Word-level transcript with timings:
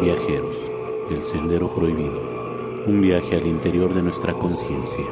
Viajeros, 0.00 0.56
el 1.10 1.22
sendero 1.22 1.74
prohibido, 1.74 2.20
un 2.86 3.00
viaje 3.00 3.36
al 3.36 3.46
interior 3.46 3.92
de 3.92 4.02
nuestra 4.02 4.34
conciencia. 4.34 5.04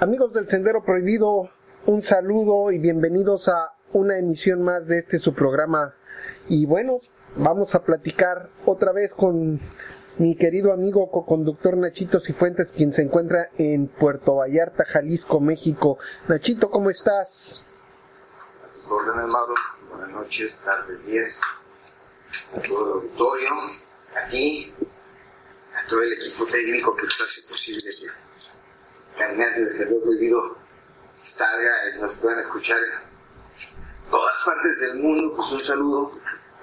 Amigos 0.00 0.32
del 0.32 0.48
Sendero 0.48 0.84
Prohibido, 0.84 1.50
un 1.86 2.02
saludo 2.02 2.70
y 2.70 2.78
bienvenidos 2.78 3.48
a 3.48 3.72
una 3.92 4.16
emisión 4.16 4.62
más 4.62 4.86
de 4.86 4.98
este 4.98 5.18
su 5.18 5.34
programa. 5.34 5.94
Y 6.48 6.66
bueno, 6.66 7.00
vamos 7.36 7.74
a 7.74 7.82
platicar 7.82 8.48
otra 8.64 8.92
vez 8.92 9.12
con 9.12 9.58
mi 10.18 10.36
querido 10.36 10.72
amigo 10.72 11.10
co-conductor 11.10 11.76
Nachito 11.76 12.18
Cifuentes, 12.18 12.72
quien 12.72 12.92
se 12.92 13.02
encuentra 13.02 13.50
en 13.56 13.86
Puerto 13.86 14.34
Vallarta, 14.36 14.84
Jalisco, 14.84 15.38
México. 15.38 15.98
Nachito, 16.26 16.70
¿cómo 16.70 16.90
estás? 16.90 17.78
Buenas 18.88 20.10
noches, 20.10 20.62
tardes, 20.64 21.06
días. 21.06 21.38
A 22.56 22.60
todo 22.60 22.84
el 22.84 22.92
auditorio, 22.94 23.50
a 24.16 24.28
ti, 24.28 24.74
a 25.74 25.88
todo 25.88 26.02
el 26.02 26.12
equipo 26.12 26.46
técnico 26.46 26.96
que 26.96 27.06
hace 27.06 27.48
posible 27.48 27.82
que 27.84 29.18
Caminantes 29.18 29.64
del 29.66 29.74
Cerro 29.74 30.00
Prohibido 30.02 30.56
salga 31.16 31.72
y 31.94 32.00
nos 32.00 32.14
puedan 32.16 32.40
escuchar 32.40 32.78
en 32.78 34.10
todas 34.10 34.38
partes 34.44 34.80
del 34.80 34.98
mundo. 34.98 35.34
Pues 35.36 35.52
un 35.52 35.60
saludo 35.60 36.10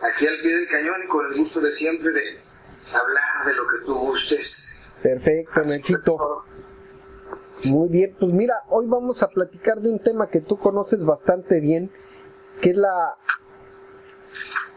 aquí 0.01 0.27
al 0.27 0.39
pie 0.41 0.55
del 0.55 0.67
cañón 0.67 1.03
y 1.05 1.07
con 1.07 1.25
el 1.25 1.37
gusto 1.37 1.61
de 1.61 1.71
siempre 1.71 2.11
de 2.11 2.44
hablar 2.93 3.45
de 3.45 3.55
lo 3.55 3.63
que 3.67 3.85
tú 3.85 3.95
gustes. 3.95 4.89
Perfecto, 5.01 5.63
Nachito. 5.63 6.43
Muy 7.65 7.89
bien, 7.89 8.15
pues 8.19 8.33
mira, 8.33 8.55
hoy 8.69 8.85
vamos 8.87 9.23
a 9.23 9.29
platicar 9.29 9.81
de 9.81 9.89
un 9.89 9.99
tema 9.99 10.29
que 10.29 10.41
tú 10.41 10.57
conoces 10.57 11.03
bastante 11.03 11.59
bien, 11.59 11.89
que 12.61 12.71
es 12.71 12.77
la 12.77 13.15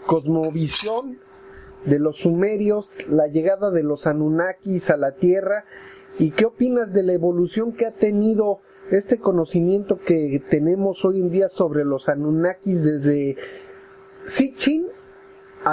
cosmovisión 0.06 1.18
de 1.84 1.98
los 1.98 2.18
sumerios, 2.18 2.96
la 3.08 3.26
llegada 3.26 3.70
de 3.70 3.82
los 3.82 4.06
Anunnakis 4.06 4.90
a 4.90 4.96
la 4.96 5.12
Tierra, 5.12 5.64
y 6.18 6.30
qué 6.30 6.46
opinas 6.46 6.92
de 6.92 7.02
la 7.02 7.12
evolución 7.12 7.72
que 7.72 7.86
ha 7.86 7.92
tenido 7.92 8.60
este 8.90 9.18
conocimiento 9.18 9.98
que 9.98 10.42
tenemos 10.48 11.04
hoy 11.04 11.20
en 11.20 11.30
día 11.30 11.48
sobre 11.48 11.84
los 11.84 12.08
Anunnakis 12.08 12.84
desde 12.84 13.36
Sitchin 14.26 14.86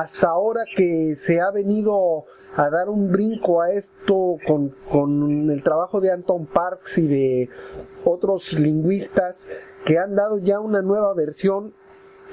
hasta 0.02 0.30
ahora 0.30 0.66
que 0.76 1.16
se 1.16 1.40
ha 1.40 1.52
venido 1.52 2.26
a 2.56 2.70
dar 2.70 2.90
un 2.90 3.12
brinco 3.12 3.62
a 3.62 3.72
esto 3.72 4.38
con, 4.46 4.70
con, 4.90 5.50
el 5.50 5.64
trabajo 5.64 6.02
de 6.02 6.12
Anton 6.12 6.46
Parks 6.46 6.98
y 6.98 7.08
de 7.08 7.50
otros 8.04 8.54
lingüistas 8.54 9.48
que 9.86 9.98
han 9.98 10.16
dado 10.16 10.38
ya 10.38 10.60
una 10.60 10.82
nueva 10.82 11.14
versión 11.14 11.74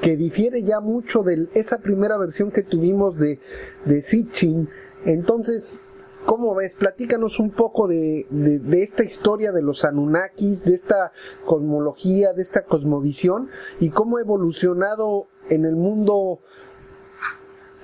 que 0.00 0.16
difiere 0.16 0.62
ya 0.62 0.80
mucho 0.80 1.22
de 1.22 1.48
esa 1.54 1.78
primera 1.78 2.16
versión 2.16 2.50
que 2.50 2.62
tuvimos 2.62 3.18
de, 3.18 3.40
de 3.84 4.02
Sitchin. 4.02 4.68
Entonces, 5.04 5.80
¿cómo 6.24 6.54
ves? 6.54 6.74
Platícanos 6.74 7.38
un 7.38 7.50
poco 7.50 7.86
de, 7.86 8.26
de, 8.30 8.58
de, 8.58 8.82
esta 8.82 9.04
historia 9.04 9.52
de 9.52 9.62
los 9.62 9.84
Anunnakis, 9.84 10.64
de 10.64 10.74
esta 10.74 11.12
cosmología, 11.44 12.32
de 12.32 12.42
esta 12.42 12.64
cosmovisión 12.64 13.48
y 13.80 13.90
cómo 13.90 14.16
ha 14.16 14.20
evolucionado 14.20 15.26
en 15.48 15.64
el 15.64 15.76
mundo 15.76 16.40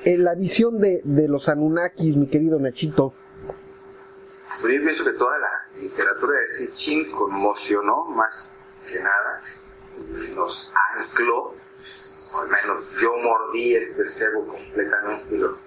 en 0.08 0.24
la 0.24 0.34
visión 0.34 0.80
de, 0.80 1.02
de 1.04 1.28
los 1.28 1.50
Anunnakis, 1.50 2.16
mi 2.16 2.28
querido 2.28 2.58
Nachito. 2.58 3.12
Pero 4.62 4.74
yo 4.74 4.80
pienso 4.80 5.04
que 5.04 5.12
toda 5.12 5.38
la 5.38 5.80
literatura 5.82 6.38
de 6.38 6.48
Sitchin 6.48 7.10
conmocionó 7.10 8.06
más 8.06 8.54
que 8.90 9.00
nada, 9.00 9.42
nos 10.34 10.72
ancló, 10.96 11.54
o 12.32 12.40
al 12.40 12.48
menos 12.48 12.86
yo 12.98 13.18
mordí 13.18 13.74
este 13.74 14.08
cebo 14.08 14.46
completamente 14.46 15.34
y, 15.34 15.38
lo, 15.38 15.58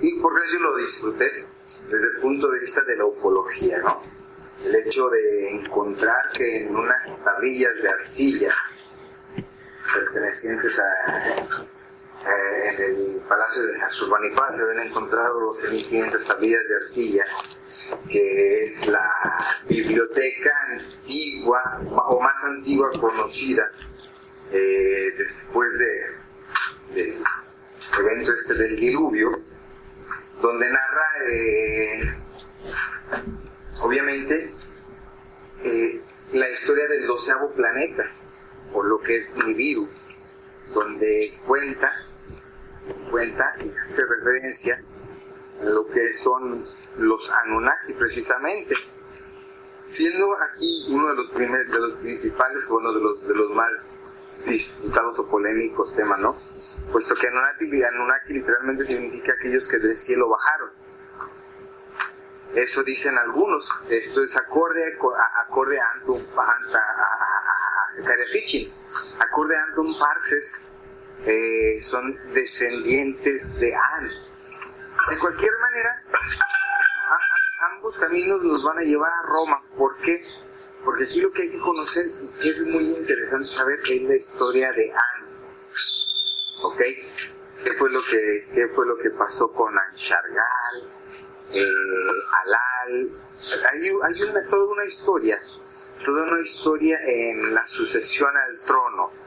y 0.00 0.20
por 0.20 0.32
eso 0.42 0.58
lo 0.58 0.76
disfruté 0.76 1.30
desde 1.90 2.14
el 2.14 2.20
punto 2.22 2.50
de 2.50 2.60
vista 2.60 2.80
de 2.84 2.96
la 2.96 3.04
ufología, 3.04 3.78
¿no? 3.80 4.00
El 4.64 4.74
hecho 4.74 5.10
de 5.10 5.50
encontrar 5.50 6.30
que 6.32 6.62
en 6.62 6.74
unas 6.74 7.22
tablillas 7.22 7.74
de 7.82 7.88
arcilla 7.90 8.54
pertenecientes 9.92 10.78
a 10.78 11.70
eh, 12.20 12.68
en 12.68 12.82
el 12.82 13.22
Palacio 13.28 13.62
de 13.62 13.80
Asurbanipal 13.82 14.54
se 14.54 14.62
habían 14.62 14.88
encontrado 14.88 15.54
12.500 15.54 16.26
tablillas 16.26 16.68
de 16.68 16.76
arcilla, 16.76 17.26
que 18.08 18.64
es 18.64 18.86
la 18.86 19.08
biblioteca 19.68 20.50
antigua 20.68 21.80
o 22.08 22.20
más 22.20 22.44
antigua 22.44 22.90
conocida 23.00 23.70
eh, 24.52 25.14
después 25.16 25.78
de, 25.78 26.94
del 26.94 27.22
evento 28.00 28.34
este 28.34 28.54
del 28.54 28.76
diluvio, 28.76 29.30
donde 30.42 30.70
narra 30.70 31.06
eh, 31.28 32.16
obviamente 33.82 34.54
eh, 35.64 36.00
la 36.32 36.48
historia 36.50 36.88
del 36.88 37.06
doceavo 37.06 37.52
planeta, 37.52 38.04
por 38.72 38.86
lo 38.86 39.00
que 39.00 39.16
es 39.16 39.34
Nibiru, 39.36 39.88
donde 40.74 41.38
cuenta 41.46 42.06
cuenta 43.10 43.56
y 43.60 43.72
hace 43.86 44.02
referencia 44.06 44.82
a 45.60 45.64
lo 45.64 45.88
que 45.88 46.12
son 46.14 46.66
los 46.98 47.30
Anunnaki 47.44 47.94
precisamente, 47.94 48.74
siendo 49.86 50.26
aquí 50.52 50.86
uno 50.88 51.08
de 51.08 51.14
los 51.14 51.30
primeros, 51.30 51.72
de 51.72 51.80
los 51.80 51.92
principales, 51.98 52.66
uno 52.68 52.92
de 52.92 53.00
los, 53.00 53.26
de 53.26 53.34
los 53.34 53.50
más 53.50 53.92
disputados 54.46 55.18
o 55.18 55.28
polémicos 55.28 55.94
temas, 55.94 56.20
¿no? 56.20 56.36
Puesto 56.92 57.14
que 57.14 57.28
Anunnaki, 57.28 57.82
Anunnaki 57.82 58.34
literalmente 58.34 58.84
significa 58.84 59.32
aquellos 59.38 59.68
que 59.68 59.78
del 59.78 59.96
cielo 59.96 60.28
bajaron. 60.28 60.70
Eso 62.54 62.82
dicen 62.82 63.16
algunos. 63.16 63.68
Esto 63.88 64.24
es 64.24 64.36
acorde 64.36 64.82
a, 64.84 65.42
acorde 65.42 65.78
a 65.78 65.90
Anton, 65.94 66.26
a, 66.36 66.40
a, 66.40 66.78
a. 66.78 67.20
Acorde 69.24 69.56
a 69.56 69.62
Anton 69.64 69.98
Parks 69.98 70.32
es 70.32 70.66
eh, 71.26 71.78
son 71.82 72.18
descendientes 72.32 73.54
de 73.56 73.74
An. 73.74 74.10
De 75.10 75.18
cualquier 75.18 75.52
manera, 75.60 76.02
ambos 77.72 77.98
caminos 77.98 78.42
nos 78.42 78.62
van 78.62 78.78
a 78.78 78.82
llevar 78.82 79.10
a 79.10 79.22
Roma. 79.26 79.62
¿Por 79.76 79.96
qué? 79.98 80.22
Porque 80.84 81.04
aquí 81.04 81.20
lo 81.20 81.30
que 81.30 81.42
hay 81.42 81.50
que 81.50 81.60
conocer 81.60 82.06
y 82.20 82.28
que 82.40 82.50
es 82.50 82.62
muy 82.62 82.84
interesante 82.84 83.48
saber 83.48 83.80
es 83.88 84.02
la 84.02 84.16
historia 84.16 84.72
de 84.72 84.92
An. 84.92 85.26
¿Ok? 86.62 86.80
¿Qué 87.64 87.72
fue 87.74 87.90
lo 87.90 88.02
que, 88.04 88.48
qué 88.54 88.68
fue 88.74 88.86
lo 88.86 88.96
que 88.96 89.10
pasó 89.10 89.52
con 89.52 89.78
Anshargal, 89.78 90.90
eh, 91.52 91.64
Alal? 92.44 93.10
Hay, 93.70 93.88
hay 93.88 94.22
una, 94.22 94.46
toda 94.48 94.72
una 94.72 94.84
historia, 94.84 95.40
toda 96.02 96.32
una 96.32 96.40
historia 96.40 96.98
en 97.04 97.54
la 97.54 97.66
sucesión 97.66 98.30
al 98.34 98.64
trono. 98.64 99.19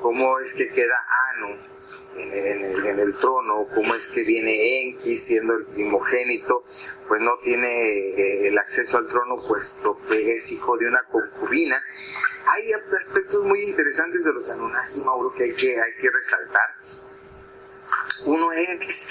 Cómo 0.00 0.38
es 0.38 0.54
que 0.54 0.70
queda 0.70 0.94
Anu 1.34 1.56
en, 2.16 2.32
en, 2.32 2.64
el, 2.64 2.86
en, 2.86 2.98
el, 2.98 3.16
trono, 3.16 3.68
cómo 3.74 3.94
es 3.94 4.08
que 4.08 4.22
viene 4.22 4.82
Enki 4.82 5.16
siendo 5.16 5.54
el 5.54 5.66
primogénito, 5.66 6.64
pues 7.06 7.20
no 7.20 7.36
tiene 7.38 7.68
eh, 7.68 8.48
el 8.48 8.58
acceso 8.58 8.98
al 8.98 9.08
trono 9.08 9.46
puesto 9.46 9.98
que 10.08 10.34
es 10.34 10.52
hijo 10.52 10.76
de 10.76 10.88
una 10.88 11.02
concubina. 11.04 11.82
Hay 12.46 12.72
aspectos 12.72 13.44
muy 13.44 13.62
interesantes 13.62 14.24
de 14.24 14.32
los 14.32 14.48
Anunnaki, 14.48 15.00
Mauro, 15.02 15.32
que 15.34 15.44
hay 15.44 15.54
que, 15.54 15.80
hay 15.80 15.94
que 16.00 16.10
resaltar. 16.10 16.74
Uno 18.26 18.52
es 18.52 19.10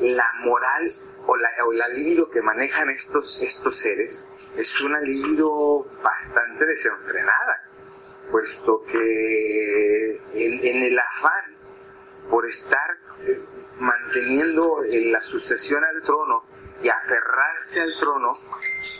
la 0.00 0.26
moral 0.44 0.92
o 1.26 1.36
la, 1.36 1.48
o 1.66 1.72
la 1.72 1.88
libido 1.88 2.30
que 2.30 2.42
manejan 2.42 2.90
estos, 2.90 3.40
estos 3.40 3.74
seres, 3.76 4.28
es 4.56 4.80
una 4.82 5.00
libido 5.00 5.86
bastante 6.02 6.66
desenfrenada 6.66 7.65
puesto 8.30 8.82
que 8.84 10.20
en, 10.34 10.82
el 10.82 10.98
afán 10.98 11.56
por 12.30 12.46
estar 12.46 12.98
manteniendo 13.78 14.80
la 14.88 15.22
sucesión 15.22 15.82
al 15.84 16.02
trono 16.02 16.44
y 16.82 16.88
aferrado 16.88 17.46
treparse 17.56 17.80
al 17.80 17.96
trono, 17.98 18.32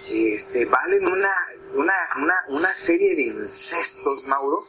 este, 0.09 0.65
valen 0.67 1.09
una, 1.09 1.31
una, 1.75 1.95
una, 2.17 2.35
una 2.49 2.75
serie 2.75 3.15
de 3.17 3.23
incestos, 3.23 4.25
Mauro, 4.27 4.65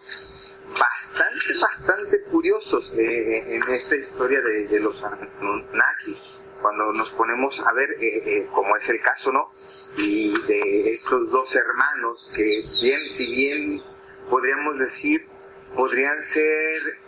bastante, 0.80 1.60
bastante 1.62 2.21
curiosos 2.24 2.94
eh, 2.98 3.56
en 3.56 3.63
esta 3.74 3.95
historia 3.95 4.42
de, 4.42 4.80
los 4.80 5.03
Anunnaki 5.03 6.19
cuando 6.62 6.92
nos 6.92 7.12
ponemos 7.12 7.60
a 7.60 7.71
ver, 7.74 7.92
eh, 7.92 8.24
eh, 8.25 8.50
como 8.51 8.75
es 8.75 8.89
el 8.89 9.00
caso, 9.00 9.31
¿no? 9.31 9.51
Y 9.98 10.33
de 10.48 10.92
estos 10.92 11.30
dos 11.30 11.56
hermanos 11.56 12.31
que 12.36 12.65
bien, 12.81 13.10
si 13.10 13.31
bien 13.31 13.83
podríamos 14.29 14.79
decir, 14.79 15.27
podrían 15.75 16.21
ser 16.21 17.00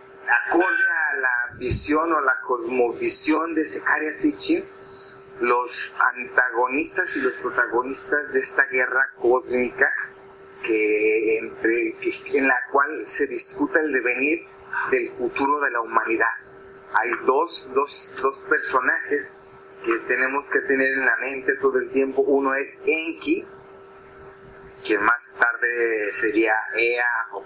acorde 0.47 0.83
a 1.11 1.15
la 1.19 1.57
visión 1.57 2.11
o 2.11 2.21
la 2.21 2.39
cosmovisión 2.45 3.55
de 3.55 3.65
Secaria 3.65 4.13
Sitchin, 4.13 4.65
los 5.39 5.93
antagonistas 6.15 7.15
y 7.15 7.21
los 7.21 7.33
protagonistas 7.35 8.33
de 8.33 8.39
esta 8.39 8.65
guerra 8.65 9.11
cósmica 9.21 9.87
que 10.63 11.37
entre, 11.37 11.95
en 12.33 12.47
la 12.47 12.57
cual 12.71 13.07
se 13.07 13.27
disputa 13.27 13.79
el 13.79 13.93
devenir 13.93 14.45
del 14.91 15.09
futuro 15.11 15.61
de 15.61 15.71
la 15.71 15.81
humanidad 15.81 16.49
hay 16.93 17.11
dos, 17.25 17.69
dos, 17.73 18.13
dos 18.21 18.37
personajes 18.49 19.39
que 19.85 19.97
tenemos 20.07 20.49
que 20.49 20.59
tener 20.61 20.91
en 20.93 21.05
la 21.05 21.17
mente 21.21 21.55
todo 21.61 21.77
el 21.77 21.89
tiempo. 21.89 22.21
Uno 22.23 22.53
es 22.53 22.81
Enki, 22.85 23.45
quien 24.83 25.03
más 25.03 25.37
tarde 25.39 26.13
sería 26.13 26.53
Ea 26.75 27.27
o 27.31 27.45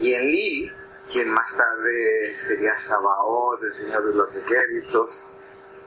y 0.00 0.14
Enlil, 0.14 0.72
quien 1.12 1.30
más 1.30 1.56
tarde 1.56 2.36
sería 2.36 2.76
Sabaoth, 2.76 3.62
el 3.62 3.74
Señor 3.74 4.06
de 4.06 4.14
los 4.14 4.34
Ejércitos, 4.34 5.24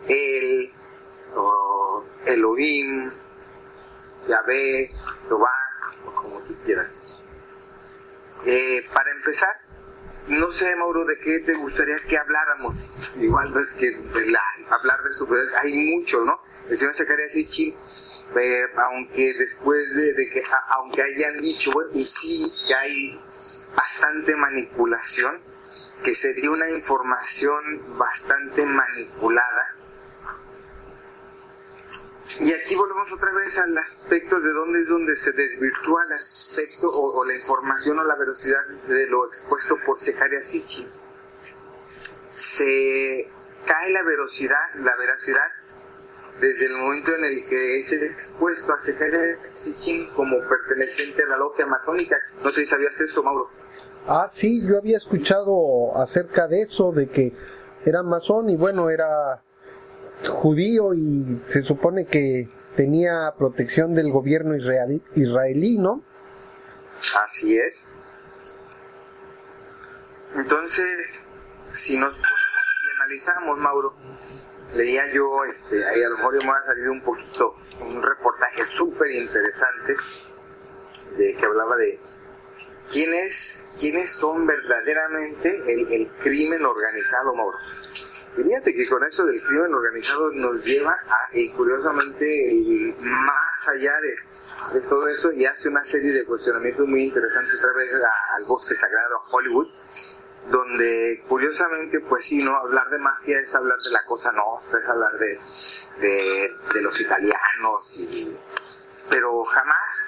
El, 0.07 0.71
o 1.35 2.05
Elohim, 2.25 3.11
Yahvé, 4.27 4.91
Jehová, 5.27 5.53
o 6.05 6.11
como 6.11 6.39
tú 6.41 6.55
quieras. 6.65 7.03
Eh, 8.45 8.87
para 8.93 9.11
empezar, 9.11 9.55
no 10.27 10.51
sé, 10.51 10.75
Mauro, 10.75 11.05
de 11.05 11.17
qué 11.19 11.39
te 11.39 11.55
gustaría 11.55 11.97
que 12.07 12.17
habláramos. 12.17 12.75
Igual 13.17 13.53
no 13.53 13.59
es 13.59 13.73
que 13.75 13.87
hablar 14.69 15.03
de 15.03 15.13
su 15.13 15.27
hay 15.61 15.73
mucho, 15.73 16.23
¿no? 16.23 16.39
El 16.69 16.77
señor 16.77 16.95
Zacarías 16.95 17.31
Sitchin, 17.31 17.75
eh, 18.35 18.63
aunque 18.75 19.33
después 19.33 19.95
de, 19.95 20.29
que, 20.29 20.43
aunque 20.69 21.01
hayan 21.01 21.37
dicho, 21.37 21.71
bueno, 21.71 21.91
y 21.93 22.05
sí 22.05 22.51
que 22.67 22.75
hay 22.75 23.21
bastante 23.75 24.35
manipulación, 24.35 25.41
que 26.03 26.13
sería 26.13 26.51
una 26.51 26.69
información 26.69 27.97
bastante 27.97 28.65
manipulada, 28.65 29.77
y 32.39 32.53
aquí 32.53 32.75
volvemos 32.75 33.11
otra 33.13 33.31
vez 33.31 33.57
al 33.57 33.75
aspecto 33.77 34.39
de 34.39 34.51
dónde 34.51 34.81
es 34.81 34.89
donde 34.89 35.15
se 35.15 35.31
desvirtúa 35.31 36.03
el 36.03 36.13
aspecto 36.13 36.87
o, 36.87 37.25
la 37.25 37.33
información 37.33 37.97
o 37.97 38.03
la 38.03 38.15
velocidad 38.15 38.63
de 38.87 39.07
lo 39.07 39.25
expuesto 39.25 39.75
por 39.83 39.97
Secaria 39.97 40.43
Sitchin. 40.43 40.87
Se 42.35 43.27
cae 43.65 43.91
la 43.91 44.03
velocidad, 44.03 44.75
la 44.75 44.95
veracidad 44.97 45.47
desde 46.39 46.67
el 46.67 46.77
momento 46.77 47.15
en 47.15 47.25
el 47.25 47.45
que 47.45 47.79
es 47.79 47.91
expuesto 47.91 48.73
a 48.73 48.79
Sitchin 48.79 50.09
como 50.09 50.37
perteneciente 50.47 51.23
a 51.23 51.27
la 51.27 51.37
logia 51.37 51.65
masónica. 51.65 52.15
No 52.43 52.51
sé 52.51 52.61
si 52.61 52.67
sabías 52.67 52.99
eso, 53.01 53.23
Mauro. 53.23 53.49
Ah, 54.07 54.29
sí, 54.31 54.65
yo 54.65 54.77
había 54.77 54.97
escuchado 54.97 55.97
acerca 55.97 56.47
de 56.47 56.61
eso, 56.61 56.91
de 56.91 57.09
que 57.09 57.33
era 57.85 58.03
masón 58.03 58.49
y 58.49 58.55
bueno, 58.55 58.89
era 58.89 59.43
judío 60.25 60.93
y 60.93 61.41
se 61.51 61.61
supone 61.61 62.05
que 62.05 62.47
tenía 62.75 63.33
protección 63.37 63.95
del 63.95 64.11
gobierno 64.11 64.55
israelí, 64.55 65.01
israelí 65.15 65.77
¿no? 65.77 66.03
Así 67.25 67.57
es. 67.57 67.87
Entonces, 70.35 71.25
si 71.71 71.97
nos 71.97 72.15
ponemos 72.15 72.83
y 72.83 72.95
analizamos, 73.01 73.57
Mauro, 73.57 73.93
leía 74.73 75.11
yo, 75.13 75.43
este, 75.45 75.85
ahí 75.85 76.03
a 76.03 76.09
lo 76.09 76.17
mejor 76.17 76.43
me 76.43 76.49
va 76.49 76.57
a 76.57 76.65
salir 76.65 76.89
un 76.89 77.01
poquito, 77.01 77.55
un 77.81 78.01
reportaje 78.01 78.65
súper 78.65 79.11
interesante 79.11 79.95
de 81.17 81.35
que 81.35 81.45
hablaba 81.45 81.75
de 81.77 81.99
quiénes, 82.91 83.69
quiénes 83.79 84.11
son 84.11 84.45
verdaderamente 84.45 85.51
el, 85.67 86.09
crimen 86.21 86.65
organizado, 86.65 87.33
Mauro. 87.35 87.57
Fíjate 88.35 88.75
que 88.75 88.87
con 88.87 89.03
eso 89.03 89.25
del 89.25 89.41
crimen 89.41 89.73
organizado 89.73 90.31
nos 90.33 90.63
lleva 90.63 90.91
a, 90.91 91.35
y 91.35 91.51
curiosamente, 91.53 92.95
más 92.99 93.69
allá 93.69 93.93
de, 94.01 94.81
todo 94.81 95.07
eso 95.07 95.31
y 95.31 95.45
hace 95.45 95.69
una 95.69 95.83
serie 95.83 96.11
de 96.11 96.25
cuestionamientos 96.25 96.87
muy 96.87 97.03
interesantes 97.03 97.53
otra 97.57 97.73
vez 97.73 97.91
al 98.35 98.45
bosque 98.45 98.75
sagrado 98.75 99.17
a 99.17 99.29
Hollywood, 99.31 99.67
donde 100.49 101.23
curiosamente, 101.27 101.99
pues 102.01 102.25
sí, 102.25 102.43
no 102.43 102.55
hablar 102.55 102.89
de 102.89 102.99
mafia 102.99 103.39
es 103.39 103.53
hablar 103.55 103.77
de 103.79 103.91
la 103.91 104.03
cosa 104.05 104.31
nostra, 104.31 104.79
es 104.79 104.87
hablar 104.87 105.11
de, 105.17 105.39
de, 106.73 106.81
los 106.81 106.99
italianos, 106.99 107.99
y, 107.99 108.35
pero 109.09 109.43
jamás 109.43 110.07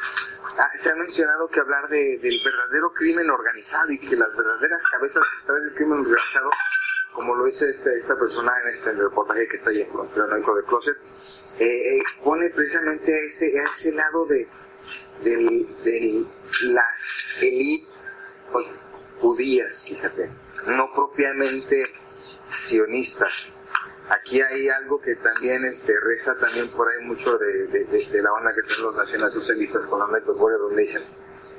se 0.76 0.92
ha 0.92 0.96
mencionado 0.96 1.48
que 1.50 1.60
hablar 1.60 1.88
de, 1.90 2.18
del 2.20 2.40
verdadero 2.44 2.94
crimen 2.94 3.30
organizado 3.30 3.92
y 3.92 4.00
que 4.00 4.16
las 4.16 4.36
verdaderas 4.36 4.88
cabezas 4.90 5.24
detrás 5.42 5.62
del 5.64 5.74
crimen 5.76 6.00
organizado 6.00 6.50
como 7.14 7.36
lo 7.36 7.46
dice 7.46 7.70
este, 7.70 7.98
esta 7.98 8.18
persona 8.18 8.52
en 8.64 8.70
este 8.70 8.94
reportaje 8.94 9.48
que 9.48 9.58
está 9.58 9.72
ahí 9.72 9.82
en 9.82 9.90
Conspiranoico 9.90 10.56
de 10.56 10.64
Closet, 10.64 10.98
eh, 11.60 11.98
expone 11.98 12.50
precisamente 12.52 13.14
a 13.14 13.26
ese, 13.26 13.52
ese 13.58 13.92
lado 13.94 14.26
de, 14.26 14.48
de, 15.24 16.26
las 16.64 17.36
élites 17.42 18.08
judías, 19.20 19.86
fíjate, 19.88 20.30
no 20.68 20.92
propiamente 20.94 21.86
sionistas. 22.48 23.54
Aquí 24.10 24.42
hay 24.42 24.70
algo 24.70 25.00
que 25.00 25.16
también 25.16 25.66
este, 25.66 25.94
reza 26.00 26.36
también 26.40 26.70
por 26.72 26.88
ahí 26.90 27.06
mucho 27.06 27.38
de, 27.38 27.68
de, 27.68 28.22
la 28.22 28.34
onda 28.34 28.56
que 28.56 28.64
tienen 28.64 28.86
los 28.86 28.96
nacionalsocialistas 28.96 29.86
con 29.86 30.00
la 30.00 30.08
metodología 30.08 30.58
donde 30.58 30.82
dicen, 30.82 31.04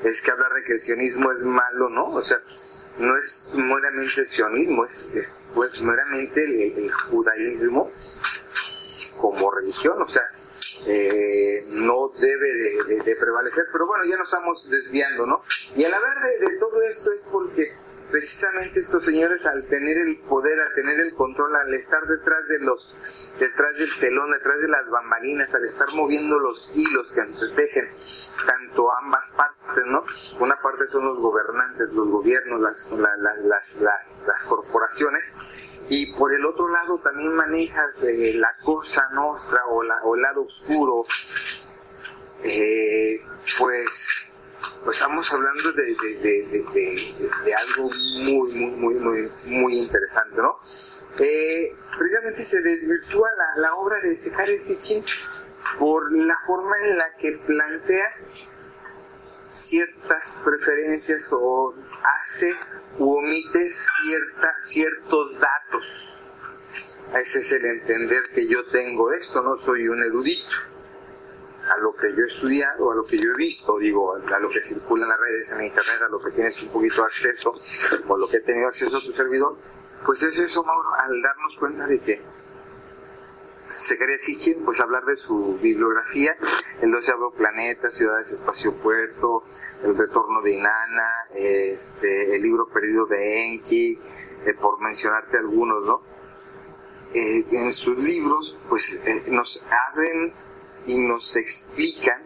es 0.02 0.20
que 0.20 0.30
hablar 0.30 0.52
de 0.54 0.64
que 0.64 0.72
el 0.72 0.80
sionismo 0.80 1.30
es 1.30 1.40
malo, 1.42 1.88
¿no? 1.88 2.06
O 2.06 2.22
sea, 2.22 2.42
no 2.98 3.16
es 3.16 3.52
meramente 3.54 4.22
el 4.22 4.28
sionismo, 4.28 4.84
es, 4.84 5.10
es 5.14 5.40
pues, 5.54 5.80
meramente 5.80 6.42
el, 6.44 6.90
judaísmo 6.90 7.90
como 9.20 9.50
religión, 9.52 10.00
o 10.02 10.08
sea, 10.08 10.22
eh, 10.86 11.64
no 11.68 12.08
debe 12.18 12.52
de, 13.04 13.16
prevalecer, 13.16 13.64
pero 13.72 13.86
bueno, 13.86 14.04
ya 14.04 14.16
nos 14.16 14.32
estamos 14.32 14.70
desviando, 14.70 15.26
¿no? 15.26 15.42
Y 15.76 15.84
al 15.84 15.92
hablar 15.92 16.16
de 16.40 16.58
todo 16.58 16.82
esto 16.82 17.12
es 17.12 17.28
porque 17.30 17.72
precisamente 18.10 18.80
estos 18.80 19.04
señores 19.04 19.46
al 19.46 19.64
tener 19.66 19.96
el 19.98 20.18
poder, 20.20 20.58
al 20.60 20.74
tener 20.74 21.00
el 21.00 21.14
control, 21.14 21.54
al 21.56 21.74
estar 21.74 22.02
detrás 22.06 22.48
de 22.48 22.58
los, 22.60 22.94
detrás 23.38 23.78
del 23.78 23.90
telón, 23.98 24.30
detrás 24.30 24.60
de 24.60 24.68
las 24.68 24.88
bambalinas, 24.90 25.54
al 25.54 25.64
estar 25.64 25.88
moviendo 25.94 26.38
los 26.38 26.72
hilos 26.74 27.12
que 27.12 27.20
entretejen 27.20 27.88
tanto 28.46 28.90
ambas 29.02 29.34
partes, 29.36 29.84
¿no? 29.86 30.04
Una 30.40 30.60
parte 30.60 30.88
son 30.88 31.04
los 31.04 31.18
gobernantes, 31.18 31.92
los 31.92 32.08
gobiernos, 32.08 32.60
las, 32.60 32.90
las, 32.90 33.76
las, 33.76 34.22
las, 34.26 34.44
corporaciones, 34.44 35.34
y 35.88 36.14
por 36.14 36.32
el 36.32 36.44
otro 36.46 36.68
lado 36.68 36.98
también 37.00 37.34
manejas 37.34 38.02
eh, 38.04 38.34
la 38.34 38.54
cosa 38.64 39.08
nuestra 39.12 39.60
o, 39.70 39.82
la, 39.82 40.02
o 40.04 40.14
el 40.14 40.22
lado 40.22 40.42
oscuro, 40.42 41.04
eh, 42.42 43.20
pues 43.58 44.29
pues 44.84 44.96
estamos 44.96 45.30
hablando 45.32 45.72
de, 45.72 45.94
de, 47.44 47.54
algo 47.54 47.90
muy, 48.24 48.52
muy, 48.52 48.70
muy, 48.76 48.94
muy, 48.94 49.32
muy 49.44 49.78
interesante, 49.78 50.36
¿no? 50.36 50.58
Eh, 51.18 51.76
precisamente 51.98 52.42
se 52.42 52.62
desvirtúa 52.62 53.28
la, 53.36 53.62
la 53.62 53.74
obra 53.74 54.00
de 54.00 54.16
Sekare 54.16 54.58
Sitchin 54.60 55.04
por 55.78 56.12
la 56.12 56.36
forma 56.46 56.76
en 56.84 56.98
la 56.98 57.04
que 57.18 57.32
plantea 57.46 58.06
ciertas 59.50 60.40
preferencias 60.44 61.28
o 61.32 61.74
hace 62.02 62.54
u 62.98 63.18
omite 63.18 63.68
cierta, 63.68 64.54
ciertos 64.62 65.38
datos. 65.40 66.16
Ese 67.20 67.40
es 67.40 67.52
el 67.52 67.64
entender 67.66 68.22
que 68.34 68.46
yo 68.46 68.64
tengo 68.66 69.10
de 69.10 69.18
esto, 69.18 69.42
no 69.42 69.56
soy 69.56 69.88
un 69.88 70.00
erudito 70.02 70.69
a 71.70 71.80
lo 71.80 71.94
que 71.94 72.14
yo 72.14 72.24
he 72.24 72.26
estudiado, 72.26 72.90
a 72.90 72.94
lo 72.94 73.04
que 73.04 73.16
yo 73.16 73.30
he 73.30 73.38
visto, 73.38 73.78
digo, 73.78 74.14
a 74.14 74.38
lo 74.38 74.48
que 74.48 74.60
circula 74.60 75.04
en 75.04 75.10
las 75.10 75.20
redes, 75.20 75.52
en 75.52 75.64
internet, 75.64 76.02
a 76.06 76.08
lo 76.08 76.20
que 76.20 76.32
tienes 76.32 76.62
un 76.62 76.72
poquito 76.72 76.96
de 76.96 77.06
acceso, 77.06 77.52
o 78.08 78.16
lo 78.16 78.28
que 78.28 78.38
he 78.38 78.40
tenido 78.40 78.68
acceso 78.68 78.96
a 78.96 79.00
tu 79.00 79.12
servidor, 79.12 79.56
pues 80.04 80.22
es 80.22 80.38
eso, 80.38 80.64
Mauro, 80.64 80.88
al 80.94 81.22
darnos 81.22 81.56
cuenta 81.58 81.86
de 81.86 82.00
que 82.00 82.22
se 83.68 83.96
quería 83.98 84.18
Sitchin, 84.18 84.64
pues 84.64 84.80
hablar 84.80 85.04
de 85.04 85.14
su 85.14 85.58
bibliografía, 85.62 86.36
el 86.80 86.90
doceavo 86.90 87.32
planeta, 87.32 87.90
ciudades, 87.90 88.32
espacio, 88.32 88.74
puerto, 88.76 89.44
el 89.84 89.96
retorno 89.96 90.42
de 90.42 90.52
Inanna, 90.52 91.26
este, 91.34 92.34
el 92.34 92.42
libro 92.42 92.68
perdido 92.68 93.06
de 93.06 93.46
Enki, 93.46 93.98
eh, 94.44 94.54
por 94.60 94.80
mencionarte 94.82 95.38
algunos, 95.38 95.84
¿no? 95.84 96.02
eh, 97.14 97.44
en 97.52 97.72
sus 97.72 98.02
libros 98.02 98.58
pues 98.68 99.02
eh, 99.04 99.24
nos 99.28 99.64
abren 99.88 100.32
y 100.86 100.98
nos 100.98 101.36
explican 101.36 102.22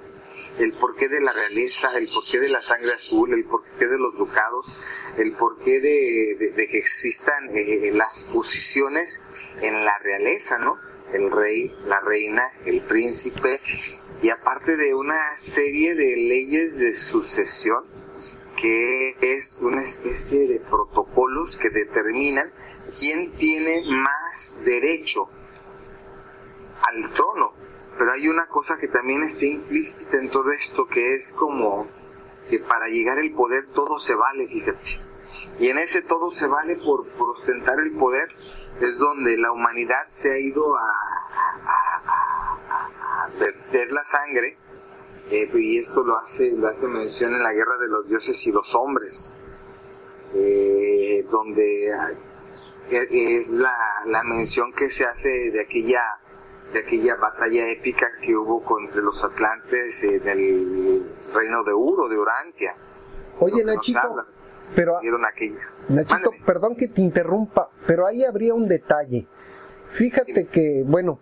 el 0.58 0.72
porqué 0.74 1.08
de 1.08 1.20
la 1.20 1.32
realeza, 1.32 1.96
el 1.98 2.08
porqué 2.08 2.38
de 2.38 2.48
la 2.48 2.62
sangre 2.62 2.92
azul, 2.92 3.32
el 3.32 3.44
porqué 3.44 3.86
de 3.86 3.98
los 3.98 4.16
ducados, 4.16 4.80
el 5.18 5.32
porqué 5.32 5.80
de, 5.80 6.54
que 6.70 6.78
existan 6.78 7.50
eh, 7.54 7.90
las 7.92 8.20
posiciones 8.32 9.20
en 9.60 9.84
la 9.84 9.98
realeza, 9.98 10.58
¿no? 10.58 10.78
El 11.12 11.30
rey, 11.30 11.74
la 11.86 12.00
reina, 12.00 12.52
el 12.64 12.82
príncipe, 12.82 13.60
y 14.22 14.30
aparte 14.30 14.76
de 14.76 14.94
una 14.94 15.36
serie 15.36 15.94
de 15.94 16.16
leyes 16.16 16.78
de 16.78 16.94
sucesión, 16.94 17.84
que 18.56 19.16
es 19.20 19.58
una 19.60 19.82
especie 19.82 20.48
de 20.48 20.60
protocolos 20.60 21.56
que 21.56 21.70
determinan 21.70 22.52
quién 22.98 23.32
tiene 23.32 23.82
más 23.86 24.60
derecho 24.64 25.28
al 26.82 27.12
trono. 27.12 27.63
Pero 27.98 28.12
hay 28.12 28.28
una 28.28 28.46
cosa 28.46 28.76
que 28.78 28.88
también 28.88 29.22
está 29.22 29.44
implícita 29.44 30.16
en 30.16 30.30
todo 30.30 30.50
esto, 30.50 30.86
que 30.86 31.14
es 31.14 31.32
como 31.32 31.86
que 32.48 32.58
para 32.58 32.88
llegar 32.88 33.18
al 33.18 33.30
poder 33.30 33.66
todo 33.72 33.98
se 33.98 34.14
vale, 34.14 34.48
fíjate. 34.48 35.00
Y 35.58 35.68
en 35.68 35.78
ese 35.78 36.02
todo 36.02 36.30
se 36.30 36.46
vale 36.46 36.76
por, 36.76 37.06
ostentar 37.18 37.78
el 37.80 37.92
poder, 37.92 38.28
es 38.80 38.98
donde 38.98 39.36
la 39.36 39.52
humanidad 39.52 40.06
se 40.08 40.32
ha 40.32 40.38
ido 40.38 40.64
a, 40.76 40.92
verter 43.38 43.90
la 43.90 44.04
sangre, 44.04 44.58
eh, 45.30 45.50
y 45.54 45.78
esto 45.78 46.02
lo 46.02 46.18
hace, 46.18 46.52
lo 46.52 46.68
hace 46.68 46.86
mención 46.86 47.34
en 47.34 47.42
la 47.42 47.52
guerra 47.52 47.76
de 47.78 47.88
los 47.88 48.08
dioses 48.08 48.46
y 48.46 48.52
los 48.52 48.74
hombres, 48.74 49.36
eh, 50.34 51.26
donde 51.30 51.92
es 52.90 53.50
la, 53.50 53.76
la 54.06 54.22
mención 54.22 54.72
que 54.72 54.90
se 54.90 55.04
hace 55.06 55.50
de 55.50 55.62
aquella 55.62 56.02
de 56.74 56.80
aquella 56.80 57.14
batalla 57.14 57.70
épica 57.70 58.06
que 58.20 58.36
hubo 58.36 58.62
contra 58.62 59.00
los 59.00 59.24
atlantes 59.24 60.04
en 60.04 60.28
el 60.28 61.06
reino 61.32 61.64
de 61.64 61.72
Uro, 61.72 62.08
de 62.08 62.18
Urantia. 62.18 62.74
Oye, 63.38 63.64
Nachito, 63.64 64.00
pero, 64.74 64.98
Nachito, 65.88 66.30
perdón 66.44 66.76
que 66.76 66.88
te 66.88 67.00
interrumpa, 67.00 67.70
pero 67.86 68.06
ahí 68.06 68.24
habría 68.24 68.54
un 68.54 68.66
detalle. 68.66 69.28
Fíjate 69.92 70.46
que, 70.46 70.82
bueno, 70.84 71.20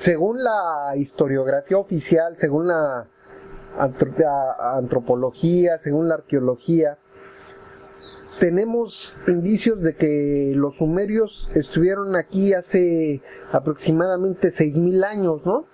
según 0.00 0.42
la 0.42 0.94
historiografía 0.96 1.78
oficial, 1.78 2.36
según 2.36 2.66
la 2.66 3.06
antropología, 3.78 5.78
según 5.78 6.08
la 6.08 6.16
arqueología, 6.16 6.98
tenemos 8.38 9.18
indicios 9.28 9.80
de 9.82 9.94
que 9.94 10.52
los 10.54 10.76
sumerios 10.76 11.48
estuvieron 11.54 12.16
aquí 12.16 12.54
hace 12.54 13.20
aproximadamente 13.52 14.48
6.000 14.48 15.04
años, 15.04 15.44
¿no? 15.44 15.66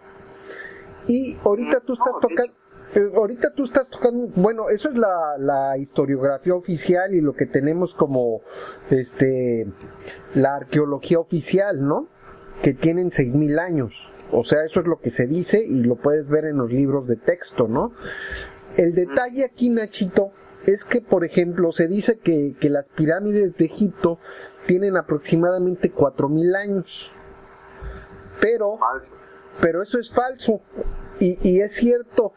Y 1.07 1.37
ahorita 1.45 1.81
tú 1.81 1.95
estás 1.95 2.15
tocando... 2.21 2.53
Eh, 2.95 3.11
ahorita 3.15 3.53
tú 3.53 3.65
estás 3.65 3.87
tocando, 3.91 4.29
bueno, 4.37 4.71
eso 4.71 4.89
es 4.89 4.97
la, 4.97 5.37
la, 5.39 5.77
historiografía 5.77 6.55
oficial 6.55 7.15
y 7.15 7.21
lo 7.21 7.35
que 7.35 7.45
tenemos 7.45 7.93
como 7.93 8.41
este 8.89 9.67
la 10.35 10.57
arqueología 10.57 11.19
oficial, 11.19 11.87
¿no? 11.87 12.09
Que 12.63 12.73
tienen 12.73 13.11
6000 13.11 13.59
años. 13.59 13.95
O 14.33 14.43
sea, 14.43 14.65
eso 14.65 14.81
es 14.81 14.87
lo 14.87 15.01
que 15.01 15.11
se 15.11 15.27
dice 15.27 15.63
y 15.63 15.83
lo 15.83 15.97
puedes 15.97 16.29
ver 16.29 16.47
en 16.47 16.57
los 16.57 16.73
libros 16.73 17.07
de 17.07 17.17
texto, 17.17 17.69
¿no? 17.69 17.93
El 18.79 18.95
detalle 18.95 19.45
aquí, 19.45 19.69
Nachito, 19.69 20.33
es 20.73 20.85
que, 20.85 21.01
por 21.01 21.25
ejemplo, 21.25 21.73
se 21.73 21.89
dice 21.89 22.19
que, 22.19 22.55
las 22.69 22.85
pirámides 22.89 23.57
de 23.57 23.65
Egipto 23.65 24.19
tienen 24.67 24.99
aproximadamente 24.99 25.91
4.000 25.91 26.57
años. 26.57 27.11
Pero, 28.41 28.79
pero 29.63 29.83
eso 29.83 29.99
es 29.99 30.11
falso. 30.11 30.61
Y, 31.21 31.39
y 31.49 31.61
es 31.61 31.73
cierto. 31.73 32.35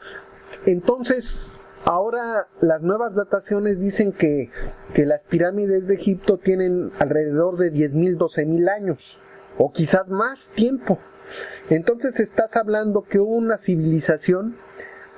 Entonces, 0.66 1.58
ahora 1.84 2.48
las 2.62 2.82
nuevas 2.82 3.16
dataciones 3.16 3.82
dicen 3.82 4.14
que, 4.14 4.50
que 4.94 5.06
las 5.06 5.22
pirámides 5.24 5.88
de 5.88 5.96
Egipto 5.96 6.38
tienen 6.38 6.94
alrededor 7.00 7.58
de 7.58 7.74
10.000, 7.74 8.18
12.000 8.18 8.70
años. 8.74 9.18
O 9.58 9.74
quizás 9.74 10.08
más 10.08 10.52
tiempo. 10.52 11.00
Entonces 11.70 12.22
estás 12.22 12.56
hablando 12.56 13.04
que 13.04 13.20
hubo 13.20 13.36
una 13.36 13.58
civilización 13.58 14.56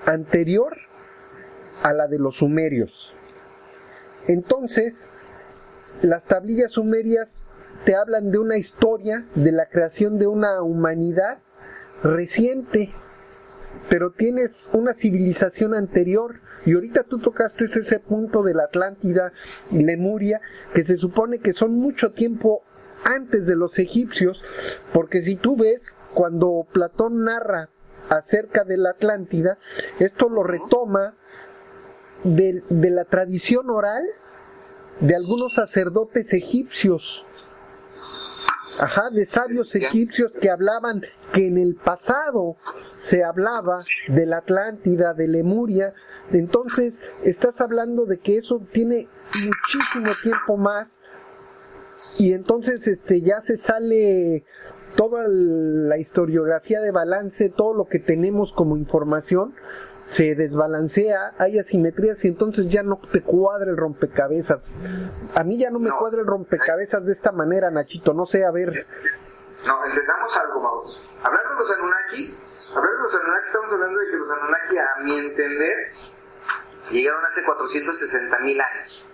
anterior 0.08 0.77
a 1.81 1.93
la 1.93 2.07
de 2.07 2.19
los 2.19 2.37
sumerios. 2.37 3.13
Entonces, 4.27 5.05
las 6.01 6.25
tablillas 6.25 6.73
sumerias 6.73 7.45
te 7.85 7.95
hablan 7.95 8.31
de 8.31 8.37
una 8.37 8.57
historia, 8.57 9.25
de 9.35 9.51
la 9.51 9.67
creación 9.67 10.17
de 10.17 10.27
una 10.27 10.61
humanidad 10.61 11.39
reciente, 12.03 12.91
pero 13.89 14.11
tienes 14.11 14.69
una 14.73 14.93
civilización 14.93 15.73
anterior 15.73 16.39
y 16.65 16.73
ahorita 16.73 17.03
tú 17.03 17.19
tocaste 17.19 17.65
ese 17.65 17.99
punto 17.99 18.43
de 18.43 18.53
la 18.53 18.63
Atlántida 18.63 19.33
y 19.71 19.83
Lemuria, 19.83 20.39
que 20.73 20.83
se 20.83 20.95
supone 20.95 21.39
que 21.39 21.53
son 21.53 21.75
mucho 21.75 22.13
tiempo 22.13 22.63
antes 23.03 23.45
de 23.47 23.55
los 23.55 23.79
egipcios, 23.79 24.41
porque 24.93 25.21
si 25.21 25.35
tú 25.35 25.57
ves, 25.57 25.95
cuando 26.13 26.65
Platón 26.71 27.25
narra 27.25 27.69
acerca 28.09 28.63
de 28.63 28.77
la 28.77 28.91
Atlántida, 28.91 29.57
esto 29.99 30.29
lo 30.29 30.43
retoma 30.43 31.15
de, 32.23 32.63
la 32.69 33.05
tradición 33.05 33.69
oral 33.69 34.03
de 34.99 35.15
algunos 35.15 35.53
sacerdotes 35.53 36.33
egipcios, 36.33 37.25
ajá, 38.79 39.09
de 39.09 39.25
sabios 39.25 39.75
egipcios 39.75 40.31
que 40.39 40.49
hablaban 40.49 41.03
que 41.33 41.47
en 41.47 41.57
el 41.57 41.75
pasado 41.75 42.55
se 42.99 43.23
hablaba 43.23 43.79
de 44.07 44.25
la 44.25 44.37
Atlántida, 44.37 45.13
de 45.13 45.27
Lemuria, 45.27 45.93
entonces 46.31 47.01
estás 47.23 47.59
hablando 47.59 48.05
de 48.05 48.19
que 48.19 48.37
eso 48.37 48.61
tiene 48.71 49.07
muchísimo 49.45 50.11
tiempo 50.21 50.57
más 50.57 50.89
y 52.17 52.33
entonces 52.33 52.87
este 52.87 53.21
ya 53.21 53.39
se 53.39 53.57
sale 53.57 54.45
toda 54.95 55.23
la 55.27 55.97
historiografía 55.97 56.79
de 56.81 56.91
balance, 56.91 57.49
todo 57.49 57.73
lo 57.73 57.85
que 57.85 57.99
tenemos 57.99 58.53
como 58.53 58.77
información 58.77 59.55
se 60.10 60.36
desbalancea, 60.36 61.33
hay 61.38 61.60
asimetrías 61.60 62.24
y 62.24 62.27
entonces 62.27 62.67
ya 62.69 62.83
no 62.83 63.00
te 63.12 63.22
cuadra 63.22 63.69
el 63.69 63.77
rompecabezas. 63.77 64.65
A 65.33 65.43
mí 65.43 65.57
ya 65.57 65.69
no 65.69 65.79
me 65.79 65.91
cuadra 65.91 66.22
el 66.22 66.27
rompecabezas 66.27 67.05
de 67.05 67.13
esta 67.13 67.31
manera, 67.31 67.72
Nachito, 67.72 68.13
no 68.13 68.25
sé, 68.25 68.45
a 68.45 68.51
ver. 68.51 68.88
No, 69.65 69.86
entendamos 69.86 70.38
algo, 70.38 70.62
Mauro. 70.62 70.89
Hablar 71.24 71.41
de 71.41 71.55
los 71.55 71.72
Anunnaki, 71.72 72.38
hablar 72.75 72.91
de 72.91 73.01
los 73.01 73.15
Anunnaki, 73.15 73.45
estamos 73.45 73.74
hablando 73.74 74.00
de 74.00 74.07
que 74.12 74.17
los 74.17 74.29
Anunnaki, 74.29 74.77
a 74.77 75.03
mi 75.03 75.17
entender, 75.17 75.77
llegaron 76.91 77.25
hace 77.25 77.43
460 77.43 78.39
mil 78.39 78.62
años. 78.62 79.05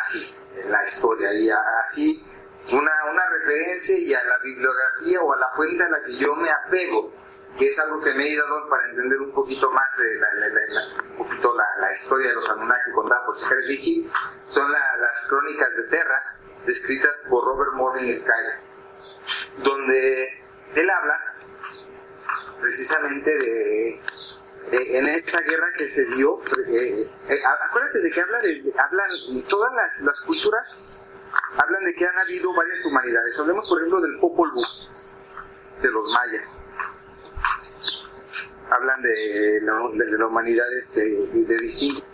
Así, 0.00 0.34
es 0.56 0.66
la 0.70 0.84
historia, 0.86 1.34
y 1.34 1.50
así, 1.50 2.24
una, 2.72 2.92
una 3.12 3.22
referencia 3.40 3.98
y 3.98 4.14
a 4.14 4.24
la 4.24 4.38
bibliografía 4.42 5.20
o 5.20 5.32
a 5.32 5.36
la 5.36 5.48
fuente 5.54 5.82
a 5.82 5.88
la 5.88 5.98
que 6.06 6.16
yo 6.16 6.34
me 6.36 6.48
apego 6.48 7.12
que 7.58 7.68
es 7.68 7.78
algo 7.78 8.00
que 8.00 8.12
me 8.14 8.28
he 8.28 8.36
dado 8.36 8.68
para 8.68 8.88
entender 8.90 9.20
un 9.20 9.32
poquito 9.32 9.70
más 9.70 9.96
de 9.96 10.18
la, 10.18 10.82
un 11.10 11.16
poquito 11.16 11.54
la, 11.56 11.92
historia 11.92 12.28
de 12.30 12.34
los 12.34 12.48
Anunnaki 12.48 12.90
contada 12.92 13.24
por 13.24 13.36
Skyler 13.36 14.10
son 14.48 14.72
las 14.72 15.28
crónicas 15.28 15.76
de 15.76 15.82
Terra, 15.84 16.36
descritas 16.66 17.16
por 17.28 17.44
Robert 17.44 17.74
Morning 17.74 18.14
Skyler, 18.16 18.58
donde 19.62 20.42
él 20.74 20.90
habla 20.90 21.20
precisamente 22.60 23.30
de, 23.30 24.00
en 24.72 25.06
esa 25.06 25.40
guerra 25.42 25.66
que 25.76 25.88
se 25.88 26.06
dio, 26.06 26.40
eh, 26.66 27.08
eh, 27.28 27.42
acuérdate 27.68 28.00
de 28.00 28.10
que 28.10 28.20
habla 28.20 28.40
de, 28.40 28.74
hablan 28.76 29.42
todas 29.48 29.72
las, 29.74 30.00
las, 30.00 30.20
culturas 30.22 30.80
hablan 31.56 31.84
de 31.84 31.94
que 31.94 32.06
han 32.06 32.18
habido 32.18 32.52
varias 32.54 32.84
humanidades. 32.84 33.38
Hablemos 33.38 33.68
por 33.68 33.78
ejemplo 33.78 34.00
del 34.00 34.18
Popol 34.18 34.50
Vuh, 34.52 35.82
de 35.82 35.90
los 35.90 36.10
mayas 36.10 36.64
hablan 38.74 39.02
de, 39.02 39.60
de 39.60 40.18
la 40.18 40.26
humanidad 40.26 40.66
este, 40.76 41.00
de, 41.00 41.56
distintos 41.56 42.04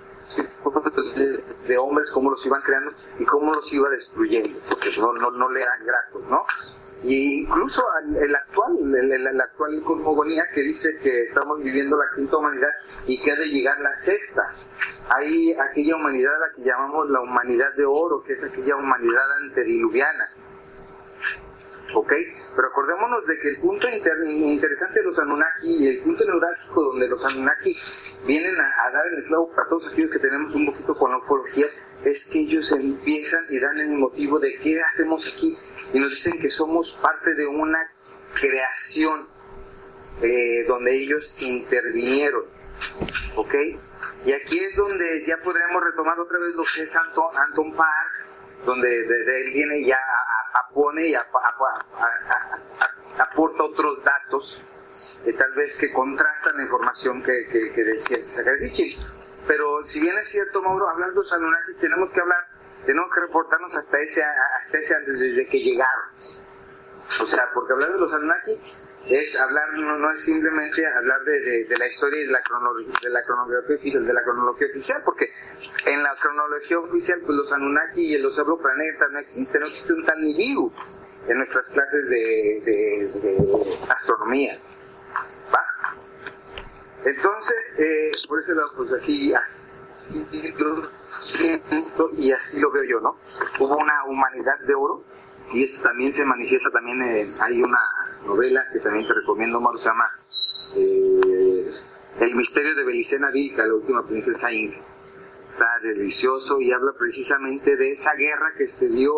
de, 1.67 1.79
hombres, 1.79 2.11
cómo 2.11 2.31
los 2.31 2.45
iban 2.47 2.63
creando 2.63 2.93
y 3.19 3.25
cómo 3.25 3.53
los 3.53 3.73
iba 3.73 3.89
destruyendo, 3.91 4.59
porque 4.69 4.91
no, 4.99 5.13
no, 5.15 5.31
no 5.31 5.51
le 5.51 5.63
eran 5.63 5.85
gratos, 5.85 6.23
¿no? 6.29 6.45
Y 7.03 7.41
incluso 7.41 7.83
el 8.21 8.35
actual, 8.35 8.77
el, 8.95 9.41
actual 9.41 9.83
cosmogonía 9.85 10.45
que 10.55 10.61
dice 10.61 10.99
que 10.99 11.23
estamos 11.23 11.59
viviendo 11.63 11.97
la 11.97 12.05
quinta 12.15 12.37
humanidad 12.37 12.69
y 13.07 13.19
que 13.23 13.33
ha 13.33 13.37
de 13.37 13.49
llegar 13.49 13.81
la 13.81 13.95
sexta. 13.95 14.53
Hay 15.09 15.55
aquella 15.55 15.97
humanidad 15.97 16.35
a 16.35 16.39
la 16.39 16.53
que 16.55 16.63
llamamos 16.63 17.09
la 17.09 17.23
humanidad 17.23 17.75
de 17.77 17.87
oro, 17.87 18.23
que 18.23 18.35
es 18.35 18.45
aquella 18.45 18.77
humanidad 18.77 19.33
antediluviana 19.45 20.31
¿ok? 21.95 22.13
Pero 22.57 22.69
acordémonos 22.69 23.27
de 23.27 23.39
que 23.39 23.49
el 23.49 23.59
punto 23.59 23.89
interesante 23.89 25.01
de 25.01 25.05
los 25.05 25.19
Anunnaki 25.19 25.85
y 25.85 25.89
el 25.89 26.03
punto 26.03 26.25
neurálgico 26.25 26.83
donde 26.83 27.09
los 27.09 27.25
Anunnaki 27.25 27.77
vienen 28.27 28.55
a, 28.55 28.91
dar 28.91 29.07
el 29.15 29.25
clavo 29.25 29.51
para 29.51 29.69
todos 29.69 29.89
aquellos 29.89 30.11
que 30.11 30.19
tenemos 30.19 30.55
un 30.55 30.67
poquito 30.67 30.95
con 30.95 31.11
la 31.11 31.19
ufología 31.19 31.67
es 32.05 32.31
que 32.31 32.41
ellos 32.41 32.73
empiezan 32.73 33.45
y 33.51 33.59
dan 33.59 33.79
el 33.79 33.99
motivo 33.99 34.39
de 34.39 34.59
qué 34.59 34.81
hacemos 34.81 35.33
aquí 35.33 35.57
y 35.93 35.99
nos 35.99 36.11
dicen 36.11 36.39
que 36.41 36.51
somos 36.51 36.93
parte 36.93 37.35
de 37.35 37.47
una 37.47 37.79
creación 38.35 39.29
eh, 40.23 40.65
donde 40.67 40.95
ellos 40.95 41.41
intervinieron, 41.43 42.45
¿ok? 43.37 43.55
Y 44.25 44.33
aquí 44.33 44.59
es 44.59 44.77
donde 44.77 45.25
ya 45.27 45.37
podremos 45.43 45.83
retomar 45.83 46.19
otra 46.19 46.39
vez 46.41 46.55
lo 46.55 46.63
que 46.63 46.83
es 46.83 46.95
Anton, 46.95 47.27
Anton 47.49 47.75
Parks, 47.75 48.31
donde 48.67 48.89
de, 48.89 49.41
él 49.41 49.53
viene 49.53 49.85
ya 49.85 49.99
apone 50.53 51.07
y 51.07 51.15
aporta 53.19 53.65
otros 53.65 54.05
datos, 54.05 54.63
eh, 55.25 55.33
tal 55.33 55.53
vez 55.55 55.77
que 55.77 55.93
contrastan 55.93 56.57
la 56.57 56.63
información 56.65 57.23
que, 57.23 57.49
que, 57.49 57.85
decía 57.85 58.17
César 58.23 58.57
Pero 59.47 59.85
si 59.85 60.01
bien 60.01 60.17
es 60.19 60.29
cierto, 60.29 60.63
Mauro, 60.63 60.89
hablando 60.89 61.23
de 61.23 61.35
Anunnaki, 61.35 61.75
tenemos 61.81 62.11
que 62.11 62.21
hablar, 62.21 62.47
tenemos 62.87 63.11
que 63.13 63.21
reportarnos 63.21 63.75
hasta 63.75 63.99
ese, 64.01 64.23
hasta 64.23 64.79
ese 64.79 64.95
antes, 64.95 65.19
desde 65.19 65.47
que 65.47 65.59
llegaron. 65.59 66.07
O 67.23 67.27
sea, 67.27 67.51
porque 67.53 67.73
hablar 67.73 67.93
de 67.93 67.99
los 67.99 68.13
Anunnaki 68.13 68.61
es 69.11 69.41
hablar, 69.41 69.73
no, 69.75 70.13
es 70.13 70.21
simplemente 70.23 70.87
hablar 70.87 71.23
de, 71.25 71.77
la 71.77 71.87
historia 71.89 72.21
y 72.21 72.27
de 72.27 72.33
de 73.03 73.11
la 73.11 73.25
cronología 73.25 74.01
de 74.01 74.13
la 74.13 74.23
cronología 74.23 74.67
oficial, 74.69 75.03
porque 75.05 75.33
en 75.87 76.03
la 76.03 76.15
cronología 76.15 76.79
oficial, 76.79 77.21
pues 77.27 77.37
los 77.37 77.53
Anunnaki 77.53 78.15
y 78.15 78.19
los 78.19 78.35
planetas 78.61 79.11
no 79.13 79.19
existen, 79.19 79.63
no 79.63 79.67
existe 79.67 79.95
un 79.95 80.05
tal 80.05 80.21
Nibiru 80.25 80.73
en 81.27 81.37
nuestras 81.37 81.69
clases 81.71 82.09
de, 82.09 83.69
astronomía. 83.89 84.61
¿Va? 85.53 85.65
Entonces, 87.05 87.79
eh, 87.81 88.13
por 88.29 88.41
eso 88.41 88.53
pues 88.77 88.93
así, 88.93 89.35
así 89.35 89.61
y 92.17 92.33
así 92.33 92.61
lo 92.61 92.71
veo 92.71 92.85
yo, 92.85 93.01
¿no? 93.01 93.17
Hubo 93.59 93.77
una 93.77 94.05
humanidad 94.05 94.59
de 94.67 94.75
oro 94.75 95.05
y 95.53 95.65
eso 95.65 95.83
también 95.83 96.13
se 96.13 96.25
manifiesta 96.25 96.71
también, 96.71 97.01
hay 97.41 97.63
una 97.63 97.81
novela 98.25 98.65
que 98.73 98.79
también 98.79 99.07
te 99.07 99.15
recomiendo, 99.15 99.61
Mauro, 99.61 99.79
se 99.79 99.89
llama 99.89 100.11
eh, 100.77 101.71
El 102.21 102.37
misterio 102.37 102.75
de 102.75 102.85
Belicena 102.85 103.31
Vilca, 103.31 103.67
la 103.67 103.75
última 103.75 104.07
princesa 104.07 104.53
Inca. 104.53 104.79
Está 105.49 105.67
delicioso 105.83 106.61
y 106.61 106.71
habla 106.73 106.93
precisamente 106.97 107.77
de 107.77 107.91
esa 107.91 108.15
guerra 108.15 108.53
que 108.57 108.69
se 108.69 108.89
dio, 108.91 109.13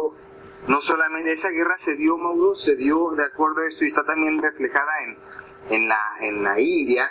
no 0.68 0.80
solamente 0.80 1.32
esa 1.32 1.50
guerra 1.50 1.76
se 1.76 1.96
dio, 1.96 2.16
Mauro, 2.16 2.54
se 2.54 2.76
dio 2.76 3.10
de 3.10 3.24
acuerdo 3.24 3.60
a 3.60 3.68
esto 3.68 3.84
y 3.84 3.88
está 3.88 4.04
también 4.04 4.40
reflejada 4.40 4.92
en, 5.04 5.18
en, 5.76 5.88
la, 5.88 6.00
en 6.22 6.42
la 6.42 6.58
India, 6.58 7.10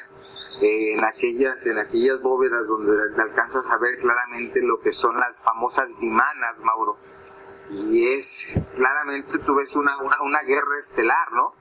eh, 0.62 0.94
en 0.94 1.04
aquellas 1.04 1.66
en 1.68 1.78
aquellas 1.78 2.22
bóvedas 2.22 2.68
donde 2.68 2.94
alcanzas 3.22 3.70
a 3.70 3.78
ver 3.78 3.98
claramente 4.00 4.62
lo 4.62 4.80
que 4.80 4.92
son 4.92 5.16
las 5.16 5.44
famosas 5.44 5.88
vimanas, 6.00 6.60
Mauro 6.64 6.98
y 7.72 8.14
es 8.16 8.60
claramente 8.76 9.40
tú 9.40 9.56
ves 9.56 9.76
una, 9.76 9.94
una, 10.00 10.42
guerra 10.44 10.80
estelar, 10.80 11.32
¿no? 11.32 11.56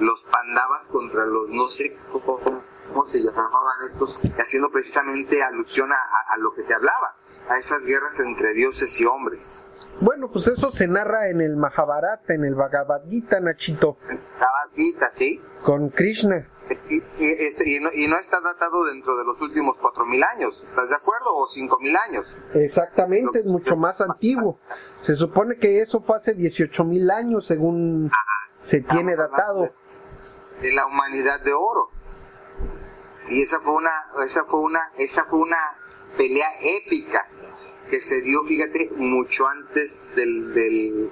Los 0.00 0.24
pandavas 0.24 0.88
contra 0.88 1.24
los, 1.24 1.48
no 1.48 1.68
sé 1.68 1.96
cómo, 2.12 3.06
se 3.06 3.22
llamaban 3.22 3.82
estos, 3.86 4.20
haciendo 4.38 4.70
precisamente 4.70 5.42
alusión 5.42 5.90
a, 5.92 6.36
lo 6.38 6.52
que 6.54 6.62
te 6.62 6.74
hablaba, 6.74 7.16
a 7.48 7.58
esas 7.58 7.86
guerras 7.86 8.20
entre 8.20 8.52
dioses 8.54 9.00
y 9.00 9.06
hombres. 9.06 9.66
Bueno, 10.00 10.28
pues 10.30 10.48
eso 10.48 10.70
se 10.70 10.88
narra 10.88 11.28
en 11.28 11.40
el 11.40 11.56
Mahabharata, 11.56 12.34
en 12.34 12.44
el 12.44 12.54
Bhagavad 12.54 13.02
Gita, 13.08 13.40
Nachito. 13.40 13.96
Bhagavad 14.06 14.74
Gita, 14.74 15.10
sí. 15.10 15.40
Con 15.62 15.90
Krishna. 15.90 16.48
Y, 17.18 18.08
no, 18.08 18.18
está 18.18 18.40
datado 18.40 18.84
dentro 18.84 19.16
de 19.16 19.24
los 19.24 19.40
últimos 19.42 19.78
4.000 19.78 20.24
años, 20.34 20.62
¿estás 20.64 20.88
de 20.88 20.96
acuerdo? 20.96 21.34
O 21.34 21.46
5.000 21.46 21.98
años. 22.08 22.36
Exactamente, 22.54 23.40
es 23.40 23.46
mucho 23.46 23.76
más 23.76 24.00
antiguo. 24.00 24.58
Se 25.02 25.14
supone 25.14 25.56
que 25.58 25.80
eso 25.80 26.00
fue 26.00 26.16
hace 26.16 26.34
18.000 26.34 27.12
años, 27.12 27.46
según 27.46 28.10
se 28.64 28.80
tiene 28.80 29.14
datado. 29.14 29.72
De, 30.62 30.72
la 30.72 30.86
humanidad 30.86 31.40
de 31.40 31.52
oro. 31.52 31.90
Y 33.28 33.42
esa 33.42 33.60
fue 33.60 33.74
una, 33.74 33.90
esa 34.24 34.44
fue 34.44 34.60
una, 34.60 34.80
esa 34.96 35.24
fue 35.24 35.40
una 35.40 35.58
pelea 36.16 36.48
épica 36.62 37.28
que 37.90 38.00
se 38.00 38.22
dio, 38.22 38.42
fíjate, 38.44 38.90
mucho 38.96 39.46
antes 39.46 40.08
del, 40.16 40.54
del, 40.54 41.10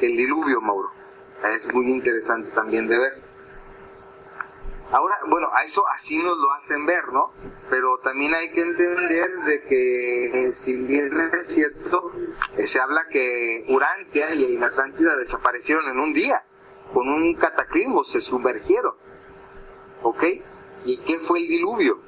del 0.00 0.16
diluvio, 0.16 0.60
Mauro. 0.60 0.90
Es 1.54 1.72
muy 1.74 1.90
interesante 1.90 2.50
también 2.50 2.86
de 2.88 2.98
ver. 2.98 3.31
Ahora, 4.92 5.16
bueno, 5.26 5.48
a 5.54 5.64
eso 5.64 5.88
así 5.88 6.22
nos 6.22 6.36
lo 6.36 6.52
hacen 6.52 6.84
ver, 6.84 7.12
¿no? 7.12 7.32
Pero 7.70 7.98
también 8.04 8.34
hay 8.34 8.52
que 8.52 8.60
entender 8.60 9.30
de 9.40 9.62
que, 9.64 10.26
eh, 10.26 10.52
si 10.52 10.76
bien 10.76 11.30
es 11.32 11.46
cierto, 11.46 12.12
eh, 12.58 12.66
se 12.66 12.78
habla 12.78 13.06
que 13.10 13.64
Urantia 13.70 14.34
y 14.34 14.58
la 14.58 15.16
desaparecieron 15.16 15.88
en 15.88 15.98
un 15.98 16.12
día, 16.12 16.44
con 16.92 17.08
un 17.08 17.34
cataclismo, 17.36 18.04
se 18.04 18.20
sumergieron. 18.20 18.94
¿Ok? 20.02 20.24
¿Y 20.84 20.98
qué 20.98 21.18
fue 21.18 21.38
el 21.40 21.48
diluvio? 21.48 21.98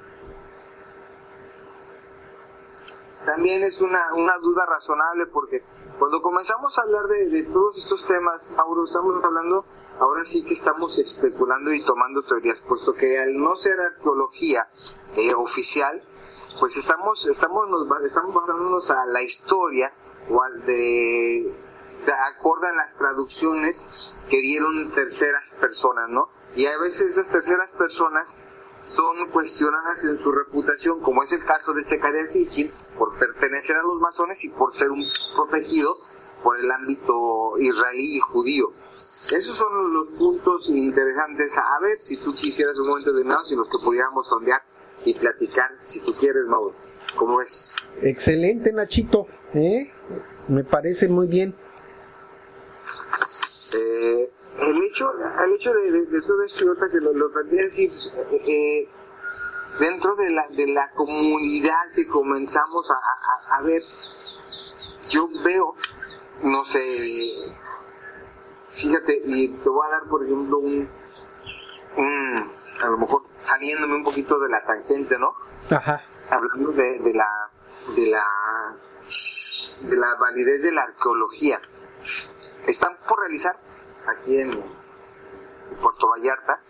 También 3.25 3.65
es 3.65 3.81
una, 3.81 4.13
una 4.13 4.37
duda 4.37 4.67
razonable 4.67 5.25
porque 5.29 5.65
cuando 5.99 6.21
comenzamos 6.21 6.79
a 6.79 6.83
hablar 6.83 7.07
de, 7.07 7.31
de 7.31 7.45
todos 7.45 7.79
estos 7.79 8.05
temas, 8.05 8.53
Mauro, 8.59 8.85
estamos 8.85 9.25
hablando 9.25 9.65
ahora 10.01 10.25
sí 10.25 10.45
que 10.45 10.55
estamos 10.55 10.99
especulando 10.99 11.73
y 11.73 11.83
tomando 11.83 12.23
teorías, 12.23 12.61
puesto 12.61 12.95
que 12.95 13.19
al 13.19 13.39
no 13.39 13.57
ser 13.57 13.81
arqueología 13.81 14.69
eh, 15.17 15.35
oficial, 15.35 16.01
pues 16.61 16.77
estamos, 16.77 17.27
estamos, 17.27 17.69
nos, 17.69 18.03
estamos 18.05 18.35
basándonos 18.35 18.91
a 18.91 19.07
la 19.07 19.23
historia 19.23 19.93
o 20.31 20.43
al 20.43 20.65
de, 20.67 21.53
de 22.07 22.13
acorde 22.13 22.69
a 22.69 22.73
las 22.73 22.97
traducciones 22.97 24.15
que 24.29 24.41
dieron 24.41 24.93
terceras 24.93 25.57
personas, 25.61 26.09
¿no? 26.09 26.29
Y 26.57 26.67
a 26.67 26.79
veces 26.79 27.19
esas 27.19 27.31
terceras 27.31 27.73
personas 27.73 28.37
son 28.81 29.29
cuestionadas 29.31 30.05
en 30.05 30.19
su 30.19 30.31
reputación, 30.31 31.01
como 31.01 31.23
es 31.23 31.33
el 31.33 31.45
caso 31.45 31.73
de 31.73 31.83
Zecaria 31.83 32.27
Sitchin, 32.29 32.73
por 32.99 33.19
pertenecer 33.19 33.77
a 33.77 33.83
los 33.83 33.99
masones 33.99 34.45
y 34.45 34.51
por 34.51 34.75
ser 34.75 34.91
un 34.91 35.03
protegido 35.35 35.97
por 36.43 36.61
el 36.61 36.71
ámbito 36.71 37.59
israelí 37.59 38.19
y 38.19 38.21
judío. 38.21 38.73
Esos 39.35 39.57
son 39.57 39.93
los 39.93 40.07
puntos 40.17 40.69
interesantes 40.71 41.59
a 41.59 41.81
ver 41.81 41.99
si 41.99 42.17
tú 42.17 42.33
quisieras 42.35 42.79
un 42.79 42.87
momento 42.87 43.13
de 43.13 43.23
y 43.23 43.57
los 43.57 43.69
que 43.69 43.79
pudiéramos 43.85 44.29
sondear 44.29 44.63
y 45.05 45.13
platicar, 45.15 45.73
si 45.77 46.01
tú 46.05 46.15
quieres, 46.15 46.45
Mauro. 46.47 46.75
¿Cómo 47.17 47.41
es? 47.41 47.75
Excelente, 48.01 48.73
Nachito. 48.73 49.27
¿eh? 49.55 49.91
Me 50.47 50.63
parece 50.63 51.09
muy 51.09 51.27
bien. 51.27 51.55
Eh, 53.75 54.31
el 54.61 54.83
hecho, 54.85 55.13
el 55.45 55.53
hecho 55.53 55.73
de, 55.73 56.21
todo 56.23 56.43
esto, 56.43 56.65
que 56.93 57.01
lo, 57.01 57.13
lo 57.13 57.31
así, 57.67 57.89
pues, 57.89 58.13
eh, 58.47 58.89
dentro 59.81 60.15
de 60.15 60.31
la, 60.31 60.47
de 60.49 60.69
la 60.69 60.93
comunidad 60.93 61.93
que 61.97 62.07
comenzamos 62.07 62.89
a, 62.89 63.57
a 63.59 63.63
ver, 63.63 63.83
yo 65.11 65.29
veo 65.45 65.75
no 66.43 66.65
sé, 66.65 66.81
fíjate, 68.75 69.23
y 69.25 69.49
te 69.49 69.69
voy 69.69 69.87
a 69.87 69.91
dar, 69.91 70.09
por 70.09 70.25
ejemplo, 70.25 70.59
un, 70.59 70.89
un 71.97 72.53
a 72.83 72.89
lo 72.89 72.99
mejor 72.99 73.23
saliéndome 73.39 73.95
un 73.97 74.05
poquito 74.05 74.39
de 74.39 74.49
la 74.49 74.65
tangente, 74.65 75.17
¿no? 75.19 75.35
Ajá. 75.75 76.03
Hablando 76.31 76.73
de, 76.73 76.99
de 77.01 77.15
la, 77.15 77.51
de 77.97 78.07
la, 78.07 78.25
de 79.89 79.97
la 79.97 80.15
validez 80.17 80.63
de 80.63 80.73
la 80.73 80.83
arqueología. 80.83 81.61
Están 82.67 82.99
por 83.07 83.21
realizar 83.21 83.59
aquí 84.07 84.39
en 84.41 84.51
Puerto 85.81 86.09
Vallarta 86.09 86.61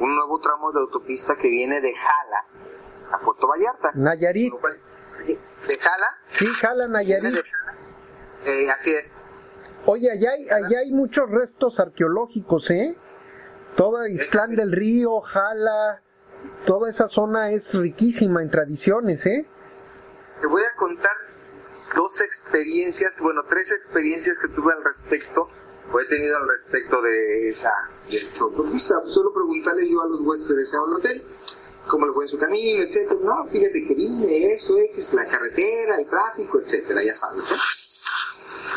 un 0.00 0.14
nuevo 0.14 0.40
tramo 0.40 0.72
de 0.72 0.80
autopista 0.80 1.36
que 1.36 1.50
viene 1.50 1.80
de 1.80 1.94
Jala 1.94 2.46
a 3.12 3.18
Puerto 3.18 3.46
Vallarta. 3.46 3.90
Nayarit. 3.94 4.52
¿De 5.68 5.78
Jala? 5.78 6.06
Sí, 6.28 6.46
Jala, 6.46 6.88
Nayarit. 6.88 7.44
Eh, 8.46 8.70
así 8.70 8.94
es. 8.94 9.18
Oye, 9.86 10.10
allá 10.10 10.30
hay, 10.32 10.48
allá 10.48 10.78
hay 10.80 10.92
muchos 10.92 11.28
restos 11.28 11.80
arqueológicos, 11.80 12.70
¿eh? 12.70 12.96
Toda 13.76 14.08
Islán 14.08 14.54
del 14.54 14.70
Río, 14.70 15.20
Jala, 15.20 16.02
toda 16.66 16.88
esa 16.88 17.08
zona 17.08 17.50
es 17.50 17.74
riquísima 17.74 18.42
en 18.42 18.50
tradiciones, 18.50 19.26
¿eh? 19.26 19.44
Te 20.40 20.46
voy 20.46 20.62
a 20.62 20.76
contar 20.76 21.16
dos 21.96 22.20
experiencias, 22.20 23.20
bueno, 23.22 23.42
tres 23.48 23.72
experiencias 23.72 24.36
que 24.38 24.48
tuve 24.48 24.72
al 24.72 24.84
respecto, 24.84 25.48
o 25.92 26.00
he 26.00 26.06
tenido 26.06 26.36
al 26.36 26.48
respecto 26.48 27.02
de 27.02 27.48
esa, 27.48 27.72
de 28.08 28.18
Solo 28.18 29.32
preguntarle 29.34 29.90
yo 29.90 30.00
a 30.00 30.06
los 30.06 30.20
huéspedes 30.20 30.74
a 30.74 30.82
un 30.84 30.94
hotel 30.94 31.26
cómo 31.88 32.06
le 32.06 32.12
fue 32.12 32.24
en 32.24 32.28
su 32.28 32.38
camino, 32.38 32.84
etcétera. 32.84 33.18
No, 33.20 33.46
fíjate 33.48 33.84
que 33.86 33.94
vine, 33.94 34.54
eso, 34.54 34.76
es 34.78 35.12
la 35.14 35.24
carretera, 35.26 35.96
el 35.98 36.06
tráfico, 36.06 36.60
etcétera, 36.60 37.02
ya 37.02 37.14
sabes, 37.14 37.50
¿eh? 37.50 37.81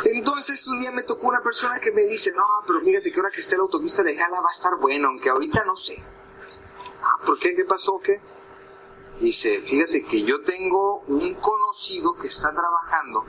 Entonces 0.05 0.67
un 0.67 0.79
día 0.79 0.91
me 0.91 1.03
tocó 1.03 1.27
una 1.27 1.41
persona 1.41 1.79
que 1.79 1.91
me 1.91 2.03
dice, 2.03 2.31
no, 2.35 2.45
pero 2.67 2.81
fíjate 2.81 3.11
que 3.11 3.19
ahora 3.19 3.31
que 3.31 3.41
esté 3.41 3.57
la 3.57 3.63
autopista 3.63 4.03
de 4.03 4.15
Jala 4.17 4.41
va 4.41 4.49
a 4.49 4.53
estar 4.53 4.75
bueno, 4.79 5.07
aunque 5.07 5.29
ahorita 5.29 5.63
no 5.65 5.75
sé. 5.75 6.03
Ah, 7.01 7.23
¿por 7.25 7.39
qué? 7.39 7.55
¿Qué 7.55 7.65
pasó? 7.65 7.99
¿Qué? 7.99 8.21
Dice, 9.19 9.61
fíjate 9.61 10.05
que 10.05 10.23
yo 10.23 10.43
tengo 10.43 10.99
un 11.07 11.35
conocido 11.35 12.15
que 12.15 12.27
está 12.27 12.51
trabajando 12.53 13.25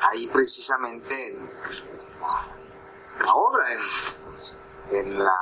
ahí 0.00 0.28
precisamente 0.28 1.30
en 1.30 1.50
la 3.24 3.34
obra, 3.34 3.64
en, 4.90 5.18
la, 5.18 5.36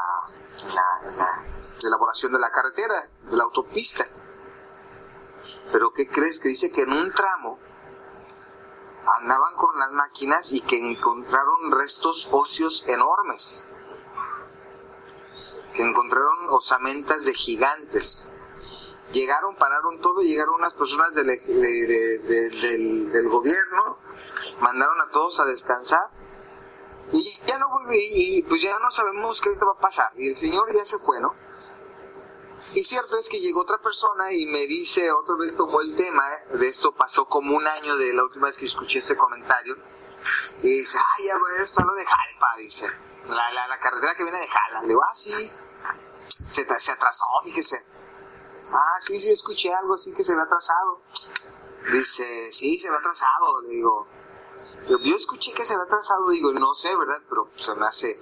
elaboración 1.83 2.33
de 2.33 2.39
la 2.39 2.51
carretera, 2.51 2.95
de 3.31 3.37
la 3.37 3.45
autopista. 3.45 4.05
Pero 5.71 5.93
¿qué 5.93 6.09
crees? 6.09 6.41
Que 6.41 6.49
dice 6.49 6.71
que 6.71 6.83
en 6.83 6.93
un 6.93 7.13
tramo 7.13 7.59
andaban 9.21 9.55
con 9.55 9.79
las 9.79 9.93
máquinas 9.93 10.53
y 10.53 10.61
que 10.61 10.79
encontraron 10.79 11.73
restos 11.73 12.29
óseos 12.31 12.85
enormes, 12.87 13.69
que 15.75 15.83
encontraron 15.83 16.51
osamentas 16.51 17.25
de 17.25 17.35
gigantes. 17.35 18.29
Llegaron, 19.13 19.55
pararon 19.55 20.01
todo, 20.01 20.23
llegaron 20.23 20.57
unas 20.57 20.75
personas 20.75 21.15
del, 21.15 21.27
del 21.27 23.29
gobierno, 23.29 23.99
mandaron 24.61 25.01
a 25.01 25.11
todos 25.11 25.39
a 25.39 25.45
descansar 25.45 26.11
y 27.13 27.41
ya 27.47 27.59
no 27.59 27.71
volví 27.71 28.01
y 28.01 28.43
pues 28.43 28.61
ya 28.61 28.77
no 28.81 28.91
sabemos 28.91 29.41
qué 29.41 29.51
va 29.51 29.73
a 29.77 29.81
pasar. 29.81 30.13
Y 30.17 30.31
el 30.31 30.37
señor 30.37 30.75
ya 30.75 30.85
se 30.85 30.99
fue, 30.99 31.21
¿no? 31.21 31.35
Y 32.75 32.83
cierto 32.83 33.19
es 33.19 33.29
que 33.29 33.41
llegó 33.41 33.61
otra 33.63 33.79
persona 33.79 34.33
y 34.33 34.47
me 34.47 34.67
dice, 34.67 35.11
otra 35.13 35.37
vez 35.37 35.55
tomó 35.57 35.81
el 35.81 35.97
tema, 35.97 36.25
de 36.53 36.69
esto 36.69 36.95
pasó 36.95 37.27
como 37.27 37.57
un 37.57 37.67
año 37.67 37.97
de 37.97 38.13
la 38.13 38.25
última 38.25 38.47
vez 38.47 38.57
que 38.57 38.67
escuché 38.67 38.99
este 38.99 39.17
comentario, 39.17 39.77
y 40.63 40.79
dice, 40.79 40.99
ay, 40.99 41.27
ya 41.27 41.39
bueno, 41.39 41.65
esto 41.65 41.83
lo 41.83 41.95
de 41.95 42.05
Jalpa, 42.05 42.47
dice, 42.59 42.87
la, 43.29 43.53
la, 43.53 43.69
la, 43.69 43.79
carretera 43.79 44.15
que 44.15 44.25
viene 44.25 44.39
de 44.39 44.49
Jala. 44.49 44.83
Le 44.83 44.89
digo, 44.89 45.01
ah, 45.03 45.15
sí, 45.15 45.51
se, 46.47 46.81
se 46.81 46.93
atrasó, 46.93 47.27
fíjese. 47.45 47.77
Ah, 48.73 48.97
sí, 49.01 49.19
sí, 49.19 49.31
escuché 49.31 49.73
algo 49.73 49.95
así 49.95 50.13
que 50.13 50.25
se 50.25 50.35
ve 50.35 50.43
atrasado. 50.43 51.03
Dice, 51.93 52.53
sí, 52.53 52.79
se 52.79 52.91
ve 52.91 52.97
atrasado. 52.97 53.63
Le 53.63 53.69
digo, 53.69 54.09
yo, 54.89 55.17
escuché 55.17 55.53
que 55.53 55.65
se 55.65 55.75
había 55.75 55.87
trazado, 55.87 56.29
digo, 56.31 56.53
no 56.53 56.75
sé, 56.75 56.97
¿verdad? 56.97 57.21
Pero 57.29 57.51
se 57.57 57.75
me 57.75 57.87
hace 57.87 58.21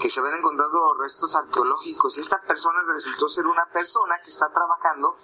que 0.00 0.08
se 0.08 0.20
habían 0.20 0.36
encontrado 0.36 0.94
restos 0.98 1.34
arqueológicos. 1.36 2.16
Esta 2.18 2.40
persona 2.42 2.80
resultó 2.88 3.28
ser 3.28 3.46
una 3.46 3.66
persona 3.70 4.16
que 4.24 4.30
está 4.30 4.50
trabajando 4.52 5.16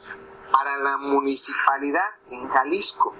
para 0.52 0.76
la 0.76 0.98
municipalidad 0.98 2.04
en 2.30 2.48
Jalisco, 2.48 3.14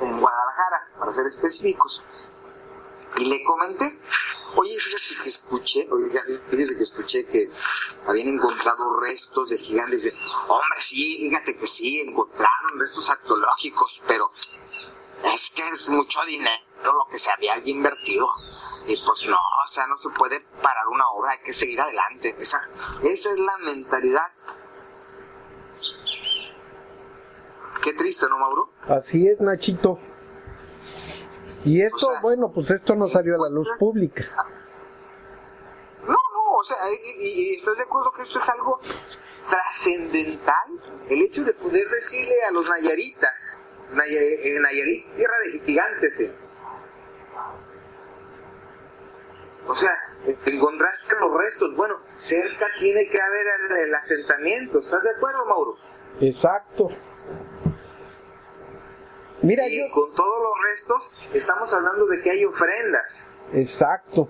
en 0.00 0.20
Guadalajara, 0.20 0.90
para 0.98 1.12
ser 1.12 1.26
específicos. 1.26 2.02
Y 3.16 3.26
le 3.26 3.44
comenté, 3.44 4.00
oye, 4.56 4.76
fíjate 4.78 5.22
que 5.22 5.28
escuché, 5.28 5.88
oiga, 5.90 6.22
fíjese 6.50 6.76
que 6.76 6.82
escuché 6.82 7.24
que 7.26 7.50
habían 8.06 8.28
encontrado 8.28 8.98
restos 9.00 9.50
de 9.50 9.58
gigantes. 9.58 10.12
Hombre, 10.48 10.80
sí, 10.80 11.28
fíjate 11.28 11.56
que 11.56 11.66
sí, 11.66 12.00
encontraron 12.00 12.78
restos 12.78 13.08
arqueológicos, 13.10 14.02
pero 14.06 14.30
es 15.22 15.50
que 15.50 15.68
es 15.68 15.90
mucho 15.90 16.24
dinero 16.24 16.64
lo 16.82 17.06
que 17.08 17.18
se 17.18 17.30
había 17.30 17.56
invertido. 17.64 18.28
Y 18.86 18.96
pues 19.04 19.26
no, 19.26 19.36
o 19.36 19.68
sea, 19.68 19.86
no 19.86 19.96
se 19.96 20.10
puede 20.10 20.40
parar 20.62 20.86
una 20.88 21.08
obra, 21.10 21.32
hay 21.32 21.38
que 21.38 21.52
seguir 21.52 21.80
adelante. 21.80 22.34
Esa, 22.38 22.68
esa 23.02 23.30
es 23.30 23.38
la 23.38 23.58
mentalidad. 23.64 24.32
Qué 27.82 27.92
triste, 27.94 28.26
¿no, 28.28 28.38
Mauro? 28.38 28.70
Así 28.88 29.26
es, 29.28 29.40
Nachito. 29.40 29.98
Y 31.64 31.82
esto, 31.82 32.08
bueno, 32.22 32.52
pues 32.52 32.70
esto 32.70 32.94
no 32.94 33.06
salió 33.06 33.36
a 33.36 33.48
la 33.48 33.54
luz 33.54 33.68
pública. 33.78 34.24
No, 36.06 36.12
no, 36.12 36.52
o 36.58 36.64
sea, 36.64 36.76
y, 37.20 37.26
y 37.26 37.54
estás 37.56 37.76
de 37.76 37.84
acuerdo 37.84 38.12
que 38.12 38.22
esto 38.22 38.38
es 38.38 38.48
algo 38.50 38.80
trascendental, 39.48 41.04
el 41.08 41.22
hecho 41.22 41.44
de 41.44 41.52
poder 41.52 41.88
decirle 41.88 42.34
a 42.48 42.52
los 42.52 42.68
nayaritas, 42.68 43.62
en 43.90 44.62
Nayarit, 44.62 45.16
tierra 45.16 45.34
de 45.44 45.60
gigantes. 45.60 46.20
Eh. 46.20 46.36
O 49.66 49.74
sea, 49.74 49.90
encontraste 50.46 51.14
los 51.20 51.32
restos. 51.36 51.74
Bueno, 51.76 51.96
cerca 52.16 52.66
tiene 52.78 53.08
que 53.08 53.20
haber 53.20 53.46
el, 53.86 53.94
asentamiento. 53.94 54.78
¿Estás 54.78 55.02
de 55.02 55.10
acuerdo, 55.16 55.44
Mauro? 55.46 55.76
Exacto. 56.20 56.88
Mira, 59.42 59.66
y 59.68 59.90
con 59.90 60.14
todos 60.14 60.42
los 60.42 60.70
restos 60.70 61.02
estamos 61.34 61.72
hablando 61.72 62.06
de 62.06 62.22
que 62.22 62.30
hay 62.30 62.44
ofrendas. 62.44 63.30
Exacto. 63.52 64.28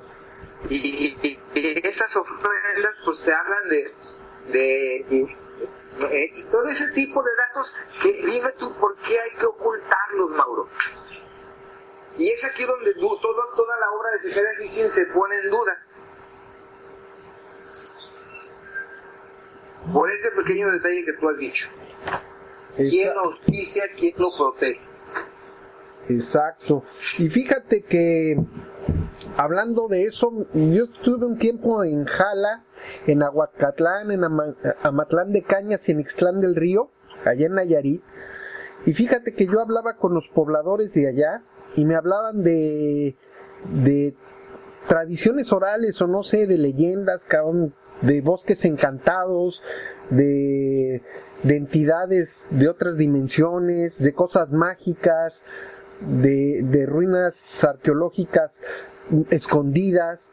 Y, 0.68 1.38
esas 1.84 2.16
ofrendas 2.16 2.96
pues 3.04 3.22
te 3.22 3.32
hablan 3.32 3.68
de, 3.68 3.94
de 4.48 5.36
eh, 6.00 6.30
y 6.34 6.42
todo 6.44 6.68
ese 6.68 6.90
tipo 6.92 7.22
de 7.22 7.30
datos, 7.36 7.72
que, 8.02 8.12
dime 8.26 8.50
tú 8.58 8.72
por 8.74 8.96
qué 8.96 9.18
hay 9.18 9.38
que 9.38 9.46
ocultarlos, 9.46 10.30
Mauro. 10.30 10.68
Y 12.16 12.28
es 12.28 12.44
aquí 12.44 12.64
donde 12.64 12.94
todo, 12.94 13.18
toda 13.20 13.76
la 13.80 13.90
obra 13.98 14.10
de 14.12 14.18
Secretaria 14.20 14.58
Sitchin 14.58 14.90
se 14.90 15.06
pone 15.06 15.34
en 15.36 15.50
duda. 15.50 15.72
Por 19.92 20.10
ese 20.10 20.30
pequeño 20.30 20.70
detalle 20.70 21.04
que 21.04 21.12
tú 21.14 21.28
has 21.28 21.38
dicho. 21.38 21.68
¿Quién 22.76 23.14
lo 23.14 23.20
auspicia, 23.20 23.84
quién 23.98 24.14
lo 24.18 24.30
protege? 24.36 24.80
Exacto. 26.08 26.84
Y 27.18 27.28
fíjate 27.28 27.82
que 27.82 28.36
hablando 29.36 29.88
de 29.88 30.04
eso, 30.04 30.46
yo 30.52 30.84
estuve 30.84 31.26
un 31.26 31.38
tiempo 31.38 31.82
en 31.84 32.04
Jala, 32.04 32.64
en 33.06 33.22
Aguacatlán, 33.22 34.10
en 34.10 34.24
Amatlán 34.82 35.32
de 35.32 35.42
Cañas 35.42 35.88
y 35.88 35.92
en 35.92 36.00
Ixtlán 36.00 36.40
del 36.40 36.54
Río, 36.54 36.90
allá 37.24 37.46
en 37.46 37.54
Nayarit. 37.54 38.02
Y 38.86 38.92
fíjate 38.92 39.34
que 39.34 39.46
yo 39.46 39.60
hablaba 39.60 39.96
con 39.96 40.14
los 40.14 40.28
pobladores 40.28 40.92
de 40.92 41.08
allá 41.08 41.42
y 41.76 41.84
me 41.84 41.94
hablaban 41.94 42.42
de, 42.42 43.16
de 43.82 44.14
tradiciones 44.88 45.52
orales 45.52 46.00
o 46.00 46.06
no 46.06 46.22
sé, 46.22 46.46
de 46.46 46.58
leyendas, 46.58 47.26
de 48.02 48.20
bosques 48.20 48.64
encantados, 48.64 49.62
de, 50.10 51.02
de 51.42 51.56
entidades 51.56 52.46
de 52.50 52.68
otras 52.68 52.96
dimensiones, 52.96 53.98
de 53.98 54.12
cosas 54.12 54.50
mágicas, 54.50 55.42
de, 56.00 56.60
de 56.62 56.86
ruinas 56.86 57.64
arqueológicas 57.64 58.60
escondidas 59.30 60.30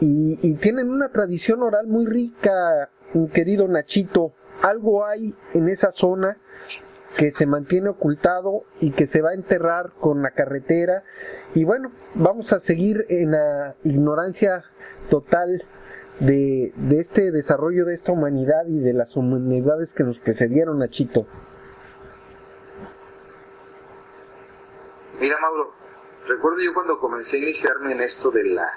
y, 0.00 0.54
tienen 0.54 0.90
una 0.90 1.08
tradición 1.10 1.62
oral 1.62 1.86
muy 1.86 2.06
rica, 2.06 2.90
querido 3.32 3.66
Nachito. 3.68 4.32
Algo 4.62 5.04
hay 5.04 5.34
en 5.54 5.68
esa 5.68 5.92
zona 5.92 6.36
que 7.16 7.32
se 7.32 7.46
mantiene 7.46 7.88
ocultado 7.88 8.64
y 8.80 8.92
que 8.92 9.06
se 9.06 9.22
va 9.22 9.30
a 9.30 9.34
enterrar 9.34 9.92
con 10.00 10.22
la 10.22 10.30
carretera. 10.32 11.04
Y 11.54 11.64
bueno, 11.64 11.92
vamos 12.14 12.52
a 12.52 12.60
seguir 12.60 13.06
en 13.08 13.32
la 13.32 13.76
ignorancia 13.84 14.64
total 15.10 15.64
de, 16.20 16.72
de 16.76 17.00
este 17.00 17.30
desarrollo 17.30 17.84
de 17.86 17.94
esta 17.94 18.12
humanidad 18.12 18.66
y 18.66 18.78
de 18.78 18.92
las 18.92 19.16
humanidades 19.16 19.92
que 19.92 20.04
nos 20.04 20.18
precedieron, 20.18 20.78
Nachito. 20.78 21.26
Mira, 25.20 25.36
Mauro, 25.40 25.72
recuerdo 26.26 26.60
yo 26.60 26.74
cuando 26.74 26.98
comencé 26.98 27.38
a 27.38 27.40
iniciarme 27.40 27.92
en 27.92 28.00
esto 28.00 28.30
de 28.30 28.44
la 28.44 28.70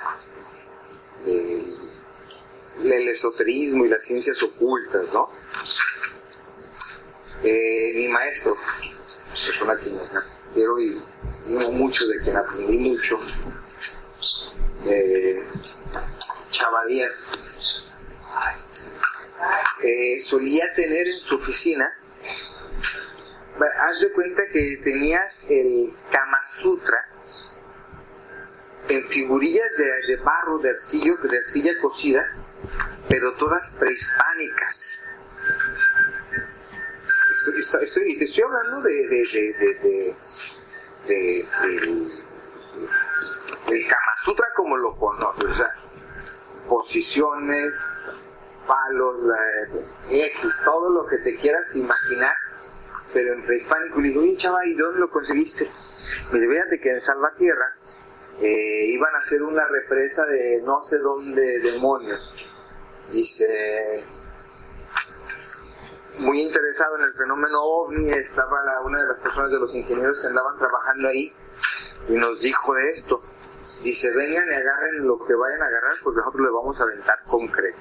el 2.83 3.09
esoterismo 3.09 3.85
y 3.85 3.89
las 3.89 4.03
ciencias 4.03 4.41
ocultas, 4.41 5.13
¿no? 5.13 5.29
Eh, 7.43 7.93
mi 7.95 8.07
maestro, 8.07 8.55
persona 9.45 9.75
que 9.75 9.91
quiero 10.53 10.79
y 10.79 11.01
digo 11.47 11.71
mucho, 11.71 12.05
de 12.07 12.19
quien 12.19 12.37
aprendí 12.37 12.77
mucho, 12.77 13.19
eh, 14.85 15.43
eh, 19.83 20.21
solía 20.21 20.71
tener 20.75 21.07
en 21.07 21.19
su 21.19 21.35
oficina, 21.35 21.91
haz 23.89 23.99
de 24.01 24.11
cuenta 24.11 24.43
que 24.53 24.79
tenías 24.83 25.49
el 25.49 25.93
Kama 26.11 26.43
Sutra, 26.45 27.07
en 28.89 29.07
figurillas 29.09 29.69
de, 30.07 30.15
barro, 30.17 30.59
de 30.59 30.69
arcillo, 30.71 31.17
de 31.17 31.37
arcilla 31.37 31.79
cocida, 31.79 32.23
pero 33.07 33.35
todas 33.37 33.75
prehispánicas. 33.79 34.90
Estoy, 37.81 38.17
te 38.17 38.25
estoy 38.25 38.43
hablando 38.43 38.81
de, 38.81 39.07
de, 39.07 40.15
de, 41.07 41.45
del 43.67 43.87
Kama 43.87 44.11
como 44.55 44.77
lo 44.77 44.95
conoces, 44.95 45.67
posiciones, 46.69 47.73
palos, 48.67 49.19
X, 50.09 50.61
todo 50.63 50.89
lo 50.89 51.07
que 51.07 51.17
te 51.17 51.35
quieras 51.37 51.75
imaginar, 51.75 52.35
pero 53.13 53.33
en 53.33 53.45
prehispánico. 53.45 53.99
Le 53.99 54.09
digo, 54.09 54.23
chaval, 54.37 54.67
¿y 54.67 54.75
dónde 54.75 54.99
lo 54.99 55.09
conseguiste? 55.09 55.67
Me 56.31 56.39
dice, 56.39 56.51
fíjate 56.51 56.79
que 56.79 56.89
en 56.91 57.01
Salvatierra 57.01 57.75
eh, 58.39 58.85
iban 58.87 59.15
a 59.15 59.19
hacer 59.19 59.41
una 59.43 59.65
represa 59.67 60.25
de 60.25 60.61
no 60.63 60.83
sé 60.83 60.99
dónde 60.99 61.59
demonios. 61.59 62.49
Dice, 63.11 64.03
muy 66.19 66.41
interesado 66.41 66.97
en 66.97 67.03
el 67.03 67.13
fenómeno 67.13 67.63
ovni, 67.63 68.09
estaba 68.09 68.81
una 68.85 68.99
de 68.99 69.07
las 69.07 69.21
personas 69.21 69.51
de 69.51 69.59
los 69.59 69.73
ingenieros 69.75 70.21
que 70.21 70.27
andaban 70.27 70.57
trabajando 70.57 71.07
ahí. 71.09 71.33
y 72.09 72.13
nos 72.13 72.41
dijo 72.41 72.77
esto. 72.77 73.19
Dice, 73.83 74.11
vengan 74.13 74.45
y 74.47 74.53
agarren 74.53 75.07
lo 75.07 75.25
que 75.25 75.33
vayan 75.33 75.61
a 75.61 75.65
agarrar, 75.65 75.93
pues 76.03 76.15
nosotros 76.15 76.41
le 76.45 76.51
vamos 76.51 76.79
a 76.79 76.83
aventar 76.83 77.23
concreto. 77.23 77.79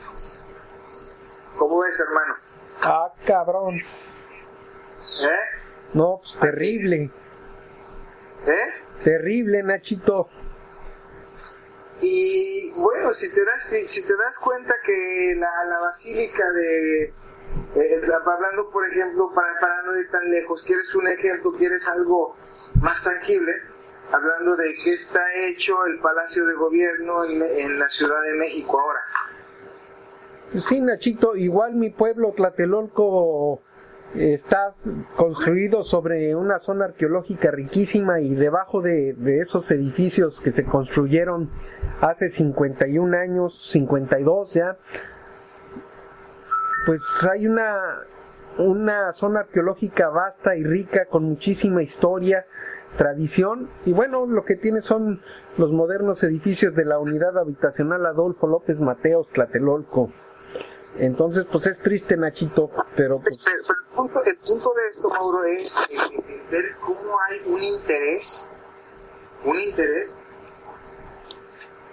¿Cómo 1.59 1.81
ves, 1.81 2.01
hermano? 2.01 2.35
Ah, 2.83 3.13
cabrón. 3.27 3.75
¿Eh? 3.75 5.59
No, 5.93 6.21
pues 6.23 6.39
terrible. 6.39 7.11
¿Eh? 8.47 8.67
Terrible, 9.05 9.63
Nachito. 9.63 10.29
Y 12.01 12.73
bueno, 12.81 13.13
si 13.13 13.31
te 13.35 13.45
das, 13.45 13.65
si, 13.65 13.87
si 13.89 14.07
te 14.07 14.17
das 14.17 14.39
cuenta 14.39 14.73
que 14.87 15.35
la, 15.37 15.65
la 15.69 15.81
basílica 15.81 16.51
de, 16.53 17.13
eh, 17.75 18.01
hablando 18.03 18.71
por 18.71 18.89
ejemplo, 18.89 19.31
para, 19.35 19.49
para 19.61 19.83
no 19.85 19.97
ir 19.99 20.09
tan 20.11 20.31
lejos, 20.31 20.63
quieres 20.65 20.95
un 20.95 21.09
ejemplo, 21.09 21.51
quieres 21.57 21.89
algo 21.89 22.35
más 22.81 23.05
tangible, 23.05 23.53
hablando 24.11 24.57
de 24.57 24.75
qué 24.85 24.93
está 24.93 25.21
hecho 25.49 25.85
el 25.87 26.01
Palacio 26.01 26.45
de 26.47 26.55
Gobierno 26.55 27.25
en, 27.25 27.43
en 27.43 27.79
la 27.79 27.89
Ciudad 27.89 28.23
de 28.23 28.39
México 28.39 28.81
ahora. 28.81 29.01
Sí, 30.57 30.81
Nachito, 30.81 31.37
igual 31.37 31.75
mi 31.75 31.91
pueblo 31.91 32.33
Tlatelolco 32.37 33.63
está 34.15 34.73
construido 35.17 35.85
sobre 35.85 36.35
una 36.35 36.59
zona 36.59 36.87
arqueológica 36.87 37.51
riquísima 37.51 38.21
y 38.21 38.35
debajo 38.35 38.83
de, 38.83 39.15
de, 39.15 39.41
esos 39.41 39.71
edificios 39.71 40.41
que 40.41 40.51
se 40.51 40.65
construyeron 40.65 41.51
hace 42.01 42.29
51 42.29 43.17
años, 43.17 43.71
52 43.71 44.55
ya, 44.55 44.79
pues 46.87 47.03
hay 47.31 47.47
una, 47.47 48.01
una 48.59 49.13
zona 49.13 49.41
arqueológica 49.41 50.09
vasta 50.09 50.57
y 50.57 50.65
rica 50.65 51.07
con 51.07 51.25
muchísima 51.25 51.83
historia, 51.83 52.47
tradición 52.97 53.69
y 53.85 53.93
bueno, 53.93 54.27
lo 54.27 54.45
que 54.45 54.57
tiene 54.57 54.81
son 54.81 55.23
los 55.57 55.71
modernos 55.71 56.23
edificios 56.23 56.75
de 56.75 56.85
la 56.85 56.99
unidad 56.99 57.39
habitacional 57.39 58.05
Adolfo 58.07 58.47
López 58.47 58.79
Mateos 58.81 59.29
Tlatelolco. 59.29 60.11
Entonces, 60.99 61.47
pues 61.51 61.67
es 61.67 61.81
triste, 61.81 62.17
Nachito, 62.17 62.69
pero... 62.97 63.15
Pues... 63.23 63.39
Pero, 63.45 63.63
pero 63.63 63.79
el, 63.79 63.97
punto, 63.97 64.25
el, 64.25 64.37
punto, 64.37 64.73
de 64.75 64.89
esto, 64.91 65.09
Mauro, 65.09 65.45
es 65.45 65.89
eh, 65.89 66.43
ver 66.51 66.65
cómo 66.81 67.17
hay 67.29 67.53
un 67.53 67.63
interés, 67.63 68.57
un 69.45 69.59
interés 69.61 70.19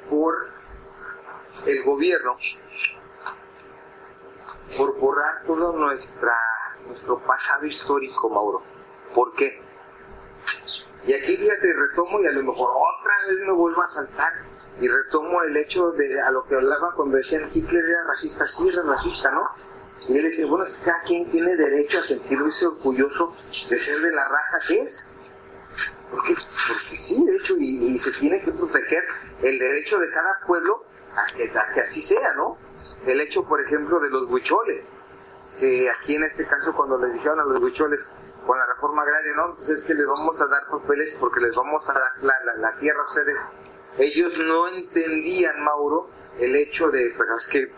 por 0.10 0.34
el 1.68 1.84
gobierno, 1.84 2.36
por 4.76 5.00
borrar 5.00 5.44
todo 5.46 5.78
nuestra, 5.78 6.36
nuestro 6.86 7.20
pasado 7.20 7.66
histórico, 7.66 8.30
Mauro. 8.30 8.64
¿Por 9.14 9.34
qué? 9.36 9.62
Y 11.06 11.14
aquí, 11.14 11.38
fíjate, 11.38 11.74
retomo 11.74 12.20
y 12.22 12.28
a 12.28 12.32
lo 12.34 12.44
mejor 12.44 12.70
otra 12.70 13.14
vez 13.28 13.38
me 13.48 13.54
vuelvo 13.54 13.82
a 13.82 13.88
saltar 13.88 14.34
y 14.80 14.88
retomo 14.88 15.42
el 15.44 15.56
hecho 15.56 15.92
de 15.92 16.22
a 16.22 16.32
lo 16.32 16.46
que 16.46 16.56
hablaba 16.56 16.94
cuando 16.96 17.18
decían 17.18 17.50
Hitler 17.54 17.84
era 17.84 18.04
racista, 18.10 18.46
sí 18.46 18.68
era 18.68 18.84
racista, 18.84 19.32
¿no? 19.32 19.44
Y 20.10 20.18
él 20.18 20.26
decía, 20.26 20.46
bueno, 20.48 20.66
cada 20.84 21.02
quien 21.02 21.32
tiene 21.32 21.56
derecho 21.56 22.00
a 22.00 22.04
sentirse 22.04 22.68
orgulloso 22.68 23.34
de 23.70 23.80
ser 23.80 24.00
de 24.02 24.12
la 24.12 24.28
raza 24.28 24.60
que 24.68 24.82
es. 24.82 25.14
Porque, 26.12 26.36
porque 26.36 26.96
sí, 26.96 27.26
de 27.26 27.36
hecho, 27.36 27.56
y, 27.58 27.98
se 28.00 28.12
tiene 28.12 28.42
que 28.42 28.52
proteger 28.52 29.04
el 29.42 29.58
derecho 29.58 29.98
de 29.98 30.10
cada 30.12 30.40
pueblo 30.46 30.86
a 31.16 31.26
que 31.74 31.82
así 31.82 32.02
sea, 32.02 32.36
¿no? 32.36 32.58
El 33.06 33.22
hecho, 33.22 33.48
por 33.48 33.62
ejemplo, 33.62 34.00
de 34.00 34.10
los 34.10 34.24
huicholes. 34.30 34.92
Aquí 36.00 36.16
en 36.16 36.24
este 36.24 36.46
caso, 36.46 36.76
cuando 36.76 36.98
les 36.98 37.14
dijeron 37.14 37.40
a 37.40 37.46
los 37.46 37.60
huicholes, 37.60 38.10
con 38.46 38.58
la 38.58 38.66
reforma 38.66 39.04
agraria, 39.04 39.34
no, 39.36 39.56
pues 39.56 39.70
es 39.70 39.86
que 39.86 39.94
les 39.94 40.06
vamos 40.06 40.40
a 40.42 40.48
dar 40.48 40.68
papeles 40.70 41.18
porque 41.20 41.42
les 41.42 41.56
vamos 41.56 41.90
a 41.90 41.94
dar 41.94 42.12
la, 42.22 42.34
la, 42.46 42.54
la 42.56 42.76
tierra 42.78 43.02
a 43.02 43.06
ustedes 43.06 43.40
ellos 43.98 44.38
no 44.46 44.68
entendían, 44.68 45.64
Mauro, 45.64 46.10
el 46.40 46.56
hecho 46.56 46.90
de, 46.90 47.14
pero 47.18 47.38
es 47.38 47.48
que 47.48 47.74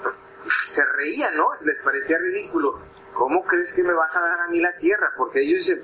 se 0.68 0.86
reían, 0.86 1.38
¿no? 1.38 1.50
Les 1.66 1.82
parecía 1.82 2.18
ridículo. 2.18 2.80
¿Cómo 3.14 3.46
crees 3.46 3.74
que 3.74 3.84
me 3.84 3.94
vas 3.94 4.16
a 4.16 4.22
dar 4.22 4.42
a 4.42 4.48
mí 4.50 4.60
la 4.60 4.76
tierra? 4.78 5.14
Porque 5.18 5.42
ellos 5.42 5.66
dicen, 5.66 5.82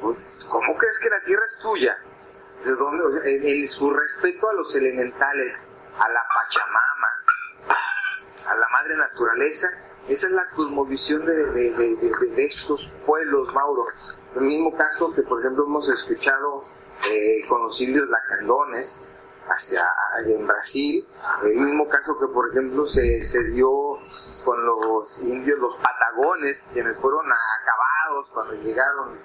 pues, 0.00 0.16
¿cómo 0.48 0.76
crees 0.76 0.98
que 0.98 1.10
la 1.10 1.20
tierra 1.24 1.42
es 1.44 1.58
tuya? 1.60 1.98
¿De 2.64 2.70
dónde? 2.70 3.60
En 3.60 3.66
su 3.68 3.90
respeto 3.90 4.48
a 4.48 4.54
los 4.54 4.74
elementales, 4.76 5.66
a 5.98 6.08
la 6.08 6.20
Pachamama, 6.34 7.08
a 8.46 8.54
la 8.54 8.68
madre 8.68 8.96
naturaleza, 8.96 9.68
esa 10.08 10.26
es 10.26 10.32
la 10.32 10.48
cosmovisión 10.54 11.24
de, 11.24 11.34
de, 11.50 11.70
de, 11.72 11.96
de, 11.96 12.44
estos 12.44 12.92
pueblos, 13.06 13.54
Mauro. 13.54 13.86
El 14.34 14.42
mismo 14.42 14.76
caso 14.76 15.12
que, 15.14 15.22
por 15.22 15.40
ejemplo, 15.40 15.64
hemos 15.64 15.88
escuchado 15.88 16.64
eh, 17.10 17.42
con 17.48 17.62
los 17.62 17.80
indios 17.80 18.08
lacandones, 18.08 19.08
hacia 19.48 19.86
en 20.26 20.46
Brasil, 20.46 21.06
el 21.42 21.54
mismo 21.54 21.88
caso 21.88 22.18
que 22.18 22.26
por 22.28 22.50
ejemplo 22.50 22.86
se, 22.86 23.24
se 23.24 23.44
dio 23.50 23.70
con 24.44 24.64
los 24.64 25.18
indios, 25.20 25.58
los 25.58 25.76
patagones, 25.76 26.70
quienes 26.72 26.98
fueron 26.98 27.26
acabados 27.26 28.30
cuando 28.32 28.54
llegaron 28.62 29.18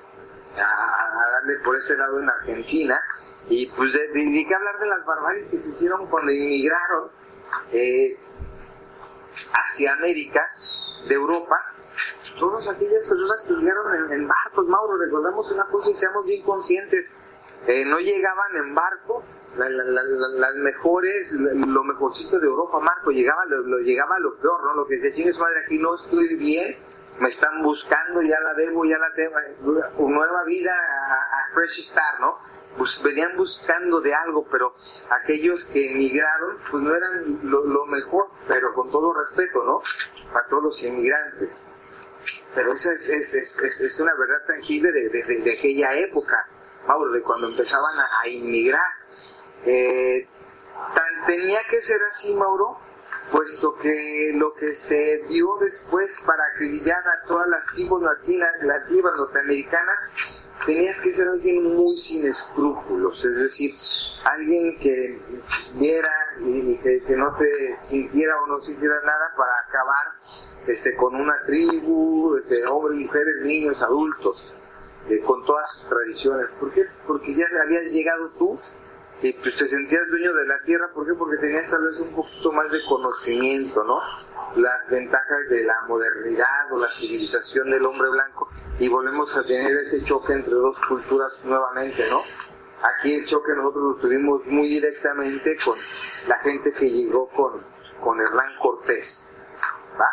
a, 0.57 1.25
a 1.25 1.31
darle 1.31 1.59
por 1.63 1.77
ese 1.77 1.95
lado 1.95 2.19
en 2.19 2.29
Argentina, 2.29 2.99
y 3.49 3.67
pues 3.71 3.93
de, 3.93 4.07
de, 4.09 4.25
de, 4.25 4.55
hablar 4.55 4.79
de 4.79 4.87
las 4.87 5.05
barbaries 5.05 5.49
que 5.49 5.59
se 5.59 5.69
hicieron 5.69 6.07
cuando 6.07 6.31
inmigraron. 6.31 7.11
Eh, 7.71 8.17
hacia 9.53 9.93
América, 9.93 10.41
de 11.07 11.15
Europa, 11.15 11.55
todas 12.39 12.67
aquellas 12.67 13.07
personas 13.07 13.45
que 13.47 13.53
llegaron 13.55 13.95
en, 13.95 14.21
en 14.21 14.27
barcos, 14.27 14.65
Mauro, 14.67 14.97
recordamos 14.97 15.51
una 15.51 15.63
cosa 15.65 15.89
y 15.89 15.95
seamos 15.95 16.25
bien 16.25 16.43
conscientes, 16.43 17.13
eh, 17.67 17.85
no 17.85 17.99
llegaban 17.99 18.55
en 18.55 18.73
barco 18.73 19.23
la, 19.57 19.69
la, 19.69 19.83
la, 19.83 20.01
las 20.03 20.55
mejores, 20.55 21.33
lo 21.33 21.83
mejorcito 21.83 22.39
de 22.39 22.47
Europa, 22.47 22.79
Marco, 22.79 23.11
llegaba 23.11 23.45
lo, 23.47 23.61
lo, 23.61 23.79
llegaba 23.79 24.19
lo 24.19 24.37
peor, 24.37 24.63
¿no? 24.63 24.75
Lo 24.75 24.87
que 24.87 24.95
decía, 24.95 25.13
chingue 25.13 25.37
madre, 25.39 25.63
aquí 25.65 25.77
no 25.77 25.95
estoy 25.95 26.35
bien, 26.35 26.77
me 27.19 27.29
están 27.29 27.61
buscando, 27.63 28.21
ya 28.21 28.39
la 28.39 28.53
debo, 28.53 28.85
ya 28.85 28.97
la 28.97 29.13
tengo, 29.13 29.35
nueva 30.09 30.43
vida 30.45 30.71
a, 30.71 31.13
a 31.13 31.53
Fresh 31.53 31.79
Star, 31.79 32.19
¿no? 32.21 32.37
Pues 32.77 33.01
venían 33.03 33.35
buscando 33.35 33.99
de 33.99 34.13
algo, 34.13 34.47
pero 34.49 34.73
aquellos 35.09 35.65
que 35.65 35.91
emigraron, 35.91 36.57
pues 36.69 36.83
no 36.83 36.95
eran 36.95 37.39
lo, 37.43 37.85
mejor, 37.87 38.27
pero 38.47 38.73
con 38.73 38.89
todo 38.91 39.13
respeto, 39.13 39.63
¿no? 39.63 39.81
Para 40.31 40.47
todos 40.47 40.63
los 40.63 40.83
inmigrantes. 40.83 41.67
Pero 42.55 42.73
esa 42.73 42.93
es, 42.93 43.09
es, 43.09 43.33
es, 43.35 43.81
es 43.81 43.99
una 43.99 44.13
verdad 44.15 44.45
tangible 44.47 44.91
de, 44.91 45.51
aquella 45.51 45.95
época 45.95 46.47
Mauro, 46.87 47.11
de 47.11 47.21
cuando 47.21 47.49
empezaban 47.49 47.99
a, 47.99 48.07
a 48.21 48.27
inmigrar. 48.27 48.91
Eh, 49.65 50.27
tan, 50.95 51.25
tenía 51.27 51.59
que 51.69 51.81
ser 51.81 52.01
así, 52.03 52.35
Mauro, 52.35 52.79
puesto 53.31 53.77
que 53.77 54.31
lo 54.35 54.53
que 54.53 54.73
se 54.73 55.25
dio 55.29 55.57
después 55.59 56.23
para 56.25 56.43
acribillar 56.53 57.07
a 57.07 57.27
todas 57.27 57.47
las 57.47 57.65
tribus 57.67 58.01
nativas, 58.01 58.49
nativas 58.61 59.13
norteamericanas, 59.17 60.43
tenías 60.65 61.01
que 61.01 61.11
ser 61.13 61.27
alguien 61.27 61.63
muy 61.63 61.97
sin 61.97 62.25
escrúpulos, 62.27 63.23
es 63.25 63.39
decir, 63.39 63.73
alguien 64.23 64.77
que 64.79 65.21
viera 65.75 66.09
y 66.41 66.77
que, 66.77 67.03
que 67.03 67.15
no 67.15 67.35
te 67.35 67.77
sintiera 67.81 68.33
o 68.41 68.47
no 68.47 68.59
sintiera 68.59 68.95
nada 69.03 69.33
para 69.37 69.51
acabar 69.67 70.07
este, 70.67 70.95
con 70.95 71.15
una 71.15 71.33
tribu, 71.45 72.35
de 72.35 72.41
este, 72.41 72.71
hombres, 72.71 72.99
mujeres, 72.99 73.35
niños, 73.43 73.81
adultos 73.81 74.53
eh, 75.09 75.21
con 75.21 75.45
todas 75.45 75.71
sus 75.71 75.89
tradiciones. 75.89 76.47
¿Por 76.59 76.71
qué? 76.71 76.85
Porque 77.07 77.33
ya 77.33 77.45
habías 77.63 77.91
llegado 77.91 78.29
tú 78.37 78.59
y 79.21 79.33
pues 79.33 79.55
te 79.55 79.67
sentías 79.67 80.07
dueño 80.09 80.33
de 80.33 80.45
la 80.45 80.61
tierra. 80.61 80.91
¿Por 80.93 81.05
qué? 81.05 81.13
Porque 81.13 81.37
tenías 81.37 81.69
tal 81.69 81.83
vez 81.85 81.99
un 81.99 82.15
poquito 82.15 82.51
más 82.53 82.71
de 82.71 82.81
conocimiento, 82.83 83.83
¿no? 83.83 83.99
Las 84.55 84.89
ventajas 84.89 85.49
de 85.49 85.63
la 85.63 85.75
modernidad 85.87 86.71
o 86.71 86.79
la 86.79 86.87
civilización 86.87 87.69
del 87.69 87.85
hombre 87.85 88.09
blanco 88.09 88.49
y 88.79 88.87
volvemos 88.87 89.35
a 89.35 89.43
tener 89.43 89.75
ese 89.77 90.03
choque 90.03 90.33
entre 90.33 90.53
dos 90.53 90.79
culturas 90.87 91.41
nuevamente, 91.43 92.09
¿no? 92.09 92.21
Aquí 92.81 93.15
el 93.15 93.25
choque 93.25 93.51
nosotros 93.55 93.95
lo 93.95 94.01
tuvimos 94.01 94.45
muy 94.45 94.69
directamente 94.69 95.57
con 95.63 95.77
la 96.27 96.39
gente 96.39 96.71
que 96.71 96.89
llegó 96.89 97.29
con, 97.29 97.61
con 98.01 98.21
Hernán 98.21 98.57
Cortés, 98.61 99.33
¿va? 99.99 100.09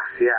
Hacia, 0.00 0.34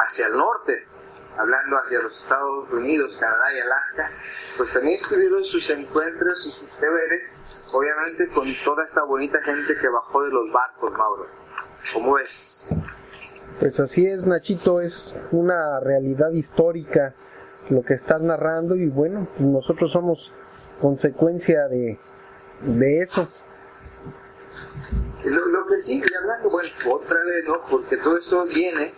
hacia 0.00 0.26
el 0.26 0.36
norte 0.36 0.95
hablando 1.38 1.76
hacia 1.78 2.00
los 2.00 2.16
Estados 2.16 2.70
Unidos, 2.72 3.16
Canadá 3.20 3.52
y 3.54 3.60
Alaska, 3.60 4.10
pues 4.56 4.72
también 4.72 4.96
estuvieron 4.96 5.44
sus 5.44 5.68
encuentros 5.70 6.46
y 6.46 6.50
sus 6.50 6.80
deberes, 6.80 7.34
obviamente 7.74 8.28
con 8.28 8.48
toda 8.64 8.84
esta 8.84 9.04
bonita 9.04 9.40
gente 9.42 9.74
que 9.80 9.88
bajó 9.88 10.22
de 10.24 10.30
los 10.30 10.52
barcos, 10.52 10.90
Mauro. 10.96 11.26
¿Cómo 11.92 12.14
ves? 12.14 12.74
Pues 13.60 13.80
así 13.80 14.06
es, 14.06 14.26
Nachito, 14.26 14.80
es 14.80 15.14
una 15.30 15.80
realidad 15.80 16.30
histórica 16.32 17.14
lo 17.68 17.82
que 17.82 17.94
estás 17.94 18.20
narrando 18.20 18.76
y 18.76 18.88
bueno, 18.88 19.28
nosotros 19.38 19.92
somos 19.92 20.32
consecuencia 20.80 21.66
de, 21.68 21.98
de 22.62 23.00
eso. 23.00 23.28
Lo, 25.24 25.46
lo 25.46 25.66
que 25.66 25.80
sigue 25.80 26.06
hablando, 26.16 26.50
bueno, 26.50 26.68
otra 26.92 27.18
vez, 27.24 27.44
¿no? 27.46 27.54
Porque 27.68 27.96
todo 27.96 28.16
esto 28.16 28.44
viene 28.54 28.92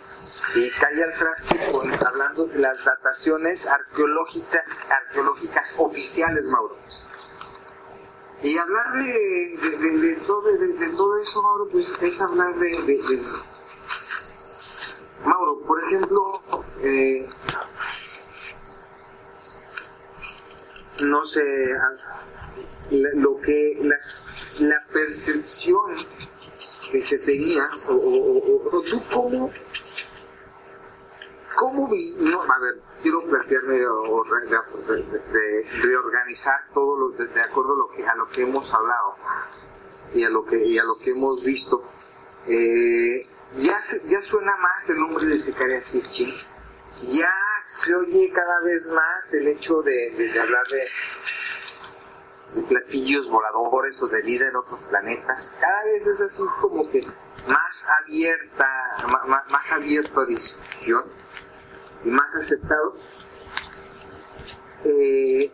y 0.55 0.71
cae 0.71 1.03
al 1.03 1.17
traste 1.17 1.71
con, 1.71 1.91
hablando 1.91 2.45
de 2.45 2.59
las 2.59 2.83
dataciones 2.83 3.67
arqueológicas, 3.67 4.63
arqueológicas 4.89 5.75
oficiales, 5.77 6.43
Mauro. 6.45 6.77
Y 8.41 8.57
hablar 8.57 8.93
de, 8.93 10.21
todo, 10.25 10.41
de, 10.43 10.89
todo 10.95 11.17
eso, 11.19 11.43
Mauro, 11.43 11.67
pues 11.69 11.93
es 12.01 12.21
hablar 12.21 12.55
de... 12.55 13.21
Mauro, 15.25 15.61
por 15.67 15.83
ejemplo, 15.83 16.41
eh, 16.81 17.27
no 21.01 21.25
sé, 21.25 21.43
lo 22.91 23.39
que 23.41 23.81
la 24.59 24.85
percepción 24.91 25.95
que 26.91 27.03
se 27.03 27.19
tenía, 27.19 27.69
o, 27.87 28.81
tú 28.89 29.01
cómo, 29.13 29.51
cómo, 31.59 31.89
no, 32.19 32.41
a 32.41 32.59
ver, 32.59 32.81
quiero 33.01 33.21
plantearme 33.27 33.85
o 33.85 34.23
de, 34.23 35.67
reorganizar 35.81 36.71
todo 36.73 36.97
lo, 36.97 37.09
de, 37.09 37.41
acuerdo 37.41 37.73
a 37.73 37.77
lo 37.77 37.89
que 37.89 38.07
a 38.07 38.15
lo 38.15 38.29
que 38.29 38.43
hemos 38.43 38.73
hablado 38.73 39.15
y 40.13 40.23
a 40.23 40.29
lo 40.29 40.45
que 40.45 40.65
y 40.65 40.79
a 40.79 40.83
lo 40.85 40.97
que 40.97 41.11
hemos 41.11 41.43
visto. 41.43 41.83
Eh, 42.47 43.27
ya 43.57 43.77
ya 44.07 44.21
suena 44.21 44.55
más 44.55 44.89
el 44.89 44.99
nombre 44.99 45.25
de 45.25 45.37
Sicaria 45.37 45.81
Sitchin. 45.81 46.33
Ya 47.09 47.33
se 47.61 47.93
oye 47.93 48.31
cada 48.33 48.61
vez 48.61 48.87
más 48.87 49.33
el 49.33 49.47
hecho 49.47 49.81
de, 49.81 50.39
hablar 50.39 50.63
de 50.67 52.63
platillos 52.69 53.29
voladores 53.29 54.01
o 54.01 54.07
de 54.07 54.21
vida 54.21 54.47
en 54.47 54.55
otros 54.55 54.81
planetas, 54.83 55.57
cada 55.59 55.83
vez 55.83 56.07
es 56.07 56.21
así 56.21 56.43
como 56.61 56.89
que 56.89 57.01
más 57.47 57.87
abierta, 58.01 58.67
más, 59.49 59.71
abierto 59.73 60.21
a 60.21 60.25
discusión 60.25 61.18
y 62.03 62.09
más 62.09 62.35
aceptado. 62.35 62.95
Eh, 64.85 65.51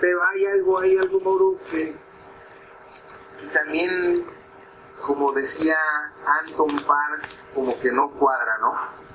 pero 0.00 0.18
hay 0.24 0.46
algo, 0.46 0.80
hay 0.80 0.96
algo, 0.96 1.20
Mauro, 1.20 1.58
que, 1.70 1.94
que 3.40 3.46
también, 3.52 4.26
como 5.00 5.32
decía 5.32 5.78
Anton 6.42 6.76
Parks, 6.86 7.38
como 7.54 7.78
que 7.80 7.92
no 7.92 8.10
cuadra, 8.12 8.58
¿no? 8.60 9.06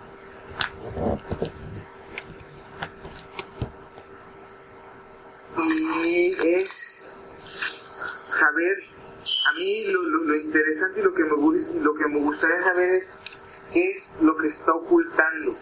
y 5.63 6.35
es 6.41 7.09
saber, 8.27 8.77
a 9.49 9.53
mí 9.57 9.83
lo, 10.25 10.35
interesante 10.35 10.99
y 10.99 11.03
lo 11.03 11.13
que, 11.13 11.23
me, 11.23 11.81
lo 11.81 11.93
que 11.93 12.07
me 12.07 12.19
gustaría 12.19 12.61
saber 12.63 12.91
es 12.91 13.17
es 13.73 14.17
lo 14.21 14.37
que 14.37 14.47
está 14.47 14.73
ocultando. 14.73 15.55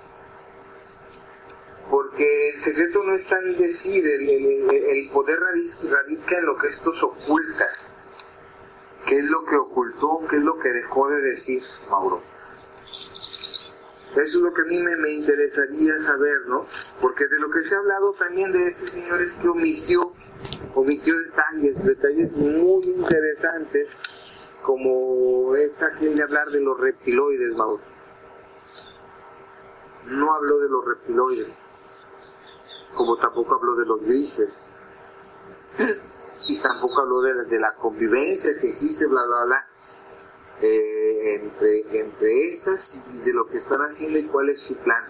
Porque 1.89 2.51
el 2.51 2.61
secreto 2.61 3.03
no 3.03 3.15
está 3.15 3.39
en 3.39 3.57
decir, 3.57 4.05
el, 4.05 5.09
poder 5.11 5.39
radica 5.39 6.37
en 6.37 6.45
lo 6.45 6.57
que 6.57 6.67
estos 6.67 7.01
ocultan. 7.01 7.67
¿Qué 9.07 9.17
es 9.17 9.25
lo 9.25 9.43
que 9.45 9.55
ocultó? 9.55 10.19
¿Qué 10.29 10.37
es 10.37 10.43
lo 10.43 10.59
que 10.59 10.69
dejó 10.69 11.09
de 11.09 11.21
decir 11.21 11.63
Mauro? 11.89 12.21
Eso 14.11 14.37
es 14.37 14.43
lo 14.43 14.53
que 14.53 14.61
a 14.61 14.65
mí 14.65 14.79
me, 14.79 15.11
interesaría 15.11 15.99
saber, 15.99 16.47
¿no? 16.47 16.65
Porque 17.01 17.27
de 17.27 17.39
lo 17.39 17.49
que 17.49 17.63
se 17.63 17.75
ha 17.75 17.77
hablado 17.77 18.13
también 18.13 18.51
de 18.51 18.65
este 18.65 18.87
señor 18.87 19.21
es 19.21 19.33
que 19.33 19.47
omitió, 19.47 20.11
omitió 20.75 21.17
detalles, 21.19 21.83
detalles 21.85 22.37
muy 22.37 22.81
interesantes, 22.85 23.97
como 24.63 25.55
es 25.55 25.81
aquel 25.83 26.15
de 26.15 26.23
hablar 26.23 26.47
de 26.47 26.61
los 26.61 26.79
reptiloides, 26.79 27.55
Mauro. 27.55 27.88
No 30.09 30.33
habló 30.33 30.59
de 30.59 30.69
los 30.69 30.85
reptiloides, 30.85 31.55
como 32.95 33.15
tampoco 33.17 33.55
habló 33.55 33.75
de 33.75 33.85
los 33.85 34.01
grises, 34.01 34.71
y 36.47 36.59
tampoco 36.61 37.01
habló 37.01 37.21
de, 37.21 37.45
de 37.45 37.59
la 37.59 37.75
convivencia 37.75 38.59
que 38.59 38.69
existe, 38.69 39.07
bla, 39.07 39.23
bla, 39.25 39.45
bla 39.45 39.69
eh, 40.61 41.35
entre, 41.35 41.99
entre 41.99 42.49
estas 42.49 43.05
y 43.13 43.19
de 43.19 43.33
lo 43.33 43.47
que 43.47 43.57
están 43.57 43.81
haciendo 43.81 44.19
y 44.19 44.25
cuál 44.25 44.49
es 44.49 44.61
su 44.61 44.75
plan. 44.75 45.03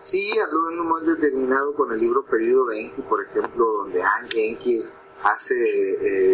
Sí, 0.00 0.38
habló 0.38 0.70
en 0.70 0.80
un 0.80 0.88
momento 0.88 1.14
determinado 1.14 1.74
con 1.74 1.92
el 1.92 1.98
libro 1.98 2.24
Periodo 2.24 2.66
de 2.66 2.80
Enki, 2.80 3.02
por 3.02 3.22
ejemplo, 3.24 3.64
donde 3.78 4.02
Enki 4.34 4.84
hace 5.22 5.54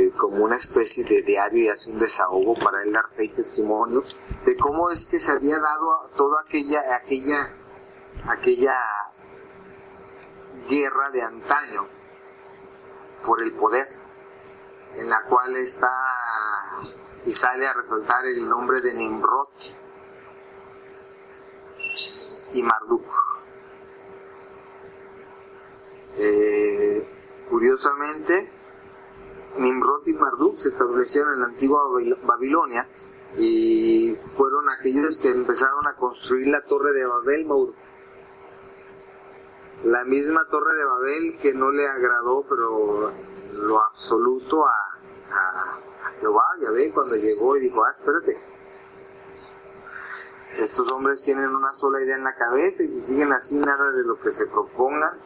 eh, 0.07 0.13
como 0.17 0.45
una 0.45 0.57
especie 0.57 1.05
de 1.05 1.23
diario 1.23 1.65
y 1.65 1.69
hace 1.69 1.91
un 1.91 1.99
desahogo 1.99 2.55
para 2.55 2.83
él 2.83 2.93
dar 2.93 3.09
fe 3.17 3.25
y 3.25 3.29
testimonio 3.29 4.05
de 4.45 4.57
cómo 4.57 4.91
es 4.91 5.07
que 5.07 5.21
se 5.21 5.31
había 5.31 5.59
dado 5.59 6.11
toda 6.17 6.43
aquella, 6.47 6.97
aquella, 6.97 7.51
aquella 8.29 8.75
guerra 10.69 11.11
de 11.11 11.23
antaño 11.23 11.89
por 13.25 13.43
el 13.43 13.53
poder, 13.53 13.87
en 14.97 15.09
la 15.09 15.23
cual 15.29 15.57
está 15.57 15.91
y 17.25 17.33
sale 17.33 17.67
a 17.67 17.73
resaltar 17.73 18.27
el 18.27 18.49
nombre 18.49 18.83
de 18.83 18.93
Nimrod 18.93 19.49
y 22.53 22.63
Marduk. 22.63 23.07
Eh, 26.17 27.09
curiosamente, 27.49 28.51
Nimrod 29.59 30.07
y 30.07 30.13
Marduk 30.15 30.57
se 30.57 30.69
establecieron 30.69 31.35
en 31.35 31.41
la 31.41 31.47
antigua 31.47 31.81
Babilonia 32.23 32.89
y 33.37 34.17
fueron 34.37 34.69
aquellos 34.71 35.19
que 35.19 35.31
empezaron 35.31 35.87
a 35.87 35.97
construir 35.97 36.49
la 36.49 36.63
torre 36.63 36.93
de 36.93 37.05
Babel, 37.05 37.75
La 39.85 40.05
misma 40.05 40.47
torre 40.49 40.75
de 40.75 40.85
Babel 40.85 41.39
que 41.41 41.55
no 41.55 41.71
le 41.71 41.87
agradó, 41.87 42.45
pero 42.49 43.13
lo 43.61 43.81
absoluto 43.81 44.65
a 44.67 44.99
Jehová, 46.21 46.45
ya 46.61 46.71
ve, 46.71 46.91
cuando 46.93 47.17
llegó 47.17 47.57
y 47.57 47.61
dijo, 47.61 47.85
ah, 47.85 47.91
espérate. 47.91 48.39
Estos 50.59 50.91
hombres 50.93 51.23
tienen 51.23 51.55
una 51.55 51.73
sola 51.73 52.01
idea 52.01 52.17
en 52.17 52.25
la 52.25 52.37
cabeza 52.37 52.85
y 52.85 52.89
si 52.89 53.01
siguen 53.01 53.33
así 53.33 53.57
nada 53.57 53.91
de 53.93 54.05
lo 54.05 54.21
que 54.21 54.31
se 54.31 54.47
propongan, 54.47 55.19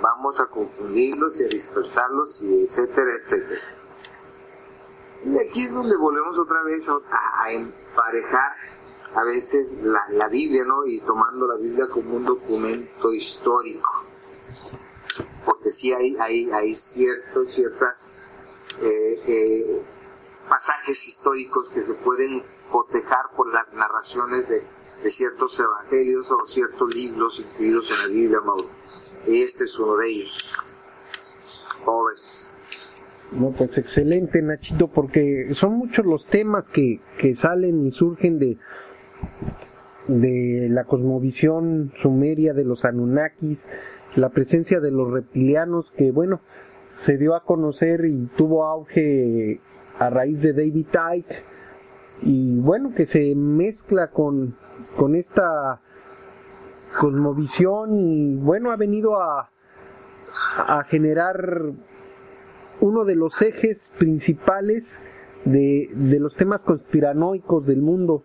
vamos 0.00 0.40
a 0.40 0.46
confundirlos 0.46 1.40
y 1.40 1.44
a 1.44 1.48
dispersarlos 1.48 2.42
y 2.42 2.64
etcétera, 2.64 3.10
etcétera. 3.20 3.60
Y 5.24 5.38
aquí 5.38 5.64
es 5.64 5.74
donde 5.74 5.96
volvemos 5.96 6.38
otra 6.38 6.62
vez 6.62 6.88
a, 6.88 7.52
emparejar 7.52 8.56
a 9.14 9.24
veces 9.24 9.80
la, 9.82 10.28
Biblia, 10.28 10.64
¿no? 10.64 10.86
Y 10.86 11.00
tomando 11.00 11.46
la 11.46 11.56
Biblia 11.56 11.86
como 11.92 12.16
un 12.16 12.24
documento 12.24 13.12
histórico. 13.12 14.04
Porque 15.44 15.70
sí 15.70 15.92
hay, 15.92 16.16
hay, 16.18 16.50
hay 16.50 16.74
ciertos, 16.74 17.50
ciertas 17.50 18.16
eh, 18.80 19.22
eh, 19.26 19.82
pasajes 20.48 21.06
históricos 21.06 21.70
que 21.70 21.82
se 21.82 21.94
pueden 21.94 22.42
cotejar 22.70 23.30
por 23.36 23.52
las 23.52 23.72
narraciones 23.72 24.48
de, 24.48 24.64
ciertos 25.08 25.58
evangelios 25.58 26.30
o 26.30 26.46
ciertos 26.46 26.94
libros 26.94 27.40
incluidos 27.40 27.90
en 27.90 27.98
la 27.98 28.06
Biblia, 28.14 28.40
Mauro. 28.40 28.79
Este 29.26 29.64
es 29.64 29.78
uno 29.78 29.96
de 29.96 30.08
ellos. 30.08 30.56
¿Cómo 31.84 32.08
No, 33.32 33.50
pues 33.50 33.78
excelente, 33.78 34.42
Nachito, 34.42 34.88
porque 34.88 35.54
son 35.54 35.74
muchos 35.74 36.04
los 36.04 36.26
temas 36.26 36.68
que, 36.68 37.00
que 37.18 37.34
salen 37.34 37.86
y 37.86 37.90
surgen 37.90 38.38
de, 38.38 38.58
de 40.08 40.68
la 40.70 40.84
cosmovisión 40.84 41.92
sumeria 42.02 42.52
de 42.52 42.64
los 42.64 42.84
Anunnakis, 42.84 43.66
la 44.16 44.30
presencia 44.30 44.80
de 44.80 44.90
los 44.90 45.10
reptilianos, 45.10 45.90
que 45.92 46.10
bueno, 46.10 46.40
se 47.04 47.16
dio 47.16 47.34
a 47.34 47.44
conocer 47.44 48.04
y 48.04 48.28
tuvo 48.36 48.64
auge 48.66 49.60
a 49.98 50.10
raíz 50.10 50.40
de 50.40 50.52
David 50.52 50.86
Icke 51.14 51.42
y 52.22 52.58
bueno 52.58 52.92
que 52.94 53.06
se 53.06 53.34
mezcla 53.34 54.08
con, 54.08 54.56
con 54.96 55.14
esta 55.14 55.80
cosmovisión 56.98 57.96
y 57.96 58.34
bueno 58.36 58.72
ha 58.72 58.76
venido 58.76 59.22
a, 59.22 59.50
a 60.56 60.82
generar 60.84 61.72
uno 62.80 63.04
de 63.04 63.14
los 63.14 63.42
ejes 63.42 63.92
principales 63.98 64.98
de, 65.44 65.90
de 65.92 66.18
los 66.18 66.34
temas 66.36 66.62
conspiranoicos 66.62 67.66
del 67.66 67.82
mundo. 67.82 68.24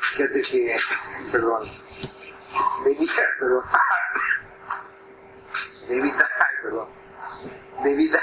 Fíjate 0.00 0.42
que, 0.42 0.76
perdón, 1.32 1.66
David, 2.84 3.08
perdón, 3.40 3.64
David, 5.88 6.12
perdón, 6.62 6.88
David, 7.82 8.14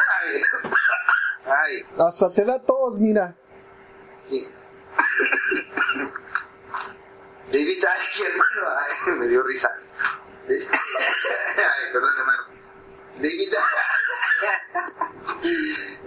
hasta 1.97 2.32
te 2.34 2.45
da 2.45 2.61
tos, 2.61 2.99
mira. 2.99 3.36
Sí. 4.28 4.47
David, 7.52 7.84
ay, 7.84 8.24
hermano, 8.26 8.80
ay, 8.80 9.12
me 9.20 9.28
dio 9.28 9.43
risa. 9.43 9.70
Ay, 10.47 11.93
perdón, 11.93 12.10
hermano. 12.18 12.43
David, 13.16 13.54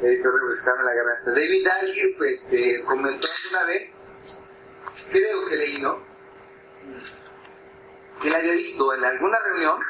eh, 0.02 0.22
refrescarme 0.22 0.84
la 0.84 0.92
garganta. 0.92 1.30
David 1.30 1.66
alguien 1.66 2.14
pues, 2.16 2.42
este, 2.42 2.82
comentó 2.84 3.28
una 3.52 3.64
vez 3.64 3.94
creo 5.10 5.44
que 5.46 5.56
leí, 5.56 5.78
¿no? 5.78 5.98
Que 8.20 8.28
él 8.28 8.34
había 8.34 8.52
visto 8.52 8.94
en 8.94 9.04
alguna 9.04 9.38
reunión 9.40 9.80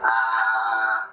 a 0.00 1.12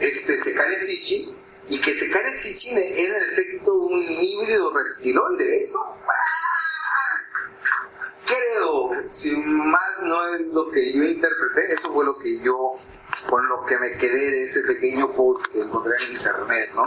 este 0.00 0.40
Secaria 0.40 0.78
Sitchin 0.78 1.36
y 1.68 1.80
que 1.80 1.94
Secaria 1.94 2.34
Sitchin 2.34 2.78
era 2.78 3.18
en 3.18 3.30
efecto 3.30 3.74
un 3.74 4.02
híbrido 4.02 4.72
reptiloide, 4.72 5.60
eso. 5.60 5.78
Creo, 8.28 8.90
si 9.10 9.34
más 9.36 10.02
no 10.02 10.34
es 10.34 10.46
lo 10.48 10.70
que 10.70 10.92
yo 10.92 11.02
interpreté, 11.02 11.72
eso 11.72 11.92
fue 11.92 12.04
lo 12.04 12.18
que 12.18 12.40
yo, 12.42 12.74
con 13.28 13.48
lo 13.48 13.64
que 13.64 13.78
me 13.78 13.96
quedé 13.96 14.30
de 14.30 14.44
ese 14.44 14.60
pequeño 14.62 15.10
post 15.12 15.46
que 15.52 15.60
encontré 15.60 15.94
en 15.96 16.16
internet, 16.16 16.70
¿no? 16.74 16.82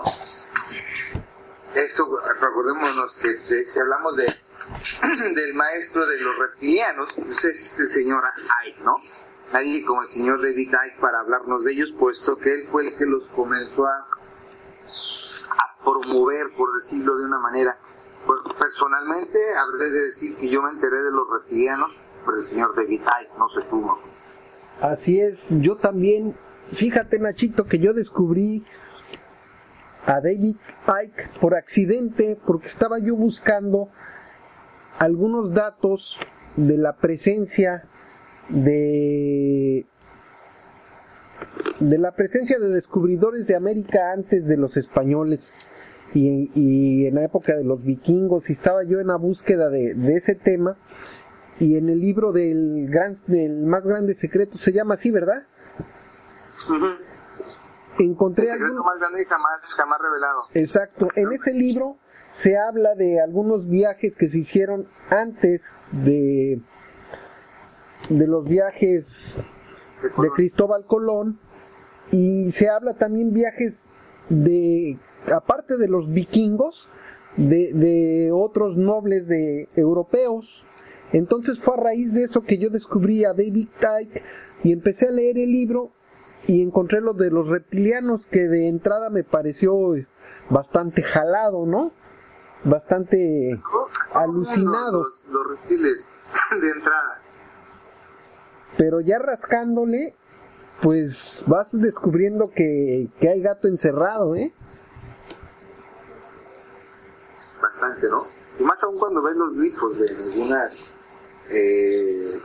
Esto, 1.73 2.19
recordémonos 2.39 3.17
que 3.17 3.65
si 3.65 3.79
hablamos 3.79 4.17
de 4.17 4.25
del 5.33 5.53
maestro 5.53 6.05
de 6.05 6.19
los 6.19 6.37
reptilianos, 6.37 7.13
pues 7.15 7.43
es 7.45 7.79
el 7.79 7.89
señor 7.89 8.23
Ike, 8.65 8.83
¿no? 8.83 8.95
Nadie 9.51 9.85
como 9.85 10.01
el 10.01 10.07
señor 10.07 10.41
David 10.41 10.69
Icke 10.69 10.99
para 10.99 11.19
hablarnos 11.19 11.65
de 11.65 11.73
ellos, 11.73 11.91
puesto 11.91 12.37
que 12.37 12.53
él 12.53 12.67
fue 12.71 12.87
el 12.87 12.97
que 12.97 13.05
los 13.05 13.29
comenzó 13.29 13.85
a, 13.85 14.07
a 15.57 15.83
promover, 15.83 16.53
por 16.55 16.75
decirlo 16.77 17.17
de 17.17 17.25
una 17.25 17.39
manera. 17.39 17.77
Pues, 18.25 18.39
personalmente, 18.57 19.39
habré 19.57 19.89
de 19.89 20.05
decir 20.05 20.35
que 20.37 20.49
yo 20.49 20.61
me 20.61 20.71
enteré 20.71 20.97
de 20.97 21.11
los 21.11 21.27
reptilianos 21.29 21.97
por 22.23 22.37
el 22.37 22.43
señor 22.43 22.75
David 22.75 23.01
Icke, 23.01 23.37
no 23.37 23.49
sé 23.49 23.61
tú, 23.69 23.83
Así 24.79 25.19
es, 25.19 25.49
yo 25.59 25.77
también, 25.77 26.35
fíjate 26.73 27.19
Nachito, 27.19 27.65
que 27.65 27.79
yo 27.79 27.93
descubrí 27.93 28.63
a 30.05 30.21
David 30.21 30.55
Icke 31.03 31.29
por 31.39 31.55
accidente, 31.55 32.37
porque 32.45 32.67
estaba 32.67 32.99
yo 32.99 33.15
buscando 33.15 33.89
algunos 34.99 35.53
datos 35.53 36.17
de 36.55 36.77
la 36.77 36.97
presencia 36.97 37.85
de 38.49 39.85
de 41.79 41.97
la 41.97 42.11
presencia 42.11 42.59
de 42.59 42.69
descubridores 42.69 43.47
de 43.47 43.55
América 43.55 44.11
antes 44.11 44.45
de 44.45 44.57
los 44.57 44.77
españoles 44.77 45.55
y, 46.13 47.05
en 47.07 47.15
la 47.15 47.23
época 47.23 47.55
de 47.55 47.63
los 47.63 47.83
vikingos 47.83 48.49
y 48.49 48.53
estaba 48.53 48.83
yo 48.83 48.99
en 48.99 49.07
la 49.07 49.15
búsqueda 49.15 49.69
de, 49.69 49.95
ese 50.15 50.35
tema 50.35 50.77
y 51.59 51.77
en 51.77 51.89
el 51.89 51.99
libro 51.99 52.31
del 52.31 52.87
gran 52.89 53.15
del 53.27 53.63
más 53.65 53.83
grande 53.83 54.13
secreto 54.13 54.57
se 54.57 54.71
llama 54.71 54.95
así 54.95 55.11
verdad 55.11 55.43
encontré 57.99 58.45
el 58.45 58.51
secreto 58.51 58.83
más 58.83 58.99
grande 58.99 59.25
jamás 59.25 59.73
jamás 59.75 59.99
revelado. 60.01 60.43
Exacto. 60.53 61.07
En 61.15 61.31
ese 61.33 61.53
libro 61.53 61.97
se 62.33 62.57
habla 62.57 62.95
de 62.95 63.21
algunos 63.21 63.67
viajes 63.67 64.15
que 64.15 64.27
se 64.27 64.39
hicieron 64.39 64.87
antes 65.09 65.79
de 65.91 66.61
de 68.09 68.27
los 68.27 68.45
viajes 68.45 69.41
de 70.01 70.29
Cristóbal 70.35 70.85
Colón 70.85 71.39
y 72.11 72.51
se 72.51 72.69
habla 72.69 72.95
también 72.95 73.33
viajes 73.33 73.87
de, 74.29 74.97
aparte 75.33 75.77
de 75.77 75.87
los 75.87 76.11
vikingos, 76.11 76.87
de, 77.37 77.71
de 77.73 78.31
otros 78.31 78.77
nobles 78.77 79.27
de 79.27 79.67
europeos. 79.75 80.63
Entonces 81.13 81.59
fue 81.59 81.75
a 81.75 81.77
raíz 81.77 82.13
de 82.13 82.23
eso 82.23 82.41
que 82.41 82.57
yo 82.57 82.69
descubrí 82.69 83.25
a 83.25 83.33
David 83.33 83.67
Tyke 83.79 84.23
y 84.63 84.71
empecé 84.71 85.07
a 85.07 85.11
leer 85.11 85.37
el 85.37 85.51
libro 85.51 85.91
y 86.47 86.61
encontré 86.61 87.01
lo 87.01 87.13
de 87.13 87.29
los 87.29 87.47
reptilianos 87.47 88.25
que 88.25 88.47
de 88.47 88.67
entrada 88.67 89.09
me 89.09 89.23
pareció 89.23 89.93
bastante 90.49 91.03
jalado, 91.03 91.65
¿no? 91.65 91.91
Bastante 92.63 93.59
alucinado. 94.13 95.03
los 95.29 95.49
reptiles 95.49 96.13
de 96.61 96.69
entrada 96.69 97.21
pero 98.77 99.01
ya 99.01 99.19
rascándole, 99.19 100.15
pues 100.81 101.43
vas 101.47 101.79
descubriendo 101.79 102.49
que, 102.49 103.09
hay 103.21 103.41
gato 103.41 103.67
encerrado, 103.67 104.35
¿eh? 104.35 104.53
Bastante, 107.61 108.09
¿no? 108.09 108.23
Y 108.59 108.63
más 108.63 108.83
aún 108.83 108.97
cuando 108.99 109.21
ves 109.21 109.35
los 109.35 109.55
grifos 109.55 109.99
de 109.99 110.09
algunas 110.09 110.87
eh, 111.49 112.39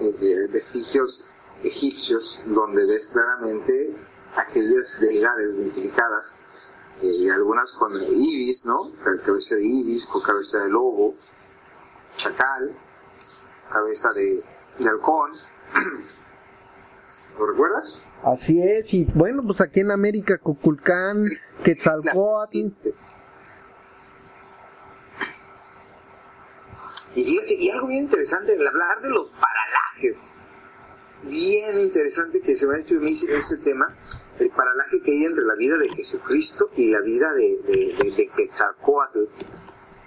eh 0.00 0.48
vestigios 0.50 1.30
egipcios, 1.62 2.42
donde 2.46 2.86
ves 2.86 3.12
claramente 3.12 3.96
aquellas 4.36 5.00
deidades 5.00 5.56
identificadas, 5.56 6.42
eh, 7.02 7.30
algunas 7.30 7.72
con 7.72 7.92
ibis, 8.02 8.64
¿no? 8.66 8.92
Cabeza 9.24 9.56
de 9.56 9.64
ibis, 9.64 10.06
con 10.06 10.22
cabeza 10.22 10.62
de 10.62 10.70
lobo, 10.70 11.14
chacal, 12.16 12.76
cabeza 13.70 14.12
de 14.12 14.42
de 14.78 14.88
halcón. 14.88 15.32
¿Lo 17.38 17.46
recuerdas? 17.46 18.02
Así 18.22 18.62
es, 18.62 18.94
y 18.94 19.04
bueno, 19.04 19.42
pues 19.44 19.60
aquí 19.60 19.80
en 19.80 19.90
América, 19.90 20.38
Cuculcán, 20.38 21.28
Quetzalcóatl. 21.62 22.72
Y 27.14 27.70
algo 27.70 27.86
bien 27.88 28.04
interesante, 28.04 28.54
el 28.54 28.66
hablar 28.66 29.00
de 29.02 29.10
los 29.10 29.30
paralajes. 29.32 30.36
Bien 31.22 31.78
interesante 31.80 32.40
que 32.40 32.56
se 32.56 32.66
me 32.66 32.76
ha 32.76 32.80
hecho 32.80 32.96
ese 33.00 33.58
tema, 33.58 33.86
el 34.38 34.50
paralaje 34.50 35.00
que 35.00 35.12
hay 35.12 35.24
entre 35.24 35.44
la 35.44 35.54
vida 35.54 35.78
de 35.78 35.88
Jesucristo 35.90 36.70
y 36.76 36.90
la 36.90 37.00
vida 37.00 37.32
de, 37.32 37.60
de, 37.62 38.12
de, 38.16 38.28
Quetzalcóatl. 38.28 39.24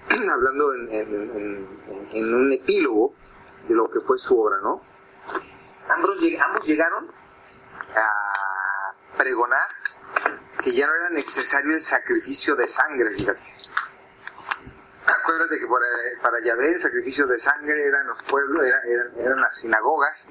Hablando 0.29 0.73
en, 0.73 1.67
en 2.11 2.35
un 2.35 2.53
epílogo, 2.53 3.13
de 3.67 3.75
lo 3.75 3.89
que 3.89 3.99
fue 4.01 4.17
su 4.17 4.39
obra, 4.39 4.57
¿no? 4.61 4.81
Ambos, 5.89 6.19
ambos 6.45 6.65
llegaron 6.65 7.07
a 7.95 9.17
pregonar 9.17 9.67
que 10.63 10.73
ya 10.73 10.87
no 10.87 10.93
era 10.95 11.09
necesario 11.09 11.71
el 11.71 11.81
sacrificio 11.81 12.55
de 12.55 12.67
sangre, 12.67 13.11
fíjate. 13.11 13.41
Acuérdate 15.07 15.59
que 15.59 15.65
para, 15.67 16.21
para 16.21 16.43
Yahvé 16.43 16.73
el 16.73 16.81
sacrificio 16.81 17.25
de 17.27 17.39
sangre 17.39 17.81
era 17.81 18.01
en 18.01 18.07
los 18.07 18.21
pueblos, 18.23 18.61
eran 19.17 19.39
las 19.39 19.57
sinagogas, 19.57 20.29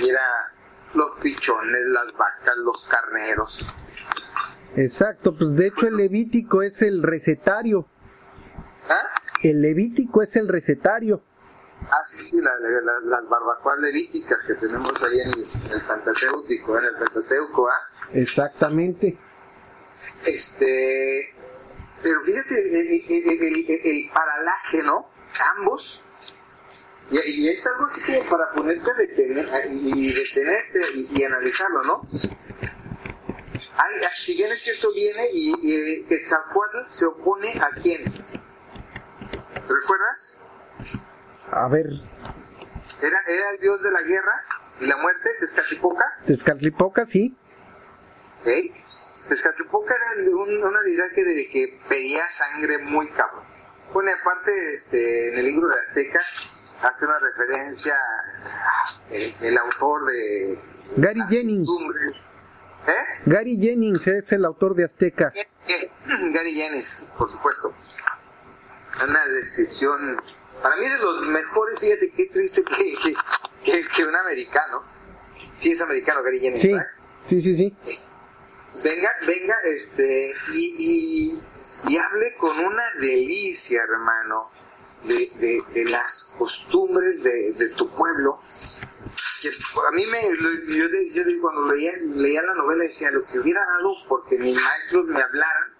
y 0.00 0.08
era 0.08 0.52
los 0.94 1.10
pichones, 1.20 1.86
las 1.86 2.12
vacas, 2.16 2.56
los 2.56 2.86
carneros. 2.88 3.66
Exacto, 4.76 5.36
pues 5.36 5.54
de 5.54 5.66
hecho 5.66 5.86
el 5.86 5.96
Levítico 5.96 6.62
es 6.62 6.82
el 6.82 7.02
recetario. 7.02 7.86
¿Ah? 8.88 9.20
El 9.42 9.60
Levítico 9.62 10.22
es 10.22 10.36
el 10.36 10.48
recetario. 10.48 11.22
Ah, 11.90 12.02
sí, 12.04 12.18
sí, 12.18 12.40
las 12.40 13.28
barbacoas 13.28 13.78
levíticas 13.80 14.42
que 14.44 14.54
tenemos 14.54 14.92
ahí 15.04 15.20
en 15.20 15.28
el, 15.28 15.46
en 15.66 15.72
el 15.72 15.80
Pentateuco, 15.80 16.78
en 16.78 16.84
el 16.84 16.94
Pentateuco, 16.94 17.68
¿ah? 17.68 17.74
Exactamente. 18.12 19.18
Este, 20.26 21.34
pero 22.06 22.22
fíjate, 22.22 23.90
el, 23.90 24.10
paralaje, 24.14 24.80
¿no? 24.84 25.10
Ambos, 25.58 26.04
y, 27.10 27.48
es 27.48 27.66
algo 27.66 27.86
así 27.86 28.00
como 28.00 28.24
para 28.30 28.52
ponerte 28.52 28.88
a 28.88 28.94
detener, 28.94 29.48
y 29.72 30.12
detenerte 30.12 30.80
y, 31.10 31.24
analizarlo, 31.24 31.82
¿no? 31.82 32.02
si 34.14 34.36
bien 34.36 34.52
es 34.52 34.60
cierto, 34.60 34.92
viene 34.92 35.22
y, 35.32 35.52
y 35.62 36.04
Quetzalcoatl 36.04 36.88
se 36.88 37.06
opone 37.06 37.60
a 37.60 37.70
quién. 37.82 38.04
¿Recuerdas? 39.68 40.38
A 41.50 41.68
ver. 41.68 41.86
Era, 43.02 43.18
era 43.26 43.50
el 43.50 43.60
dios 43.60 43.82
de 43.82 43.90
la 43.90 44.02
guerra 44.02 44.44
y 44.80 44.86
la 44.86 44.96
muerte, 44.96 45.28
Tezcatlipoca. 45.40 46.04
Tezcatlipoca, 46.24 47.04
sí. 47.04 47.36
¿Eh? 48.44 48.85
Tezcatlipoca 49.28 49.94
era 49.94 50.30
una 50.32 50.82
deidad 50.82 51.06
que, 51.14 51.24
de, 51.24 51.48
que 51.48 51.80
pedía 51.88 52.28
sangre 52.30 52.78
muy 52.78 53.08
cabrón. 53.10 53.44
Bueno, 53.92 54.10
aparte, 54.20 54.50
este, 54.72 55.32
en 55.32 55.38
el 55.38 55.46
libro 55.46 55.68
de 55.68 55.80
Azteca 55.80 56.20
hace 56.82 57.06
una 57.06 57.18
referencia 57.18 57.96
el, 59.10 59.34
el 59.40 59.58
autor 59.58 60.04
de... 60.06 60.58
Gary 60.96 61.22
Jennings. 61.28 61.68
¿Eh? 62.86 62.92
Gary 63.26 63.58
Jennings 63.58 64.06
es 64.06 64.32
el 64.32 64.44
autor 64.44 64.74
de 64.74 64.84
Azteca. 64.84 65.32
Gary 66.32 66.54
Jennings, 66.54 67.06
por 67.16 67.28
supuesto. 67.28 67.74
Una 69.02 69.26
descripción 69.26 70.16
para 70.62 70.76
mí 70.76 70.86
es 70.86 70.98
de 70.98 71.04
los 71.04 71.26
mejores, 71.28 71.80
fíjate 71.80 72.10
qué 72.10 72.26
triste 72.26 72.62
que, 72.64 73.82
que, 73.94 74.04
un 74.04 74.16
americano. 74.16 74.82
Sí, 75.58 75.72
es 75.72 75.80
americano, 75.80 76.22
Gary 76.22 76.40
Jennings. 76.40 76.60
Sí, 76.60 76.72
sí, 77.28 77.40
sí, 77.42 77.56
sí. 77.56 77.76
Venga, 78.82 79.10
venga, 79.26 79.54
este, 79.64 80.34
y, 80.52 81.40
y, 81.88 81.96
hable 81.96 82.36
con 82.36 82.58
una 82.58 82.82
delicia, 83.00 83.82
hermano, 83.82 84.50
de, 85.04 85.30
de, 85.38 85.62
de 85.72 85.84
las 85.90 86.34
costumbres 86.38 87.22
de, 87.22 87.52
de, 87.52 87.68
tu 87.70 87.88
pueblo. 87.90 88.40
a 88.40 89.90
mí 89.92 90.06
me, 90.06 90.22
yo, 90.76 90.86
yo, 91.12 91.22
cuando 91.40 91.72
leía, 91.74 91.92
leía 92.14 92.42
la 92.42 92.54
novela 92.54 92.84
decía, 92.84 93.10
lo 93.10 93.24
que 93.26 93.38
hubiera 93.38 93.60
dado 93.64 93.94
porque 94.08 94.38
mis 94.38 94.60
maestros 94.60 95.06
me 95.06 95.20
hablaran, 95.20 95.72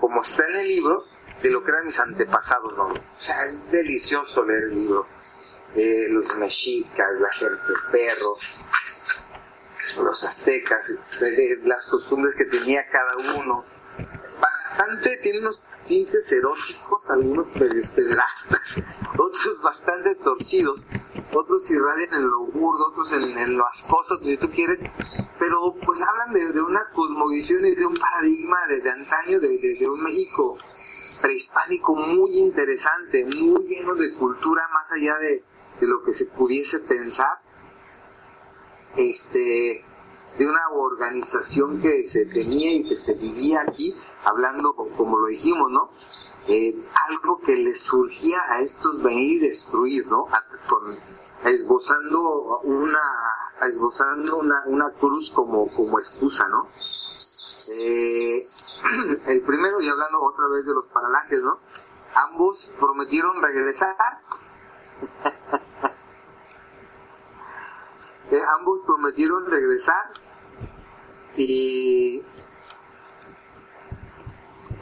como 0.00 0.22
está 0.22 0.48
en 0.48 0.56
el 0.56 0.68
libro, 0.68 1.04
de 1.42 1.50
lo 1.50 1.64
que 1.64 1.70
eran 1.70 1.86
mis 1.86 1.98
antepasados, 1.98 2.76
¿no? 2.76 2.86
O 2.86 3.20
sea, 3.20 3.44
es 3.46 3.70
delicioso 3.70 4.44
leer 4.44 4.64
el 4.64 4.74
libro. 4.74 5.04
Eh, 5.74 6.06
los 6.08 6.36
mexicas, 6.36 7.06
la 7.18 7.30
gente 7.32 7.72
perros, 7.92 8.64
los 9.96 10.24
aztecas, 10.24 10.92
las 11.64 11.86
costumbres 11.86 12.34
que 12.36 12.44
tenía 12.44 12.88
cada 12.88 13.12
uno. 13.38 13.64
Bastante, 14.40 15.16
tiene 15.18 15.40
unos 15.40 15.66
tintes 15.86 16.30
eróticos, 16.32 17.10
algunos 17.10 17.48
pederastas, 17.52 18.82
otros 19.18 19.62
bastante 19.62 20.14
torcidos, 20.16 20.84
otros 21.32 21.70
irradian 21.70 22.14
en 22.14 22.28
lo 22.28 22.46
burdo, 22.46 22.88
otros 22.88 23.12
en, 23.12 23.56
lo 23.56 23.66
ascoso, 23.66 24.18
si 24.22 24.36
tú 24.36 24.50
quieres, 24.50 24.82
pero 25.38 25.74
pues 25.84 26.02
hablan 26.02 26.32
de, 26.34 26.60
una 26.60 26.90
cosmovisión 26.92 27.64
y 27.66 27.74
de 27.74 27.86
un 27.86 27.94
paradigma 27.94 28.56
desde 28.68 28.90
antaño, 28.90 29.40
de, 29.40 29.48
de, 29.48 29.88
un 29.88 30.02
México 30.02 30.58
prehispánico 31.22 31.94
muy 31.94 32.38
interesante, 32.38 33.24
muy 33.24 33.66
lleno 33.66 33.94
de 33.94 34.14
cultura 34.14 34.62
más 34.72 34.92
allá 34.92 35.16
de, 35.18 35.44
de 35.80 35.86
lo 35.86 36.02
que 36.02 36.12
se 36.12 36.26
pudiese 36.26 36.80
pensar. 36.80 37.40
Este, 38.96 39.84
de 40.38 40.46
una 40.46 40.68
organización 40.72 41.80
que 41.80 42.06
se 42.06 42.26
tenía 42.26 42.72
y 42.72 42.84
que 42.84 42.96
se 42.96 43.14
vivía 43.14 43.62
aquí, 43.62 43.94
hablando 44.24 44.74
como 44.74 45.18
lo 45.18 45.26
dijimos, 45.26 45.70
¿no? 45.70 45.90
Eh, 46.48 46.76
algo 47.08 47.40
que 47.40 47.56
les 47.56 47.80
surgía 47.80 48.38
a 48.48 48.60
estos 48.60 49.02
venir 49.02 49.42
y 49.42 49.48
destruir, 49.48 50.06
¿no? 50.06 50.26
esbozando 51.44 52.60
una 52.64 52.98
esbozando 53.62 54.38
una, 54.38 54.62
una 54.66 54.90
cruz 54.92 55.30
como, 55.30 55.68
como 55.68 55.98
excusa, 55.98 56.48
¿no? 56.48 56.68
Eh, 57.78 58.46
el 59.28 59.42
primero, 59.42 59.80
y 59.80 59.88
hablando 59.88 60.20
otra 60.22 60.46
vez 60.48 60.66
de 60.66 60.74
los 60.74 60.86
paralajes, 60.86 61.42
¿no? 61.42 61.58
Ambos 62.14 62.72
prometieron 62.78 63.40
regresar. 63.40 63.96
Eh, 68.28 68.42
ambos 68.58 68.80
prometieron 68.84 69.46
regresar 69.46 70.10
y 71.36 72.24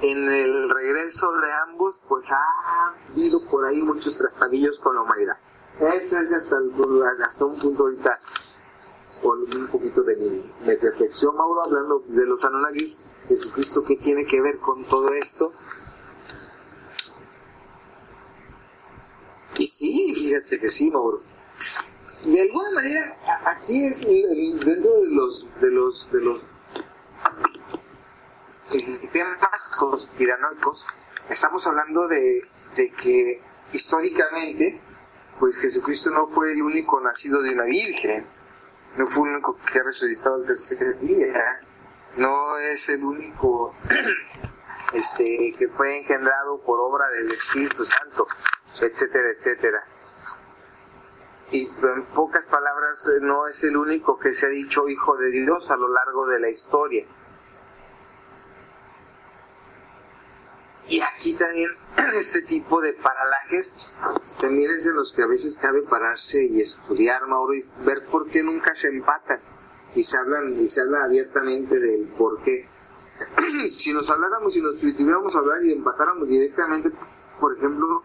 en 0.02 0.30
el 0.30 0.70
regreso 0.70 1.32
de 1.32 1.52
ambos, 1.68 2.00
pues 2.08 2.30
ha 2.30 2.94
habido 3.10 3.44
por 3.46 3.64
ahí 3.64 3.80
muchos 3.82 4.18
trastabillos 4.18 4.78
con 4.78 4.94
la 4.94 5.02
humanidad. 5.02 5.36
Eso 5.80 6.18
es 6.18 6.32
hasta, 6.32 6.56
hasta 7.26 7.44
un 7.44 7.58
punto 7.58 7.84
ahorita, 7.84 8.20
con 9.22 9.40
un 9.40 9.68
poquito 9.68 10.02
de 10.02 10.16
mi, 10.16 10.76
reflexión, 10.76 11.34
Mauro, 11.36 11.64
hablando 11.64 12.04
de 12.06 12.26
los 12.26 12.44
Anunnakis, 12.44 13.06
Jesucristo, 13.28 13.82
¿qué 13.86 13.96
tiene 13.96 14.24
que 14.24 14.40
ver 14.40 14.58
con 14.58 14.84
todo 14.84 15.08
esto? 15.08 15.52
Y 19.58 19.66
sí, 19.66 20.14
fíjate 20.14 20.60
que 20.60 20.70
sí, 20.70 20.90
Mauro 20.90 21.20
de 22.24 22.40
alguna 22.40 22.70
manera 22.70 23.16
aquí 23.44 23.84
es 23.84 24.00
dentro 24.00 25.00
de 25.02 25.10
los 25.10 25.50
de 25.60 25.70
los 25.70 26.10
de 26.10 26.22
los 26.22 26.44
temas 29.12 29.70
conspiranoicos 29.78 30.86
estamos 31.28 31.66
hablando 31.66 32.08
de, 32.08 32.40
de 32.76 32.92
que 32.92 33.42
históricamente 33.72 34.80
pues 35.38 35.58
Jesucristo 35.58 36.10
no 36.10 36.26
fue 36.26 36.52
el 36.52 36.62
único 36.62 36.98
nacido 37.00 37.42
de 37.42 37.52
una 37.52 37.64
virgen 37.64 38.26
no 38.96 39.06
fue 39.06 39.28
el 39.28 39.34
único 39.34 39.58
que 39.58 39.80
ha 39.80 39.82
resucitado 39.82 40.36
el 40.36 40.46
tercer 40.46 40.98
día 41.00 41.60
no 42.16 42.56
es 42.56 42.88
el 42.88 43.04
único 43.04 43.74
este 44.94 45.52
que 45.58 45.68
fue 45.68 45.98
engendrado 45.98 46.58
por 46.62 46.80
obra 46.80 47.06
del 47.10 47.30
Espíritu 47.30 47.84
Santo 47.84 48.26
etcétera 48.80 49.28
etcétera 49.36 49.93
y 51.50 51.66
en 51.66 52.04
pocas 52.14 52.46
palabras 52.48 53.08
eh, 53.08 53.20
no 53.20 53.46
es 53.46 53.62
el 53.64 53.76
único 53.76 54.18
que 54.18 54.34
se 54.34 54.46
ha 54.46 54.48
dicho 54.48 54.88
hijo 54.88 55.16
de 55.16 55.30
Dios 55.30 55.70
a 55.70 55.76
lo 55.76 55.88
largo 55.88 56.26
de 56.26 56.40
la 56.40 56.50
historia. 56.50 57.06
Y 60.88 61.00
aquí 61.00 61.34
también 61.34 61.70
este 62.14 62.42
tipo 62.42 62.80
de 62.80 62.92
paralajes 62.92 63.90
también 64.38 64.70
es 64.70 64.84
de 64.84 64.92
los 64.92 65.12
que 65.12 65.22
a 65.22 65.26
veces 65.26 65.58
cabe 65.58 65.82
pararse 65.82 66.44
y 66.44 66.60
estudiar, 66.60 67.26
Mauro, 67.26 67.54
y 67.54 67.68
ver 67.84 68.06
por 68.10 68.28
qué 68.28 68.42
nunca 68.42 68.74
se 68.74 68.88
empatan 68.88 69.40
y 69.94 70.02
se 70.02 70.18
hablan 70.18 70.52
y 70.58 70.68
se 70.68 70.82
habla 70.82 71.04
abiertamente 71.04 71.78
del 71.78 72.08
por 72.08 72.40
qué. 72.42 72.68
si 73.70 73.92
nos 73.92 74.10
habláramos 74.10 74.56
y 74.56 74.60
nos 74.60 74.80
tuviéramos 74.80 75.34
a 75.34 75.38
hablar 75.38 75.64
y 75.64 75.72
empatáramos 75.72 76.28
directamente, 76.28 76.90
por 77.40 77.56
ejemplo, 77.56 78.02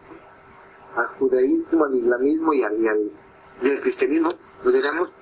al 0.96 1.06
judaísmo, 1.18 1.84
al 1.84 1.94
islamismo 1.96 2.52
y 2.52 2.62
al, 2.62 3.12
del 3.62 3.80
cristianismo, 3.80 4.30
nos 4.64 4.72
diríamos 4.72 5.14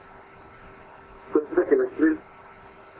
cuenta 1.32 1.66
que 1.68 1.76
las 1.76 1.94
tres 1.94 2.16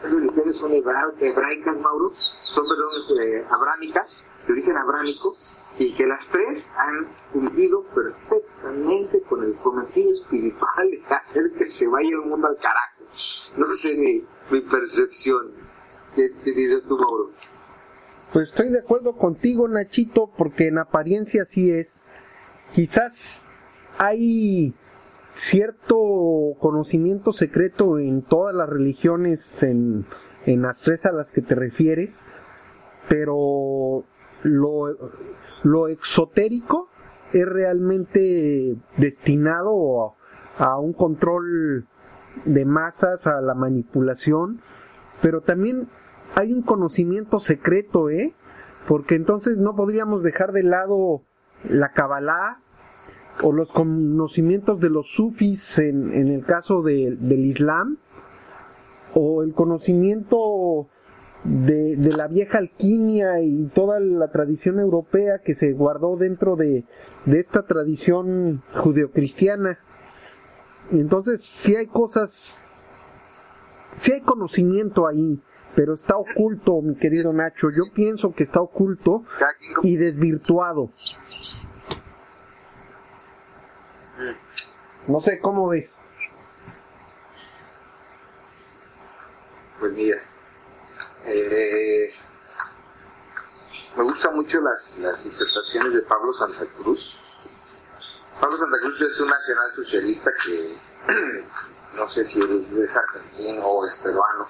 religiones 0.03 0.57
son 0.57 0.73
hebraicas, 0.73 1.81
Mauro, 1.81 2.13
son, 2.41 2.65
perdón, 2.69 3.21
eh, 3.21 3.45
abrámicas, 3.51 4.29
de 4.47 4.53
origen 4.53 4.77
abrámico, 4.77 5.35
y 5.79 5.95
que 5.95 6.07
las 6.07 6.29
tres 6.29 6.73
han 6.77 7.07
cumplido 7.33 7.85
perfectamente 7.95 9.23
con 9.23 9.45
el 9.45 9.57
cometido 9.63 10.11
espiritual 10.11 10.91
de 10.91 11.15
hacer 11.15 11.53
que 11.57 11.65
se 11.65 11.87
vaya 11.89 12.09
el 12.09 12.29
mundo 12.29 12.49
al 12.49 12.57
carajo. 12.57 13.05
No 13.57 13.75
sé 13.75 13.97
mi, 13.97 14.61
percepción. 14.61 15.53
¿Qué, 16.15 16.31
dices 16.45 16.87
tú, 16.89 16.99
Mauro? 16.99 17.31
Pues 18.33 18.51
estoy 18.51 18.71
de 18.71 18.81
acuerdo 18.81 19.17
contigo, 19.17 19.69
Nachito, 19.69 20.31
porque 20.37 20.69
en 20.69 20.79
apariencia 20.79 21.45
sí 21.45 21.71
es. 21.71 22.03
Quizás 22.73 23.45
hay 23.99 24.75
cierto 25.39 26.57
conocimiento 26.59 27.33
secreto 27.33 28.01
en 28.01 28.23
todas 28.23 28.55
las 28.55 28.69
religiones, 28.69 29.63
en, 29.63 30.05
en 30.47 30.63
las 30.63 30.81
tres 30.81 31.07
a 31.07 31.13
las 31.13 31.31
que 31.31 31.43
te 31.43 31.55
refieres, 31.55 32.25
pero 33.09 34.05
lo, 34.43 34.97
lo 35.63 35.89
exotérico 35.89 36.89
es 37.33 37.47
realmente 37.47 38.77
destinado 38.97 40.17
a, 40.59 40.65
a 40.65 40.79
un 40.81 40.93
control 40.93 41.87
de 42.45 42.65
masas, 42.65 43.29
a 43.29 43.41
la 43.41 43.55
manipulación, 43.55 44.61
pero 45.23 45.41
también 45.41 45.89
hay 46.35 46.53
un 46.53 46.63
conocimiento 46.63 47.39
secreto, 47.39 48.11
¿eh? 48.11 48.35
Porque 48.89 49.15
entonces 49.15 49.57
no 49.57 49.77
podríamos 49.77 50.25
dejar 50.25 50.51
de 50.51 50.65
lado 50.65 51.23
la 51.69 51.93
Kabbalah, 51.93 52.61
o 53.43 53.53
los 53.53 53.73
conocimientos 53.73 54.81
de 54.81 54.91
los 54.91 55.11
sufis 55.11 55.79
en, 55.79 56.13
en 56.13 56.29
el 56.29 56.45
caso 56.45 56.83
del 56.83 57.45
Islam, 57.45 57.99
o 59.15 59.43
el 59.43 59.55
conocimiento 59.55 60.89
de, 61.45 61.97
de, 61.97 62.13
la 62.17 62.27
vieja 62.27 62.59
alquimia 62.59 63.41
y 63.41 63.71
toda 63.75 64.01
la 64.01 64.29
tradición 64.29 64.81
europea 64.81 65.39
que 65.39 65.55
se 65.55 65.73
guardó 65.73 66.17
dentro 66.17 66.57
de, 66.57 66.85
de 67.25 67.41
esta 67.41 67.63
tradición 67.67 68.63
judeocristiana. 68.75 69.79
Entonces, 70.91 71.43
si 71.43 71.77
hay 71.77 71.87
cosas, 71.87 72.65
si 74.01 74.13
hay 74.13 74.21
conocimiento 74.21 75.07
ahí, 75.07 75.41
pero 75.75 75.95
está 75.95 76.17
oculto, 76.17 76.83
mi 76.83 76.97
querido 76.97 77.33
Nacho. 77.33 77.71
Yo 77.71 77.85
pienso 77.95 78.33
que 78.33 78.43
está 78.43 78.61
oculto 78.61 79.23
y 79.83 79.97
desvirtuado. 79.97 80.91
No 85.07 85.21
sé, 85.21 85.39
¿cómo 85.41 85.69
ves? 85.69 85.95
Pues 89.79 89.93
mira, 89.93 90.21
eh, 91.25 92.11
me 93.97 94.03
gustan 94.03 94.35
mucho 94.35 94.61
las, 94.61 94.99
las 94.99 95.23
disertaciones 95.25 95.93
de 95.93 96.03
Pablo 96.03 96.33
Santa 96.33 96.67
Cruz. 96.77 97.17
Pablo 98.41 98.57
Santa 98.57 98.79
Cruz 98.81 99.01
es 99.03 99.21
un 99.21 99.29
nacional 99.29 99.73
socialista 99.73 100.33
que 100.45 100.77
no 101.97 102.09
sé 102.09 102.25
si 102.25 102.41
es 102.41 102.97
argentino 102.97 103.67
o 103.67 103.87
es 103.87 104.01
peruano, 104.01 104.49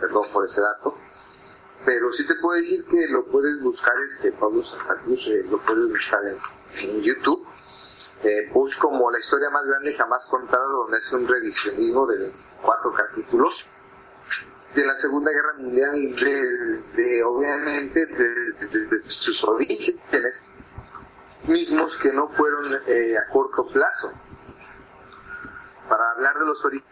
perdón 0.00 0.24
por 0.32 0.44
ese 0.44 0.60
dato, 0.60 0.98
pero 1.84 2.10
sí 2.10 2.26
te 2.26 2.34
puedo 2.34 2.58
decir 2.58 2.84
que 2.86 3.06
lo 3.06 3.26
puedes 3.26 3.60
buscar, 3.60 3.94
este 4.08 4.32
Pablo 4.32 4.64
Santa 4.64 4.96
Cruz, 5.04 5.24
eh, 5.28 5.46
lo 5.48 5.58
puedes 5.58 5.88
buscar 5.88 6.20
en 6.24 7.00
YouTube 7.00 7.45
eh, 8.26 8.50
como 8.80 9.10
la 9.10 9.18
historia 9.18 9.50
más 9.50 9.64
grande 9.66 9.94
jamás 9.94 10.26
contada, 10.26 10.64
donde 10.64 10.98
es 10.98 11.12
un 11.12 11.28
revisionismo 11.28 12.06
de 12.06 12.32
cuatro 12.60 12.92
capítulos 12.92 13.68
de 14.74 14.84
la 14.84 14.96
Segunda 14.96 15.30
Guerra 15.30 15.54
Mundial, 15.58 16.16
de, 16.16 17.24
obviamente 17.24 18.04
de, 18.06 19.02
sus 19.06 19.42
orígenes 19.44 20.46
mismos 21.46 21.96
que 21.98 22.12
no 22.12 22.28
fueron 22.28 22.80
eh, 22.86 23.16
a 23.16 23.30
corto 23.30 23.68
plazo. 23.68 24.12
Para 25.88 26.10
hablar 26.10 26.36
de 26.38 26.46
los 26.46 26.64
orígenes 26.64 26.84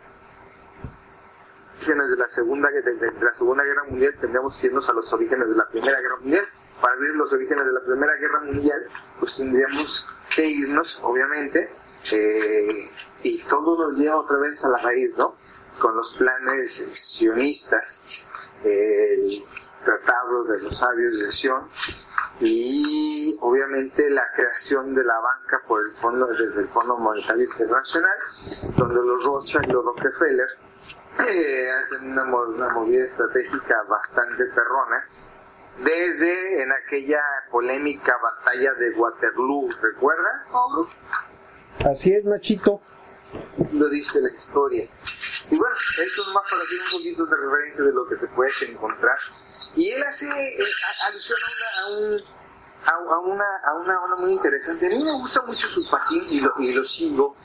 de 2.10 2.16
la 2.16 2.28
segunda 2.28 2.70
de, 2.70 3.12
la 3.20 3.34
segunda 3.34 3.64
guerra 3.64 3.84
mundial 3.84 4.14
tendríamos 4.18 4.56
que 4.56 4.68
irnos 4.68 4.88
a 4.88 4.92
los 4.94 5.12
orígenes 5.12 5.48
de 5.48 5.54
la 5.54 5.68
primera 5.68 6.00
guerra 6.00 6.16
mundial 6.20 6.44
para 6.80 6.96
ver 6.96 7.10
los 7.16 7.30
orígenes 7.32 7.66
de 7.66 7.72
la 7.72 7.80
primera 7.80 8.14
guerra 8.16 8.40
mundial 8.40 8.86
pues 9.20 9.36
tendríamos 9.36 10.06
que 10.34 10.46
irnos 10.46 11.00
obviamente 11.02 11.70
eh, 12.12 12.90
y 13.22 13.42
todo 13.44 13.88
nos 13.88 13.98
lleva 13.98 14.16
otra 14.16 14.36
vez 14.38 14.64
a 14.64 14.68
la 14.68 14.78
raíz 14.78 15.16
no 15.16 15.36
con 15.78 15.96
los 15.96 16.16
planes 16.16 16.86
sionistas 16.92 18.26
el 18.62 19.28
tratado 19.84 20.44
de 20.44 20.62
los 20.62 20.76
sabios 20.76 21.18
de 21.20 21.32
Sion 21.32 21.68
y 22.40 23.36
obviamente 23.40 24.10
la 24.10 24.24
creación 24.34 24.94
de 24.94 25.04
la 25.04 25.18
banca 25.18 25.62
por 25.66 25.84
el 25.86 25.92
fondo 25.94 26.26
desde 26.26 26.62
el 26.62 26.68
Fondo 26.68 26.96
Monetario 26.96 27.44
Internacional 27.44 28.16
donde 28.76 28.94
los 28.94 29.24
Rothschild 29.24 29.68
y 29.68 29.72
los 29.72 29.84
Rockefeller 29.84 30.48
eh, 31.28 31.70
hacen 31.80 32.10
una, 32.10 32.24
una 32.24 32.68
movida 32.74 33.04
estratégica 33.04 33.76
bastante 33.88 34.44
perrona 34.46 35.08
desde 35.78 36.62
en 36.62 36.72
aquella 36.72 37.20
polémica 37.50 38.16
batalla 38.22 38.74
de 38.74 38.90
Waterloo, 38.90 39.70
¿recuerdas, 39.80 40.46
Pablo? 40.50 40.88
Así 41.90 42.12
es, 42.12 42.24
Nachito. 42.24 42.80
Lo 43.72 43.88
dice 43.88 44.20
la 44.20 44.30
historia. 44.30 44.88
Y 45.50 45.56
bueno, 45.56 45.74
esto 45.74 46.22
es 46.22 46.28
más 46.28 46.50
para 46.50 46.62
hacer 46.62 46.78
un 46.84 46.98
poquito 46.98 47.26
de 47.26 47.36
referencia 47.36 47.84
de 47.84 47.92
lo 47.92 48.06
que 48.06 48.16
se 48.16 48.28
puede 48.28 48.50
encontrar. 48.70 49.18
Y 49.74 49.90
él 49.90 50.02
hace 50.04 50.26
alusión 51.08 51.38
a, 51.82 51.90
un, 51.90 52.22
a, 52.86 53.18
una, 53.18 53.44
a 53.64 53.74
una 53.74 54.04
onda 54.04 54.16
muy 54.16 54.32
interesante. 54.32 54.86
A 54.86 54.90
mí 54.90 55.02
me 55.02 55.12
gusta 55.12 55.42
mucho 55.42 55.66
su 55.66 55.88
patín 55.90 56.24
y 56.30 56.40
lo, 56.40 56.52
y 56.60 56.72
lo 56.72 56.84
sigo, 56.84 57.36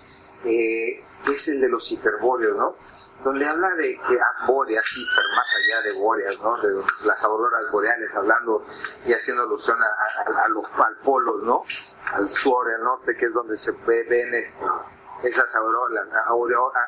eh, 0.45 1.03
es 1.27 1.47
el 1.47 1.59
de 1.59 1.69
los 1.69 1.91
hiperbóreos, 1.91 2.55
¿no? 2.55 2.75
Donde 3.24 3.45
habla 3.45 3.70
de 3.76 3.99
que 4.07 4.17
a 4.20 4.45
boreas, 4.47 4.86
hiper, 4.95 5.26
más 5.36 5.47
allá 5.55 5.82
de 5.82 5.99
boreas, 5.99 6.39
¿no? 6.41 6.57
De 6.57 6.84
las 7.05 7.24
auroras 7.24 7.72
boreales, 7.72 8.15
hablando 8.15 8.65
y 9.05 9.13
haciendo 9.13 9.43
alusión 9.43 9.78
a, 9.82 10.47
los 10.49 10.65
al 10.80 10.97
polos, 11.03 11.43
¿no? 11.43 11.63
Al 12.13 12.30
sur, 12.30 12.72
al 12.72 12.84
norte, 12.84 13.15
que 13.17 13.26
es 13.26 13.34
donde 13.34 13.57
se 13.57 13.74
ven 13.74 14.34
esas 15.24 15.55
auroras, 15.55 16.88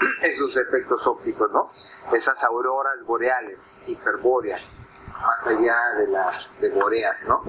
esos 0.22 0.56
efectos 0.56 1.06
ópticos, 1.06 1.50
¿no? 1.52 1.70
Esas 2.12 2.42
auroras 2.44 3.04
boreales, 3.04 3.82
hiperbóreas, 3.86 4.78
más 5.20 5.46
allá 5.46 5.78
de 5.98 6.06
las 6.08 6.50
de 6.60 6.70
boreas, 6.70 7.26
¿no? 7.28 7.44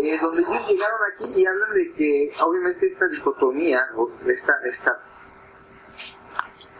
Eh, 0.00 0.18
donde 0.20 0.42
ellos 0.42 0.68
llegaron 0.68 1.00
aquí 1.12 1.32
y 1.34 1.46
hablan 1.46 1.72
de 1.72 1.92
que 1.94 2.32
obviamente 2.42 2.86
esta 2.86 3.08
dicotomía, 3.08 3.88
esta, 4.26 4.54
esta 4.64 5.00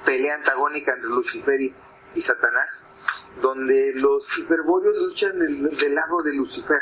pelea 0.08 0.36
antagónica 0.36 0.94
entre 0.94 1.10
Lucifer 1.10 1.60
y, 1.60 2.20
Satanás, 2.22 2.86
donde 3.42 3.92
los 3.96 4.38
hiperbóreos 4.38 4.96
luchan 5.02 5.38
del, 5.38 5.94
lado 5.94 6.22
de 6.22 6.32
Lucifer. 6.32 6.80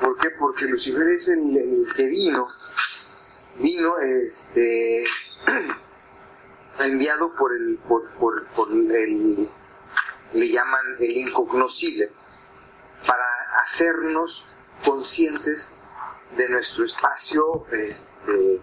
¿Por 0.00 0.16
qué? 0.18 0.30
Porque 0.30 0.64
Lucifer 0.66 1.06
es 1.06 1.28
el, 1.28 1.86
que 1.94 2.06
vino, 2.08 2.48
vino 3.60 3.96
este, 3.98 5.04
enviado 6.80 7.32
por 7.36 7.54
el, 7.54 7.78
por, 7.86 8.10
por, 8.14 8.44
por 8.48 8.72
el, 8.72 9.48
le 10.32 10.48
llaman 10.48 10.96
el 10.98 11.16
incognoscible, 11.16 12.10
para 13.06 13.24
hacernos 13.62 14.46
conscientes 14.84 15.78
de 16.36 16.48
nuestro 16.48 16.84
espacio 16.84 17.66
este, 17.70 18.60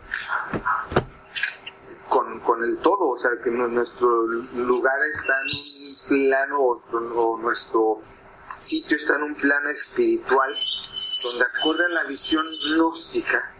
con, 2.09 2.39
con 2.41 2.63
el 2.63 2.77
todo, 2.79 3.09
o 3.09 3.17
sea, 3.17 3.31
que 3.43 3.51
nuestro 3.51 4.25
lugar 4.25 4.99
está 5.13 5.33
en 5.41 5.87
un 5.87 5.97
plano 6.07 6.59
o, 6.61 7.37
nuestro 7.37 8.01
sitio 8.57 8.97
está 8.97 9.15
en 9.15 9.23
un 9.23 9.35
plano 9.35 9.69
espiritual, 9.69 10.51
donde 11.23 11.45
acorde 11.45 11.85
a 11.85 11.89
la 11.89 12.03
visión 12.05 12.43
gnóstica, 12.67 13.53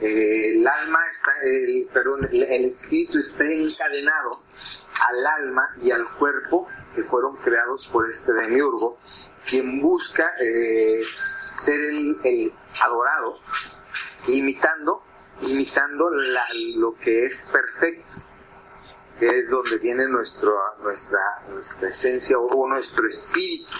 eh, 0.00 0.52
el 0.52 0.66
alma 0.66 0.98
está, 1.10 1.32
el, 1.42 1.88
perdón, 1.92 2.28
el, 2.32 2.64
espíritu 2.64 3.18
está 3.18 3.44
encadenado 3.44 4.42
al 5.08 5.26
alma 5.26 5.76
y 5.82 5.90
al 5.90 6.08
cuerpo 6.12 6.68
que 6.94 7.02
fueron 7.04 7.36
creados 7.36 7.88
por 7.88 8.08
este 8.08 8.32
demiurgo, 8.32 8.98
quien 9.46 9.82
busca 9.82 10.32
eh, 10.40 11.02
ser 11.56 11.80
el, 11.80 12.18
el 12.24 12.52
adorado, 12.82 13.38
imitando 14.28 15.05
imitando 15.42 16.10
lo 16.76 16.94
que 16.96 17.26
es 17.26 17.48
perfecto, 17.52 18.22
que 19.18 19.26
es 19.26 19.50
donde 19.50 19.78
viene 19.78 20.06
nuestro, 20.08 20.52
nuestra, 20.82 21.42
nuestra 21.48 21.88
esencia 21.88 22.38
o 22.38 22.68
nuestro 22.68 23.08
espíritu, 23.08 23.72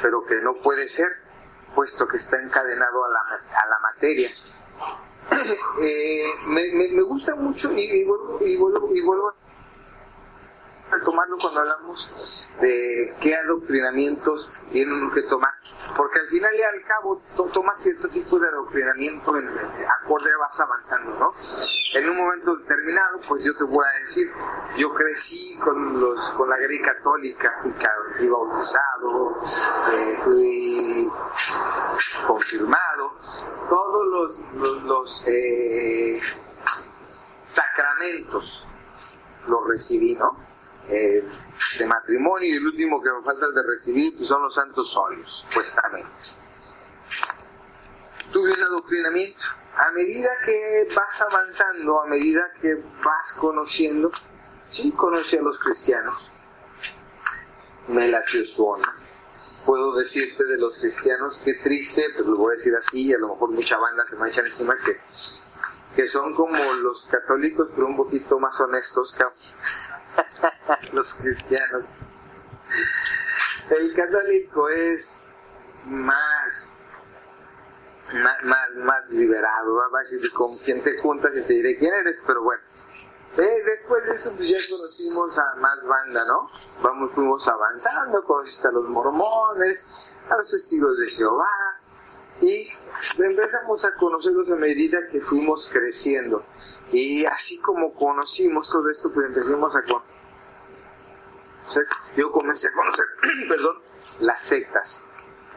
pero 0.00 0.24
que 0.24 0.40
no 0.40 0.54
puede 0.54 0.88
ser, 0.88 1.08
puesto 1.74 2.06
que 2.06 2.18
está 2.18 2.40
encadenado 2.40 3.04
a 3.04 3.08
la, 3.08 3.20
a 3.20 3.68
la 3.68 3.78
materia. 3.80 4.28
Eh, 5.80 6.24
me, 6.48 6.70
me, 6.72 7.02
gusta 7.02 7.34
mucho 7.36 7.72
y, 7.72 8.04
vuelvo, 8.04 8.38
y, 8.44 8.56
vuelvo, 8.56 8.94
y 8.94 9.00
vuelvo 9.00 9.32
tomarlo 11.00 11.36
cuando 11.40 11.60
hablamos 11.60 12.10
de 12.60 13.14
qué 13.20 13.34
adoctrinamientos 13.34 14.52
tienen 14.70 15.10
que 15.12 15.22
tomar, 15.22 15.52
porque 15.96 16.20
al 16.20 16.28
final 16.28 16.54
y 16.54 16.62
al 16.62 16.82
cabo 16.86 17.22
tomas 17.52 17.80
cierto 17.80 18.08
tipo 18.08 18.38
de 18.38 18.48
adoctrinamiento 18.48 19.36
en, 19.36 19.48
acorde 20.02 20.30
vas 20.38 20.60
avanzando, 20.60 21.18
¿no? 21.18 21.34
En 21.94 22.10
un 22.10 22.16
momento 22.16 22.56
determinado, 22.56 23.20
pues 23.28 23.44
yo 23.44 23.56
te 23.56 23.64
voy 23.64 23.84
a 23.84 24.00
decir, 24.00 24.30
yo 24.76 24.92
crecí 24.94 25.58
con 25.58 26.00
los 26.00 26.20
con 26.32 26.48
la 26.48 26.58
grey 26.58 26.80
católica, 26.80 27.52
fui, 28.16 28.28
bautizado, 28.28 29.42
eh, 29.92 30.18
fui 30.24 31.10
confirmado, 32.26 33.12
todos 33.68 34.06
los, 34.54 34.82
los, 34.84 35.24
eh, 35.26 36.20
sacramentos 37.42 38.66
los 39.48 39.68
recibí, 39.68 40.14
¿no? 40.16 40.51
Eh, 40.88 41.24
de 41.78 41.86
matrimonio 41.86 42.48
y 42.48 42.56
el 42.56 42.66
último 42.66 43.00
que 43.00 43.10
me 43.10 43.22
falta 43.22 43.46
de 43.48 43.62
recibir 43.62 44.16
pues 44.16 44.28
son 44.28 44.42
los 44.42 44.54
santos 44.54 44.96
óleos, 44.96 45.46
supuestamente. 45.48 46.10
Tuve 48.32 48.52
un 48.52 48.62
adoctrinamiento. 48.62 49.44
A 49.74 49.90
medida 49.92 50.28
que 50.44 50.88
vas 50.94 51.20
avanzando, 51.22 52.02
a 52.02 52.06
medida 52.06 52.42
que 52.60 52.74
vas 52.74 53.32
conociendo, 53.38 54.10
sí 54.68 54.92
conocí 54.92 55.36
a 55.36 55.42
los 55.42 55.58
cristianos. 55.58 56.30
Me 57.88 58.08
latió 58.08 58.44
su 58.44 58.66
onda. 58.66 58.94
Puedo 59.64 59.94
decirte 59.94 60.44
de 60.44 60.58
los 60.58 60.76
cristianos, 60.78 61.40
qué 61.44 61.54
triste, 61.54 62.04
pero 62.16 62.28
lo 62.28 62.36
voy 62.36 62.54
a 62.54 62.56
decir 62.58 62.74
así, 62.74 63.06
y 63.06 63.14
a 63.14 63.18
lo 63.18 63.28
mejor 63.28 63.50
mucha 63.50 63.78
banda 63.78 64.04
se 64.06 64.16
me 64.16 64.28
echa 64.28 64.40
encima 64.40 64.76
que, 64.84 64.98
que 65.94 66.06
son 66.06 66.34
como 66.34 66.58
los 66.82 67.06
católicos, 67.06 67.72
pero 67.74 67.86
un 67.86 67.96
poquito 67.96 68.38
más 68.40 68.60
honestos 68.60 69.14
que 69.16 69.24
los 70.92 71.14
cristianos. 71.14 71.92
El 73.70 73.94
católico 73.94 74.68
es 74.68 75.28
más, 75.86 76.76
más, 78.12 78.44
más, 78.76 79.08
liberado, 79.10 79.74
va 79.74 79.98
a 79.98 80.02
decir 80.02 80.32
con 80.32 80.50
quien 80.64 80.82
te 80.82 80.98
juntas 80.98 81.32
y 81.36 81.42
te 81.42 81.52
diré 81.54 81.78
quién 81.78 81.94
eres, 81.94 82.24
pero 82.26 82.42
bueno. 82.42 82.62
Eh, 83.36 83.62
después 83.64 84.04
de 84.04 84.14
eso 84.14 84.34
pues 84.36 84.50
ya 84.50 84.58
conocimos 84.70 85.38
a 85.38 85.54
más 85.56 85.78
banda, 85.86 86.24
¿no? 86.26 86.50
Vamos, 86.82 87.12
fuimos 87.14 87.48
avanzando, 87.48 88.22
conociste 88.24 88.68
a 88.68 88.72
los 88.72 88.88
mormones, 88.88 89.86
a 90.28 90.36
los 90.36 90.50
testigos 90.50 90.98
de 90.98 91.08
Jehová, 91.08 91.80
y 92.42 92.68
empezamos 93.18 93.84
a 93.86 93.94
conocerlos 93.94 94.50
a 94.50 94.56
medida 94.56 94.98
que 95.10 95.20
fuimos 95.20 95.70
creciendo. 95.72 96.44
Y 96.92 97.24
así 97.24 97.58
como 97.62 97.94
conocimos 97.94 98.68
todo 98.70 98.90
esto, 98.90 99.10
pues 99.14 99.28
empezamos 99.28 99.74
a 99.76 99.82
conocer 99.82 100.11
yo 102.16 102.32
comencé 102.32 102.68
a 102.68 102.72
conocer, 102.72 103.06
perdón, 103.48 103.78
las 104.20 104.42
sectas. 104.42 105.04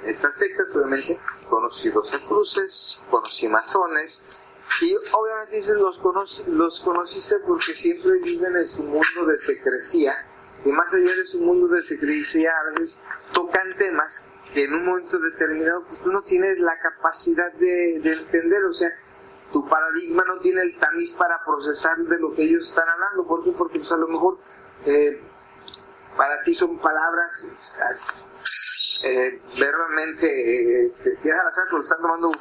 Estas 0.03 0.38
sectas, 0.38 0.76
obviamente, 0.76 1.20
conocí 1.49 1.89
los 1.91 2.12
cruces, 2.28 3.01
conocí 3.10 3.47
masones, 3.49 4.26
y 4.82 4.95
obviamente 5.14 5.58
dices, 5.58 5.76
los, 5.76 5.99
los 6.47 6.82
conociste 6.82 7.38
porque 7.47 7.74
siempre 7.74 8.20
viven 8.20 8.58
en 8.58 8.68
su 8.68 8.84
mundo 8.84 9.26
de 9.26 9.38
secrecía, 9.38 10.14
y 10.66 10.70
más 10.70 10.93
allá 10.93 11.16
de 11.16 11.26
su 11.26 11.39
mundo 11.39 11.68
de 11.68 11.82
secrecía, 11.84 12.51
a 12.51 12.72
veces 12.72 12.99
tocan 13.34 13.76
temas 13.78 14.30
que 14.53 14.64
en 14.64 14.74
un 14.74 14.86
momento 14.86 15.20
determinado 15.20 15.86
pues, 15.88 16.01
tú 16.01 16.12
no 16.12 16.24
tienes 16.24 16.60
la 16.60 16.78
capacidad 16.80 17.53
de, 17.53 17.95
entender, 17.97 18.64
o 18.66 18.74
sea, 18.74 18.89
tu 19.51 19.68
paradigma 19.68 20.24
no 20.28 20.39
tiene 20.39 20.62
el 20.62 20.78
tamiz 20.78 21.16
para 21.16 21.43
procesar 21.45 21.97
de 21.97 22.20
lo 22.20 22.34
que 22.34 22.43
ellos 22.43 22.68
están 22.68 22.88
hablando. 22.89 23.28
¿Por 23.28 23.43
qué? 23.43 23.51
Porque 23.51 23.80
pues, 23.80 23.91
a 23.91 23.97
lo 23.97 24.08
mejor 24.08 24.39
eh, 24.86 25.22
para 26.18 26.41
ti 26.43 26.55
son 26.55 26.80
palabras 26.80 27.82
eh, 29.03 29.41
verbalmente, 29.59 30.86
este, 30.86 31.20
al 31.24 31.47
azar, 31.47 31.66
pero 31.70 31.84
están 31.84 32.01
tomando 32.01 32.32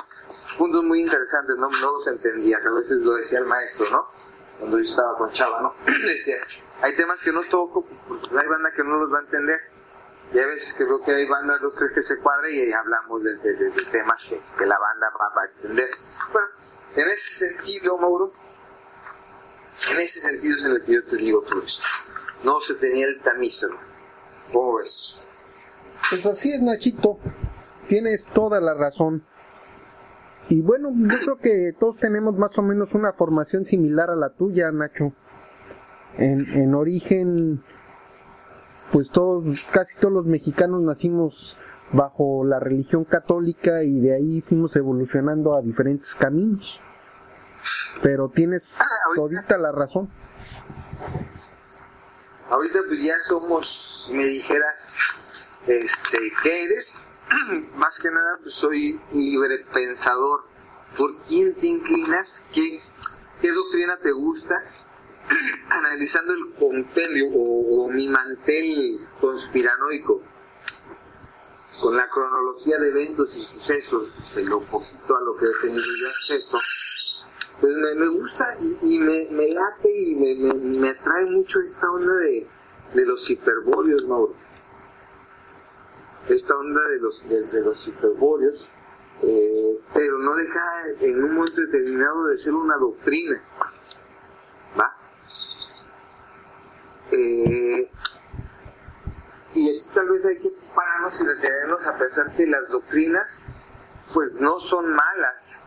puntos 0.59 0.85
muy 0.85 1.01
interesantes, 1.01 1.57
no, 1.57 1.69
no 1.69 1.93
los 1.93 2.07
entendías, 2.07 2.65
a 2.65 2.73
veces 2.75 2.99
lo 2.99 3.15
decía 3.15 3.41
el 3.41 3.47
maestro, 3.47 3.87
¿no? 3.91 4.15
cuando 4.59 4.79
yo 4.79 4.85
estaba 4.85 5.17
con 5.17 5.31
Chava, 5.33 5.63
¿no? 5.63 5.75
Decía, 6.07 6.37
hay 6.81 6.95
temas 6.97 7.21
que 7.23 7.33
no 7.33 7.43
toco, 7.43 7.85
hay 8.39 8.47
banda 8.49 8.71
que 8.75 8.85
no 8.85 8.97
los 8.97 9.13
va 9.13 9.19
a 9.19 9.23
entender. 9.23 9.61
Y 10.33 10.39
hay 10.39 10.47
veces 10.47 10.75
que 10.75 10.85
veo 10.85 11.03
que 11.05 11.15
hay 11.15 11.29
bandas, 11.29 11.61
dos, 11.61 11.77
tres 11.77 11.93
que 11.95 12.03
se 12.03 12.19
cuadran 12.19 12.51
y 12.51 12.73
hablamos 12.73 13.23
de, 13.23 13.37
temas 13.93 14.27
que, 14.29 14.67
la 14.67 14.79
banda 14.79 15.13
va, 15.21 15.43
a 15.43 15.47
entender. 15.47 15.89
Bueno, 16.33 16.49
en 16.97 17.09
ese 17.09 17.49
sentido, 17.49 17.99
Mauro, 17.99 18.33
en 19.91 19.99
ese 19.99 20.21
sentido 20.21 20.57
es 20.57 20.65
en 20.65 20.71
el 20.73 20.85
que 20.85 20.93
yo 20.93 21.05
te 21.05 21.17
digo 21.17 21.43
todo 21.43 21.63
esto. 21.63 21.87
No 22.45 22.61
se 22.61 22.75
tenía 22.75 23.07
el 23.07 23.21
tamiz, 23.21 23.67
¿Cómo 24.53 24.77
ves? 24.77 25.25
Pues 26.11 26.27
así 26.27 26.53
es, 26.53 26.61
Nachito. 26.61 27.19
Tienes 27.89 28.27
toda 28.27 28.61
la 28.61 28.75
razón. 28.75 29.25
Y 30.49 30.61
bueno, 30.61 30.91
yo 30.95 31.19
creo 31.25 31.39
que 31.39 31.73
todos 31.79 31.97
tenemos 31.97 32.37
más 32.37 32.57
o 32.59 32.63
menos 32.63 32.95
una 32.95 33.13
formación 33.13 33.65
similar 33.65 34.11
a 34.11 34.17
la 34.17 34.31
tuya, 34.31 34.71
Nacho. 34.71 35.13
En, 36.19 36.47
en 36.55 36.75
origen, 36.75 37.63
pues 38.93 39.11
todos, 39.11 39.71
casi 39.73 39.97
todos 39.97 40.13
los 40.13 40.27
mexicanos 40.27 40.83
nacimos 40.83 41.57
bajo 41.93 42.45
la 42.45 42.61
religión 42.61 43.05
católica 43.05 43.83
y 43.83 44.01
de 44.01 44.15
ahí 44.15 44.41
fuimos 44.43 44.77
evolucionando 44.77 45.55
a 45.55 45.63
diferentes 45.63 46.15
caminos. 46.15 46.81
Pero 48.03 48.29
tienes 48.29 48.77
ah, 48.81 48.85
todita 49.15 49.57
la 49.57 49.73
razón. 49.73 50.11
Ahorita 52.51 52.81
pues 52.87 53.03
ya 53.03 53.19
somos, 53.21 54.09
me 54.13 54.27
dijeras, 54.27 54.97
este, 55.67 56.33
¿qué 56.43 56.65
eres? 56.65 56.97
Más 57.77 57.99
que 58.01 58.11
nada 58.11 58.39
pues 58.43 58.55
soy 58.55 59.01
libre 59.13 59.65
pensador. 59.73 60.45
¿Por 60.97 61.25
quién 61.25 61.55
te 61.57 61.67
inclinas? 61.67 62.45
¿Qué, 62.53 62.83
qué 63.41 63.51
doctrina 63.51 63.99
te 63.99 64.13
gusta? 64.13 64.55
Analizando 65.71 66.35
el 66.35 66.55
compendio 66.55 67.29
o, 67.35 67.91
mi 67.91 68.09
mantel 68.09 69.01
conspiranoico 69.21 70.23
con 71.81 71.97
la 71.97 72.09
cronología 72.09 72.79
de 72.79 72.89
eventos 72.91 73.37
y 73.37 73.41
sucesos, 73.41 74.35
de 74.35 74.45
lo 74.45 74.61
poquito 74.61 75.17
a 75.17 75.21
lo 75.21 75.35
que 75.37 75.47
he 75.47 75.61
tenido 75.61 75.83
yo 75.83 76.09
acceso, 76.09 76.59
pues 77.61 77.73
me, 77.77 78.09
gusta 78.09 78.45
y, 78.83 78.99
me, 78.99 79.49
late 79.49 79.91
y 79.91 80.17
me, 80.17 80.89
atrae 80.91 81.27
mucho 81.27 81.61
esta 81.61 81.91
onda 81.91 82.15
de, 82.15 83.05
los 83.05 83.31
hiperbóreos, 83.31 84.07
Mauro. 84.07 84.35
Esta 86.29 86.57
onda 86.57 86.81
de 86.89 87.01
los, 87.01 87.29
de, 87.29 87.61
los 87.63 87.89
hiperbóreos, 87.89 88.69
eh, 89.23 89.81
pero 89.93 90.19
no 90.19 90.35
deja 90.35 90.61
en 91.01 91.23
un 91.23 91.35
momento 91.35 91.61
determinado 91.61 92.27
de 92.27 92.39
ser 92.39 92.55
una 92.55 92.77
doctrina. 92.77 93.43
¿Va? 94.79 94.97
Eh, 97.13 97.91
y 99.55 99.77
aquí 99.77 99.89
tal 99.95 100.11
vez 100.11 100.25
hay 100.25 100.39
que 100.41 100.51
pararnos 100.75 101.21
y 101.21 101.27
detenernos 101.27 101.87
a 101.87 101.99
pensar 101.99 102.37
que 102.37 102.47
las 102.47 102.69
doctrinas 102.69 103.43
pues 104.13 104.33
no 104.35 104.61
son 104.61 104.91
malas, 104.91 105.65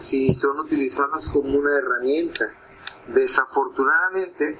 si 0.00 0.32
son 0.32 0.60
utilizadas 0.60 1.30
como 1.30 1.58
una 1.58 1.78
herramienta. 1.78 2.52
Desafortunadamente, 3.08 4.58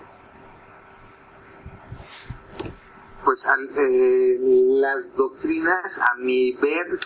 pues 3.25 3.49
eh, 3.77 4.39
las 4.81 5.15
doctrinas, 5.17 6.01
a 6.01 6.15
mi 6.19 6.53
ver, 6.53 6.99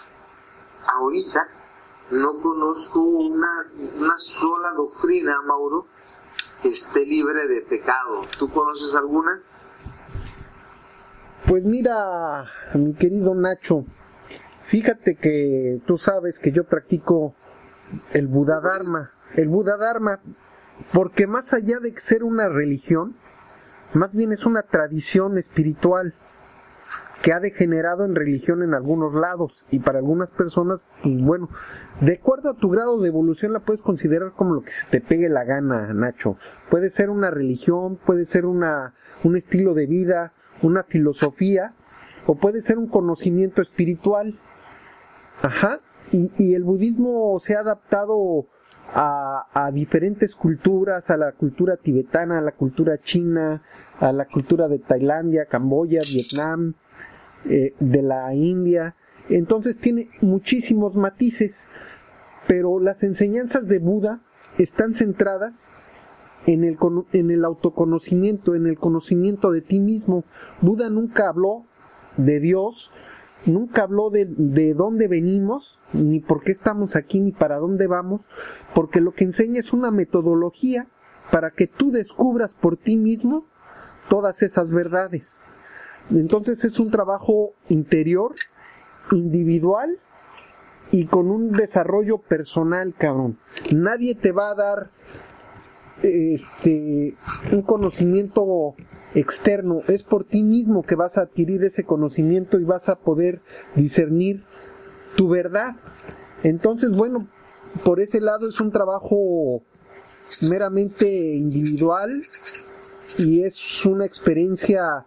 ahorita, 0.87 1.47
no 2.11 2.41
conozco 2.41 3.01
una, 3.01 3.49
una 3.99 4.19
sola 4.19 4.73
doctrina, 4.77 5.41
Mauro, 5.47 5.87
que 6.63 6.69
esté 6.69 7.07
libre 7.07 7.47
de 7.47 7.63
pecado. 7.63 8.27
¿Tú 8.39 8.51
conoces 8.51 8.95
alguna? 8.95 9.43
Pues 11.47 11.65
mira, 11.65 12.45
mi 12.75 12.95
querido 12.95 13.35
Nacho, 13.35 13.85
fíjate 14.71 15.17
que 15.17 15.81
tú 15.85 15.99
sabes 15.99 16.39
que 16.39 16.53
yo 16.53 16.65
practico 16.65 17.35
el 18.13 18.29
Buda 18.29 18.61
Dharma. 18.61 19.11
El 19.35 19.49
Buda 19.49 19.77
Dharma, 19.77 20.21
porque 20.93 21.27
más 21.27 21.53
allá 21.53 21.81
de 21.81 21.93
ser 21.99 22.23
una 22.23 22.49
religión, 22.49 23.17
más 23.95 24.13
bien 24.13 24.33
es 24.33 24.47
una 24.47 24.63
tradición 24.63 25.39
espiritual 25.39 26.15
que 27.23 27.33
ha 27.33 27.41
degenerado 27.41 28.05
en 28.05 28.15
religión 28.15 28.63
en 28.63 28.73
algunos 28.73 29.13
lados 29.13 29.67
y 29.71 29.81
para 29.81 29.99
algunas 29.99 30.31
personas, 30.31 30.81
pues 31.03 31.21
bueno, 31.21 31.51
de 32.01 32.15
acuerdo 32.15 32.51
a 32.51 32.57
tu 32.57 32.71
grado 32.71 33.01
de 33.01 33.09
evolución 33.09 33.53
la 33.53 33.61
puedes 33.61 33.83
considerar 33.83 34.33
como 34.33 34.55
lo 34.55 34.63
que 34.63 34.71
se 34.71 34.87
te 34.87 35.01
pegue 35.01 35.29
la 35.29 35.45
gana, 35.45 35.93
Nacho. 35.93 36.37
Puede 36.71 36.91
ser 36.91 37.11
una 37.11 37.31
religión, 37.31 37.97
puede 37.97 38.25
ser 38.25 38.47
una, 38.47 38.95
un 39.25 39.37
estilo 39.37 39.75
de 39.75 39.87
vida, 39.87 40.33
una 40.63 40.85
filosofía, 40.85 41.75
o 42.27 42.37
puede 42.37 42.63
ser 42.63 42.79
un 42.79 42.87
conocimiento 42.87 43.61
espiritual. 43.61 44.39
Ajá, 45.43 45.81
y, 46.13 46.55
el 46.55 46.65
budismo 46.65 47.39
se 47.41 47.57
ha 47.57 47.61
adaptado 47.61 48.47
a, 48.93 49.71
diferentes 49.73 50.35
culturas, 50.35 51.11
a 51.11 51.17
la 51.17 51.33
cultura 51.33 51.77
tibetana, 51.77 52.39
a 52.39 52.43
la 52.43 52.53
cultura 52.53 52.99
china, 52.99 53.63
a 54.01 54.13
la 54.13 54.27
cultura 54.27 54.69
de 54.69 54.81
Tailandia, 54.81 55.47
Camboya, 55.47 56.01
Vietnam, 56.13 56.75
eh, 57.49 57.75
de 57.79 58.03
la 58.03 58.35
India. 58.35 58.97
Entonces 59.29 59.79
tiene 59.79 60.11
muchísimos 60.21 60.97
matices, 60.97 61.65
pero 62.47 62.81
las 62.81 63.03
enseñanzas 63.03 63.67
de 63.67 63.79
Buda 63.79 64.21
están 64.59 64.95
centradas 64.95 65.69
en 66.47 66.65
el, 66.65 66.77
en 67.13 67.31
el 67.31 67.45
autoconocimiento, 67.45 68.55
en 68.55 68.67
el 68.67 68.79
conocimiento 68.79 69.53
de 69.53 69.63
ti 69.63 69.79
mismo. 69.79 70.25
Buda 70.61 70.91
nunca 70.91 71.29
habló 71.29 71.65
de 72.17 72.41
Dios, 72.41 72.91
nunca 73.47 73.83
habló 73.83 74.11
de, 74.11 74.27
de 74.27 74.75
dónde 74.75 75.09
venimos, 75.09 75.79
ni 75.93 76.21
por 76.21 76.43
qué 76.43 76.53
estamos 76.53 76.97
aquí, 76.97 77.21
ni 77.21 77.33
para 77.33 77.59
dónde 77.59 77.87
vamos, 77.87 78.23
porque 78.75 79.01
lo 79.01 79.13
que 79.13 79.25
enseña 79.25 79.61
es 79.61 79.73
una 79.73 79.91
metodología 79.91 80.87
para 81.31 81.51
que 81.51 81.67
tú 81.67 81.91
descubras 81.91 82.53
por 82.53 82.77
ti 82.77 82.97
mismo 82.97 83.45
todas 84.09 84.43
esas 84.43 84.75
verdades. 84.75 85.43
Entonces 86.11 86.65
es 86.65 86.81
un 86.81 86.91
trabajo 86.91 87.53
interior, 87.69 88.35
individual 89.13 89.99
y 90.91 91.07
con 91.07 91.31
un 91.31 91.53
desarrollo 91.53 92.19
personal, 92.19 92.95
cabrón. 92.97 93.39
Nadie 93.73 94.15
te 94.15 94.33
va 94.33 94.51
a 94.51 94.55
dar 94.55 94.91
este 96.03 97.15
un 97.53 97.63
conocimiento 97.63 98.75
externo, 99.15 99.81
es 99.89 100.03
por 100.03 100.25
ti 100.25 100.43
mismo 100.43 100.83
que 100.83 100.95
vas 100.95 101.17
a 101.17 101.23
adquirir 101.23 101.65
ese 101.65 101.85
conocimiento 101.85 102.59
y 102.59 102.65
vas 102.65 102.89
a 102.89 102.97
poder 102.97 103.41
discernir 103.75 104.45
tu 105.17 105.29
verdad. 105.29 105.77
Entonces, 106.43 106.97
bueno, 106.97 107.27
por 107.85 108.01
ese 108.01 108.21
lado 108.21 108.49
es 108.49 108.61
un 108.61 108.71
trabajo 108.71 109.63
meramente 110.49 111.35
individual 111.35 112.11
y 113.19 113.43
es 113.43 113.85
una 113.85 114.07
experiencia 114.07 115.07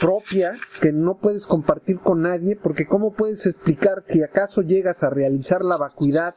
propia 0.00 0.52
que 0.80 0.92
no 0.92 1.18
puedes 1.18 1.46
compartir 1.46 1.98
con 1.98 2.22
nadie 2.22 2.56
porque 2.56 2.86
cómo 2.86 3.12
puedes 3.12 3.46
explicar 3.46 4.02
si 4.02 4.22
acaso 4.22 4.62
llegas 4.62 5.02
a 5.02 5.10
realizar 5.10 5.64
la 5.64 5.76
vacuidad 5.76 6.34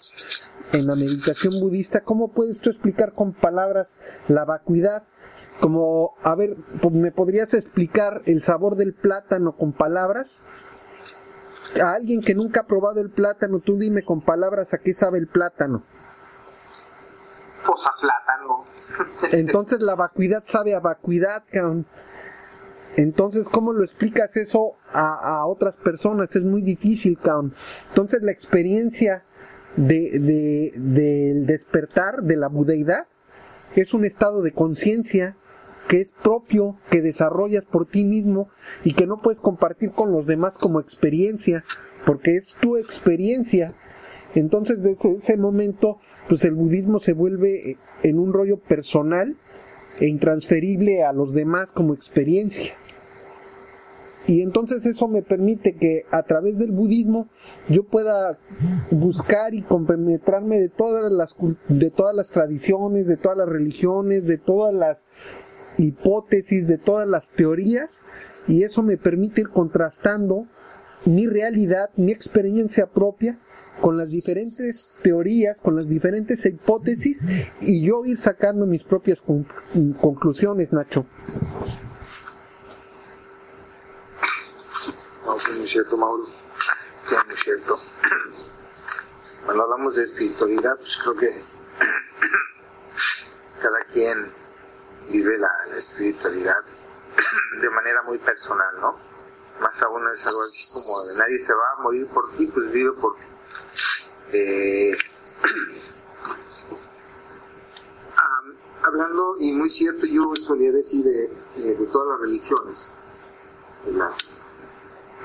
en 0.73 0.87
la 0.87 0.95
meditación 0.95 1.59
budista, 1.59 2.01
cómo 2.01 2.31
puedes 2.31 2.59
tú 2.59 2.69
explicar 2.69 3.13
con 3.13 3.33
palabras 3.33 3.97
la 4.27 4.45
vacuidad 4.45 5.03
como, 5.59 6.15
a 6.21 6.35
ver, 6.35 6.55
¿me 6.91 7.11
podrías 7.11 7.53
explicar 7.53 8.21
el 8.25 8.41
sabor 8.41 8.75
del 8.75 8.93
plátano 8.93 9.55
con 9.55 9.73
palabras? 9.73 10.43
A 11.81 11.93
alguien 11.93 12.21
que 12.21 12.35
nunca 12.35 12.61
ha 12.61 12.67
probado 12.67 13.01
el 13.01 13.09
plátano, 13.09 13.59
tú 13.59 13.77
dime 13.77 14.03
con 14.03 14.21
palabras 14.21 14.73
a 14.73 14.77
qué 14.77 14.93
sabe 14.93 15.17
el 15.17 15.27
plátano. 15.27 15.83
Pues 17.65 17.87
a 17.87 17.91
plátano. 17.99 18.63
Entonces 19.33 19.81
la 19.81 19.95
vacuidad 19.95 20.43
sabe 20.45 20.75
a 20.75 20.79
vacuidad, 20.79 21.43
cabrón. 21.51 21.85
Entonces, 22.95 23.47
¿cómo 23.47 23.73
lo 23.73 23.83
explicas 23.83 24.35
eso 24.37 24.75
a, 24.91 25.45
otras 25.45 25.75
personas? 25.75 26.35
Es 26.35 26.43
muy 26.43 26.63
difícil, 26.63 27.19
cabrón. 27.19 27.53
Entonces, 27.89 28.23
la 28.23 28.31
experiencia 28.31 29.23
de, 29.75 30.19
de, 30.19 30.73
del 30.75 31.45
despertar 31.45 32.23
de 32.23 32.37
la 32.37 32.47
budeidad 32.47 33.05
es 33.75 33.93
un 33.93 34.03
estado 34.03 34.41
de 34.41 34.51
conciencia 34.51 35.35
que 35.87 36.01
es 36.01 36.11
propio, 36.11 36.77
que 36.89 37.01
desarrollas 37.01 37.63
por 37.63 37.85
ti 37.85 38.03
mismo 38.03 38.49
y 38.83 38.93
que 38.93 39.07
no 39.07 39.21
puedes 39.21 39.39
compartir 39.39 39.91
con 39.91 40.11
los 40.11 40.25
demás 40.25 40.57
como 40.57 40.79
experiencia, 40.79 41.63
porque 42.05 42.35
es 42.35 42.57
tu 42.59 42.77
experiencia. 42.77 43.73
Entonces, 44.35 44.83
desde 44.83 45.13
ese 45.13 45.37
momento, 45.37 45.99
pues 46.27 46.43
el 46.43 46.53
budismo 46.53 46.99
se 46.99 47.13
vuelve 47.13 47.77
en 48.03 48.19
un 48.19 48.33
rollo 48.33 48.57
personal 48.59 49.35
e 49.99 50.07
intransferible 50.07 51.03
a 51.03 51.13
los 51.13 51.33
demás 51.33 51.71
como 51.71 51.93
experiencia. 51.93 52.73
y 54.27 54.41
entonces 54.41 54.85
eso 54.85 55.07
me 55.07 55.21
permite 55.21 55.75
que 55.75 56.03
a 56.11 56.23
través 56.23 56.57
del 56.57 56.71
budismo 56.71 57.29
yo 57.69 57.83
pueda 57.83 58.37
buscar 58.91 59.53
y 59.53 59.61
compenetrarme 59.61 60.59
de 60.59 60.67
todas 60.67 61.09
las 61.11 61.33
de 61.69 61.89
todas 61.89 62.13
las 62.13 62.29
tradiciones, 62.29 63.07
de 63.07 63.15
todas 63.15 63.37
las 63.37 63.47
religiones, 63.47 64.27
de 64.27 64.37
todas 64.37 64.73
las 64.73 65.05
hipótesis, 65.77 66.67
de 66.67 66.77
todas 66.77 67.07
las 67.07 67.29
teorías 67.31 68.01
y 68.47 68.63
eso 68.63 68.81
me 68.81 68.97
permite 68.97 69.41
ir 69.41 69.49
contrastando 69.49 70.47
mi 71.05 71.27
realidad, 71.27 71.89
mi 71.95 72.11
experiencia 72.11 72.87
propia 72.87 73.37
con 73.81 73.97
las 73.97 74.09
diferentes 74.09 74.89
teorías, 75.03 75.59
con 75.59 75.75
las 75.75 75.87
diferentes 75.87 76.43
hipótesis 76.45 77.23
y 77.61 77.85
yo 77.85 78.05
ir 78.05 78.17
sacando 78.17 78.65
mis 78.65 78.83
propias 78.83 79.21
conclusiones, 79.21 80.73
Nacho. 80.73 81.05
No, 85.25 85.35
es 85.35 85.57
muy 85.57 85.67
cierto, 85.67 85.97
Mauro. 85.97 86.23
Sí, 87.05 87.15
muy 87.27 87.35
cierto. 87.35 87.77
Cuando 89.45 89.63
hablamos 89.63 89.95
de 89.95 90.03
espiritualidad, 90.03 90.75
pues 90.77 90.97
creo 90.97 91.15
que 91.15 91.29
cada 93.61 93.79
quien 93.93 94.25
vive 95.09 95.37
la, 95.37 95.51
espiritualidad 95.77 96.63
de 97.61 97.69
manera 97.69 98.01
muy 98.03 98.17
personal, 98.17 98.79
¿no? 98.79 98.95
Más 99.59 99.81
aún 99.83 100.07
es 100.13 100.25
algo 100.27 100.43
así 100.43 100.69
como 100.71 101.03
de 101.03 101.17
nadie 101.17 101.39
se 101.39 101.53
va 101.53 101.71
a 101.77 101.81
morir 101.81 102.07
por 102.07 102.31
ti, 102.35 102.45
pues 102.47 102.71
vive 102.71 102.93
por 102.93 103.15
ti. 103.15 103.21
Eh, 104.33 104.97
hablando, 108.83 109.35
y 109.39 109.51
muy 109.51 109.69
cierto, 109.69 110.05
yo 110.05 110.33
solía 110.35 110.71
decir 110.71 111.03
de, 111.03 111.29
de 111.61 111.87
todas 111.87 112.07
las 112.09 112.19
religiones, 112.19 112.91
las 113.91 114.43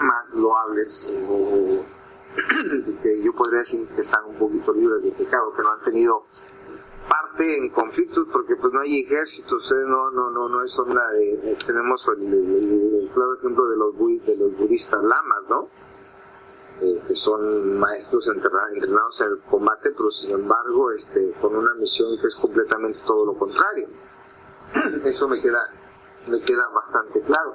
más 0.01 0.35
loables, 0.35 1.13
o 1.29 1.85
que 3.03 3.23
yo 3.23 3.33
podría 3.35 3.61
decir 3.61 3.87
que 3.89 4.01
están 4.01 4.25
un 4.25 4.37
poquito 4.37 4.73
libres 4.73 5.03
de 5.03 5.13
pecado, 5.13 5.53
que 5.55 5.63
no 5.63 5.73
han 5.73 5.81
tenido 5.81 6.27
parte 7.09 7.59
en 7.59 7.71
conflictos 7.71 8.27
porque 8.33 8.57
pues 8.57 8.73
no 8.73 8.81
hay 8.81 9.01
ejércitos, 9.01 9.71
¿eh? 9.73 9.85
no, 9.87 10.11
no, 10.11 10.31
no, 10.31 10.49
no 10.49 10.65
es 10.65 10.79
onda 10.79 11.07
de, 11.13 11.57
tenemos 11.67 12.07
el, 12.09 13.11
claro 13.13 13.35
ejemplo 13.35 13.67
de 13.69 13.77
los, 13.77 14.27
de 14.27 14.37
los 14.37 14.57
budistas 14.57 15.03
lamas, 15.03 15.43
¿no? 15.49 15.69
Eh, 16.81 17.03
que 17.07 17.15
son 17.15 17.79
maestros 17.79 18.29
entrenados 18.29 19.21
en 19.21 19.29
el 19.29 19.41
combate, 19.49 19.91
pero 19.97 20.11
sin 20.11 20.33
embargo 20.33 20.91
este, 20.91 21.33
con 21.41 21.55
una 21.55 21.75
misión 21.75 22.19
que 22.21 22.27
es 22.27 22.35
completamente 22.35 22.99
todo 23.07 23.27
lo 23.27 23.39
contrario. 23.39 23.87
Eso 25.05 25.29
me 25.29 25.41
queda, 25.41 25.63
me 26.29 26.41
queda 26.41 26.69
bastante 26.75 27.21
claro. 27.21 27.55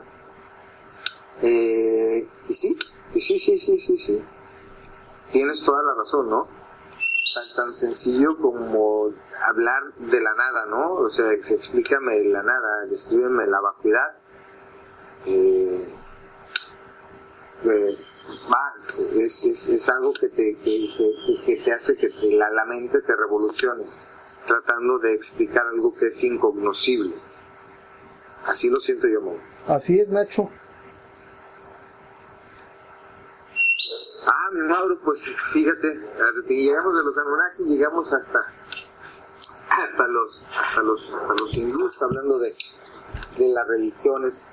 Eh, 1.41 2.28
y 2.48 2.54
sí, 2.54 2.78
y 3.14 3.22
sí, 3.22 3.39
sí, 3.39 3.60
sí, 3.60 3.78
sí, 3.78 3.98
sí. 3.98 4.24
Tienes 5.32 5.64
toda 5.64 5.84
la 5.84 5.93
razón, 5.95 6.30
¿no? 6.30 6.48
Tan, 7.58 7.74
sencillo 7.74 8.38
como 8.38 9.12
hablar 9.49 9.93
de 9.97 10.22
la 10.22 10.36
nada, 10.36 10.66
¿no? 10.68 10.93
O 10.93 11.10
sea, 11.10 11.32
explícame 11.34 12.24
la 12.26 12.43
nada, 12.43 12.86
descríbeme 12.88 13.47
la 13.47 13.60
vacuidad. 13.60 14.18
Eh, 15.26 15.88
va, 18.51 18.74
es, 19.16 19.89
algo 19.89 20.14
que 20.14 20.30
te, 20.30 20.55
que, 20.58 21.62
te 21.64 21.74
hace 21.74 21.95
que 21.95 22.10
la, 22.32 22.49
la, 22.51 22.66
mente 22.66 23.01
te 23.01 23.16
revolucione, 23.16 23.86
tratando 24.45 24.99
de 24.99 25.14
explicar 25.14 25.66
algo 25.68 25.93
que 25.95 26.08
es 26.08 26.24
incognoscible. 26.24 27.16
Así 28.45 28.70
lo 28.70 28.80
siento 28.80 29.08
yo, 29.08 29.22
Mo. 29.22 29.36
Así 29.68 29.99
es, 29.99 30.08
Nacho. 30.08 30.49
Ah, 34.26 34.47
mi 34.47 34.47
Mauro, 34.64 34.99
pues 35.03 35.24
fíjate, 35.53 35.88
llegamos 36.47 36.95
de 36.95 37.03
los 37.03 37.18
Anunnaki, 37.18 37.64
llegamos 37.66 38.14
hasta 38.14 38.39
hasta 39.70 40.08
los 40.08 40.45
hasta 40.60 40.82
los 40.82 41.14
hasta 41.14 41.34
los 41.34 41.55
hindús, 41.55 42.01
hablando 42.01 42.39
de, 42.39 42.53
de 43.38 43.47
las 43.49 43.68
religiones. 43.68 44.47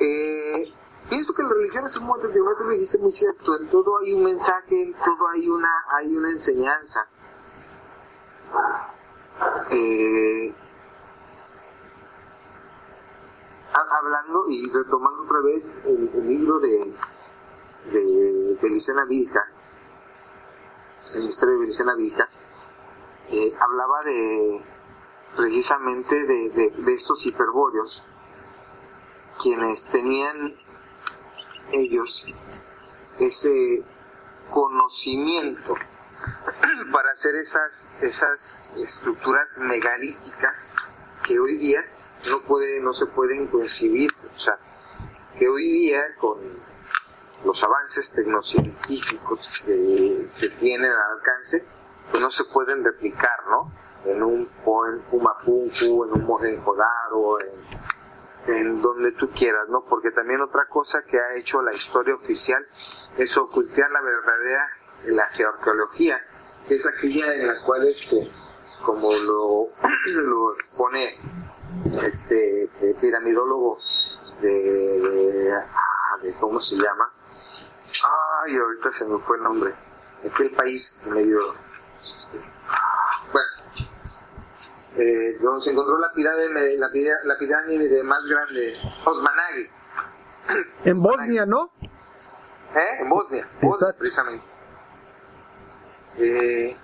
Eh, 0.00 0.64
pienso 1.10 1.34
que 1.34 1.42
las 1.42 1.52
religiones 1.52 1.94
son 1.94 2.04
muy 2.06 2.20
tú 2.20 2.28
lo 2.64 2.70
dijiste 2.70 2.98
muy 2.98 3.12
cierto, 3.12 3.60
en 3.60 3.68
todo 3.68 3.98
hay 3.98 4.14
un 4.14 4.24
mensaje, 4.24 4.82
en 4.82 4.94
todo 4.94 5.28
hay 5.34 5.48
una 5.48 5.70
hay 5.98 6.16
una 6.16 6.30
enseñanza. 6.30 7.08
Eh, 9.70 10.54
hablando 13.72 14.44
y 14.48 14.68
retomando 14.70 15.22
otra 15.22 15.40
vez 15.40 15.80
el 15.84 16.28
libro 16.28 16.58
de 16.60 16.94
de, 17.86 18.54
de 18.60 19.06
Vilca, 19.08 19.48
el 21.14 21.24
misterio 21.24 21.58
de 21.58 21.66
Licena 21.66 21.94
Vilca, 21.94 22.28
eh, 23.30 23.52
hablaba 23.60 24.02
de 24.04 24.64
precisamente 25.36 26.26
de, 26.26 26.70
de, 26.76 26.94
estos 26.94 27.24
hiperbóreos, 27.26 28.04
quienes 29.42 29.88
tenían 29.88 30.36
ellos 31.72 32.34
ese 33.18 33.82
conocimiento 34.50 35.74
para 36.92 37.10
hacer 37.12 37.34
esas, 37.36 37.92
esas 38.00 38.68
estructuras 38.76 39.58
megalíticas 39.58 40.74
que 41.24 41.38
hoy 41.38 41.56
día 41.56 41.80
no, 42.30 42.42
puede, 42.42 42.80
no 42.80 42.92
se 42.92 43.06
pueden 43.06 43.46
concebir, 43.46 44.10
o 44.34 44.38
sea, 44.38 44.58
que 45.38 45.48
hoy 45.48 45.70
día 45.70 46.02
con 46.20 46.38
los 47.44 47.62
avances 47.62 48.12
tecnocientíficos 48.12 49.62
que 49.64 50.28
se 50.32 50.50
tienen 50.50 50.90
al 50.90 51.18
alcance, 51.18 51.64
pues 52.10 52.22
no 52.22 52.30
se 52.30 52.44
pueden 52.44 52.84
replicar, 52.84 53.46
¿no? 53.48 53.72
En 54.04 54.22
un 54.22 54.46
Pumapunku, 55.10 56.04
en 56.04 56.12
un 56.12 56.26
Mohenjo-Daro, 56.26 57.38
en, 57.40 58.54
en 58.54 58.82
donde 58.82 59.12
tú 59.12 59.30
quieras, 59.30 59.68
¿no? 59.68 59.84
Porque 59.84 60.10
también 60.10 60.40
otra 60.40 60.66
cosa 60.68 61.02
que 61.04 61.18
ha 61.18 61.36
hecho 61.36 61.62
la 61.62 61.72
historia 61.72 62.14
oficial 62.14 62.66
es 63.16 63.36
ocultar 63.36 63.90
la 63.90 64.00
verdadera 64.00 64.68
la 65.06 65.26
geoarqueología, 65.26 66.20
que 66.68 66.76
es 66.76 66.86
aquella 66.86 67.34
en 67.34 67.46
la 67.46 67.60
cual, 67.62 67.86
este, 67.86 68.30
como 68.84 69.12
lo, 69.12 69.64
lo 70.06 70.54
expone 70.54 71.10
este, 72.04 72.68
piramidólogo 73.00 73.78
de, 74.40 75.52
ah, 75.54 76.18
de, 76.22 76.34
¿cómo 76.34 76.60
se 76.60 76.76
llama? 76.76 77.12
Ay, 78.44 78.56
ahorita 78.56 78.92
se 78.92 79.06
me 79.06 79.18
fue 79.18 79.36
el 79.36 79.42
nombre. 79.42 79.74
Aquel 80.28 80.52
país 80.52 81.06
medio. 81.10 81.38
Bueno, 83.32 83.48
eh, 84.96 85.36
donde 85.40 85.60
se 85.60 85.70
encontró 85.70 85.98
la 85.98 86.12
pirámide, 86.14 86.78
la, 86.78 86.88
la 87.24 87.38
pirámide 87.38 88.02
más 88.02 88.24
grande, 88.24 88.76
Osmanagi. 89.04 89.70
En 90.84 91.00
Bosnia, 91.00 91.46
¿no? 91.46 91.72
¿Eh? 92.74 93.02
En 93.02 93.08
Bosnia, 93.08 93.48
Bosnia 93.60 93.94
precisamente. 93.98 94.44
Eh, 96.18 96.76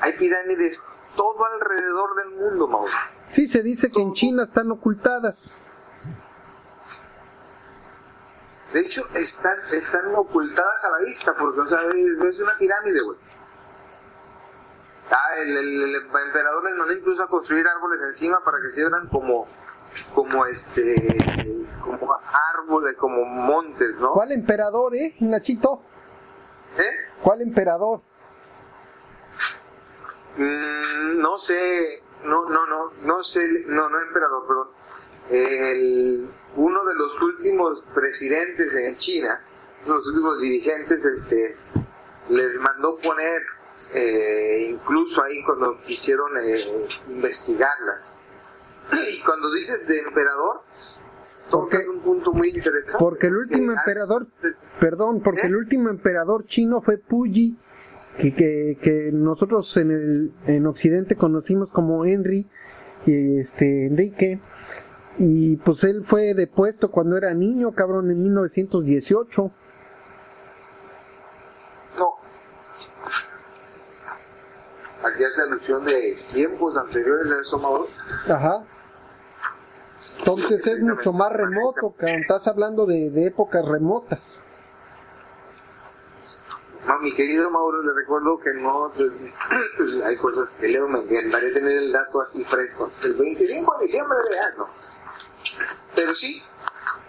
hay 0.00 0.12
pirámides 0.12 0.84
todo 1.16 1.44
alrededor 1.46 2.14
del 2.16 2.30
mundo, 2.36 2.68
Mauro. 2.68 2.92
Sí, 3.32 3.48
se 3.48 3.62
dice 3.62 3.90
que 3.90 4.02
en 4.02 4.12
China 4.12 4.44
están 4.44 4.70
ocultadas. 4.70 5.62
De 8.76 8.82
hecho, 8.82 9.00
están, 9.14 9.56
están 9.72 10.14
ocultadas 10.16 10.84
a 10.84 10.90
la 10.90 11.06
vista, 11.06 11.32
porque, 11.32 11.60
o 11.60 11.66
sea, 11.66 11.78
es 12.28 12.40
una 12.40 12.58
pirámide, 12.58 13.00
güey. 13.00 13.16
Ah, 15.10 15.34
el, 15.38 15.94
emperador 15.94 16.62
les 16.62 16.76
mandó 16.76 16.92
incluso 16.92 17.22
a 17.22 17.26
construir 17.26 17.66
árboles 17.66 18.00
encima 18.08 18.38
para 18.44 18.58
que 18.60 18.68
se 18.68 18.82
vieran 18.82 19.08
como, 19.08 19.48
como 20.14 20.44
este, 20.44 21.16
como 21.82 22.18
árboles, 22.54 22.98
como 22.98 23.24
montes, 23.24 23.94
¿no? 23.98 24.12
¿Cuál 24.12 24.32
emperador, 24.32 24.94
eh, 24.94 25.16
Nachito? 25.20 25.80
¿Eh? 26.76 27.22
¿Cuál 27.22 27.40
emperador? 27.40 28.02
Mm, 30.36 31.22
no 31.22 31.38
sé, 31.38 32.02
no, 32.24 32.46
no, 32.50 32.66
no, 32.66 32.92
no 33.04 33.24
sé, 33.24 33.40
no, 33.68 33.88
no 33.88 34.00
emperador, 34.02 34.46
perdón. 34.46 34.68
El, 35.30 36.30
uno 36.56 36.84
de 36.84 36.94
los 36.94 37.20
últimos 37.22 37.86
presidentes 37.94 38.74
en 38.74 38.96
China, 38.96 39.40
los 39.86 40.06
últimos 40.08 40.40
dirigentes, 40.40 41.04
este, 41.04 41.56
les 42.30 42.58
mandó 42.60 42.96
poner, 42.96 43.42
eh, 43.94 44.70
incluso 44.72 45.22
ahí 45.22 45.42
cuando 45.44 45.78
quisieron 45.80 46.30
eh, 46.42 46.58
investigarlas. 47.08 48.18
Y 49.12 49.22
cuando 49.24 49.50
dices 49.52 49.86
de 49.86 50.00
emperador, 50.00 50.62
tocas 51.50 51.86
un 51.88 52.02
punto 52.02 52.32
muy 52.32 52.48
interesante. 52.48 52.96
Porque 52.98 53.26
el 53.26 53.36
último 53.36 53.72
emperador, 53.72 54.26
perdón, 54.80 55.22
porque 55.22 55.42
¿Eh? 55.42 55.46
el 55.46 55.56
último 55.56 55.90
emperador 55.90 56.46
chino 56.46 56.80
fue 56.80 56.98
Puyi, 56.98 57.58
que, 58.18 58.34
que, 58.34 58.78
que 58.80 59.10
nosotros 59.12 59.76
en, 59.76 59.90
el, 59.90 60.32
en 60.46 60.66
Occidente 60.66 61.16
conocimos 61.16 61.70
como 61.70 62.04
Henry, 62.04 62.48
y 63.06 63.38
este, 63.40 63.86
Enrique, 63.86 64.40
Y 65.18 65.56
pues 65.56 65.82
él 65.84 66.04
fue 66.04 66.34
depuesto 66.34 66.90
cuando 66.90 67.16
era 67.16 67.32
niño, 67.32 67.72
cabrón, 67.72 68.10
en 68.10 68.22
1918. 68.22 69.50
No. 71.98 72.04
Aquí 75.08 75.24
hace 75.24 75.42
alusión 75.42 75.84
de 75.84 76.16
tiempos 76.32 76.76
anteriores 76.76 77.32
a 77.32 77.40
eso, 77.40 77.58
Mauro. 77.58 77.88
Ajá. 78.28 78.64
Entonces 80.18 80.66
es 80.66 80.84
mucho 80.84 81.12
más 81.12 81.32
remoto, 81.32 81.94
cabrón. 81.96 82.20
Estás 82.20 82.46
hablando 82.46 82.84
de, 82.84 83.10
de 83.10 83.26
épocas 83.26 83.64
remotas. 83.64 84.40
Ma, 86.86 86.98
mi 87.00 87.12
querido 87.14 87.50
Mauro, 87.50 87.82
le 87.82 87.92
recuerdo 87.94 88.38
que 88.38 88.52
no, 88.62 88.92
pues, 88.94 89.10
hay 90.04 90.16
cosas 90.16 90.50
que 90.60 90.68
leo, 90.68 90.86
me 90.86 91.00
encantaría 91.00 91.52
tener 91.52 91.78
el 91.78 91.90
dato 91.90 92.20
así 92.20 92.44
fresco. 92.44 92.90
El 93.02 93.14
25 93.14 93.78
de 93.78 93.86
diciembre 93.86 94.18
de 94.30 94.38
año. 94.38 94.66
Pero 96.06 96.14
sí, 96.14 96.40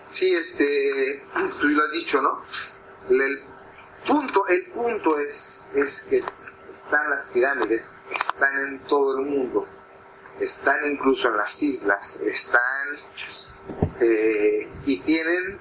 sí, 0.09 0.33
este, 0.33 1.23
tú 1.61 1.67
lo 1.67 1.83
has 1.85 1.91
dicho, 1.91 2.19
¿no? 2.19 2.41
El 3.07 3.43
punto, 4.07 4.47
el 4.47 4.71
punto 4.71 5.19
es, 5.19 5.67
es 5.75 6.07
que 6.09 6.23
están 6.71 7.07
las 7.11 7.27
pirámides, 7.27 7.85
están 8.09 8.63
en 8.63 8.79
todo 8.87 9.19
el 9.19 9.25
mundo, 9.27 9.67
están 10.39 10.89
incluso 10.89 11.27
en 11.27 11.37
las 11.37 11.61
islas, 11.61 12.19
están 12.21 12.87
eh, 13.99 14.67
y 14.87 14.99
tienen 15.01 15.59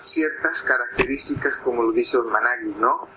ciertas 0.00 0.62
características 0.62 1.58
como 1.58 1.82
lo 1.82 1.92
dice 1.92 2.16
Managui, 2.16 2.76
¿no? 2.78 3.10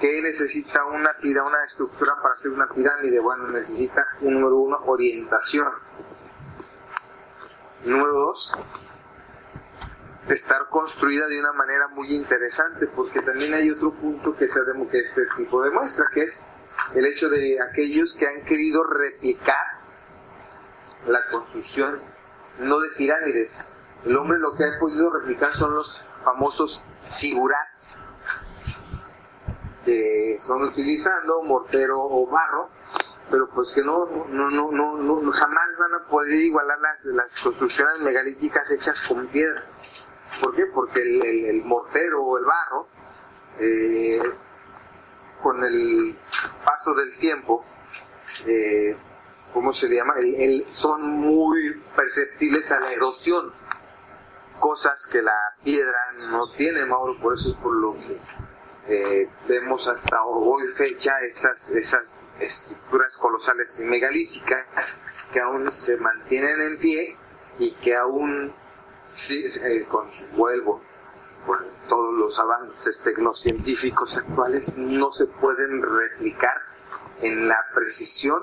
que 0.00 0.22
necesita 0.22 0.82
una 0.86 1.14
una 1.22 1.64
estructura 1.66 2.14
para 2.22 2.32
hacer 2.32 2.52
una 2.52 2.70
pirámide? 2.70 3.20
Bueno, 3.20 3.48
necesita, 3.48 4.02
número 4.22 4.56
uno, 4.56 4.78
orientación. 4.86 5.68
Número 7.84 8.14
dos, 8.14 8.54
estar 10.28 10.68
construida 10.70 11.26
de 11.26 11.38
una 11.38 11.52
manera 11.52 11.88
muy 11.88 12.14
interesante, 12.14 12.86
porque 12.86 13.20
también 13.20 13.52
hay 13.54 13.70
otro 13.70 13.92
punto 13.92 14.34
que, 14.34 14.48
se, 14.48 14.60
que 14.90 14.98
este 14.98 15.22
tipo 15.36 15.62
demuestra, 15.62 16.06
que 16.12 16.22
es 16.22 16.46
el 16.94 17.06
hecho 17.06 17.28
de 17.28 17.58
aquellos 17.60 18.14
que 18.14 18.26
han 18.26 18.44
querido 18.44 18.84
replicar 18.84 19.66
la 21.06 21.26
construcción, 21.30 22.00
no 22.58 22.80
de 22.80 22.88
pirámides. 22.96 23.68
El 24.04 24.16
hombre 24.16 24.38
lo 24.38 24.54
que 24.56 24.64
ha 24.64 24.78
podido 24.78 25.10
replicar 25.12 25.52
son 25.52 25.74
los 25.74 26.10
famosos 26.24 26.82
sigurats, 27.00 28.02
que 29.84 30.38
son 30.40 30.62
utilizando 30.62 31.42
mortero 31.42 32.00
o 32.00 32.26
barro, 32.26 32.70
pero 33.30 33.48
pues 33.50 33.72
que 33.74 33.82
no, 33.82 34.06
no, 34.28 34.50
no, 34.50 34.70
no, 34.70 35.32
jamás 35.32 35.68
van 35.78 35.94
a 35.94 36.06
poder 36.08 36.40
igualar 36.40 36.78
las, 36.80 37.04
las 37.06 37.40
construcciones 37.40 38.00
megalíticas 38.00 38.70
hechas 38.70 39.00
con 39.08 39.26
piedra. 39.28 39.64
¿Por 40.40 40.54
qué? 40.54 40.66
Porque 40.66 41.02
el, 41.02 41.46
el, 41.46 41.64
mortero 41.64 42.22
o 42.22 42.38
el 42.38 42.44
barro, 42.44 42.88
eh, 43.58 44.22
con 45.42 45.62
el 45.64 46.16
paso 46.64 46.94
del 46.94 47.16
tiempo, 47.18 47.64
eh, 48.46 48.96
¿cómo 49.52 49.72
se 49.72 49.88
llama? 49.88 50.14
Son 50.66 51.02
muy 51.02 51.82
perceptibles 51.94 52.72
a 52.72 52.80
la 52.80 52.92
erosión, 52.92 53.52
cosas 54.58 55.08
que 55.10 55.22
la 55.22 55.56
piedra 55.62 55.98
no 56.30 56.50
tiene, 56.52 56.84
Mauro, 56.86 57.14
por 57.20 57.34
eso 57.34 57.50
es 57.50 57.56
por 57.56 57.74
lo 57.74 57.94
que 57.94 58.20
eh, 58.86 59.28
vemos 59.48 59.88
hasta 59.88 60.24
hoy 60.24 60.68
fecha 60.76 61.12
esas, 61.32 61.70
esas 61.70 62.18
estructuras 62.38 63.16
colosales 63.16 63.80
y 63.80 63.84
megalíticas 63.84 64.96
que 65.32 65.40
aún 65.40 65.70
se 65.72 65.96
mantienen 65.96 66.60
en 66.60 66.78
pie 66.78 67.16
y 67.58 67.72
que 67.76 67.96
aún, 67.96 68.52
sí, 69.14 69.44
eh, 69.64 69.84
con, 69.88 70.06
vuelvo, 70.36 70.80
por 71.46 71.64
todos 71.88 72.14
los 72.14 72.38
avances 72.38 73.02
tecnocientíficos 73.02 74.18
actuales 74.18 74.76
no 74.76 75.12
se 75.12 75.26
pueden 75.26 75.82
replicar 75.82 76.56
en 77.22 77.48
la 77.48 77.56
precisión 77.74 78.42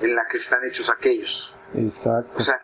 en 0.00 0.14
la 0.14 0.26
que 0.30 0.38
están 0.38 0.64
hechos 0.64 0.90
aquellos. 0.90 1.54
Exacto. 1.74 2.32
O 2.36 2.40
sea, 2.40 2.62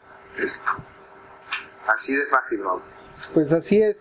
así 1.87 2.15
de 2.15 2.27
fácil, 2.27 2.63
¿no? 2.63 2.81
Pues 3.33 3.53
así 3.53 3.83
es. 3.83 4.01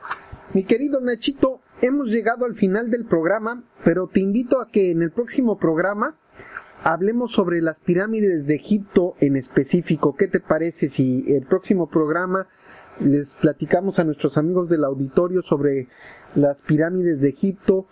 Mi 0.54 0.66
querido 0.66 1.00
Nachito, 1.02 1.62
hemos 1.82 2.08
llegado 2.08 2.46
al 2.46 2.56
final 2.56 2.92
del 2.92 3.06
programa, 3.06 3.64
pero 3.84 4.08
te 4.08 4.20
invito 4.20 4.62
a 4.62 4.70
que 4.70 4.92
en 4.92 5.02
el 5.02 5.12
próximo 5.12 5.58
programa 5.58 6.16
hablemos 6.84 7.32
sobre 7.32 7.62
las 7.62 7.80
pirámides 7.80 8.46
de 8.46 8.56
Egipto 8.56 9.16
en 9.20 9.38
específico. 9.38 10.16
¿Qué 10.16 10.28
te 10.28 10.40
parece 10.40 10.90
si 10.90 11.24
el 11.28 11.46
próximo 11.46 11.88
programa 11.88 12.48
les 13.00 13.28
platicamos 13.42 14.00
a 14.00 14.04
nuestros 14.04 14.38
amigos 14.38 14.70
del 14.70 14.84
auditorio 14.84 15.42
sobre 15.42 15.88
las 16.36 16.58
pirámides 16.58 17.22
de 17.22 17.30
Egipto 17.30 17.88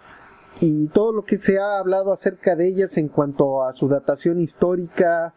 y 0.62 0.90
todo 0.90 1.12
lo 1.12 1.24
que 1.24 1.40
se 1.40 1.58
ha 1.58 1.80
hablado 1.80 2.14
acerca 2.14 2.56
de 2.56 2.68
ellas 2.68 2.96
en 2.98 3.08
cuanto 3.08 3.64
a 3.66 3.74
su 3.74 3.88
datación 3.88 4.40
histórica, 4.40 5.34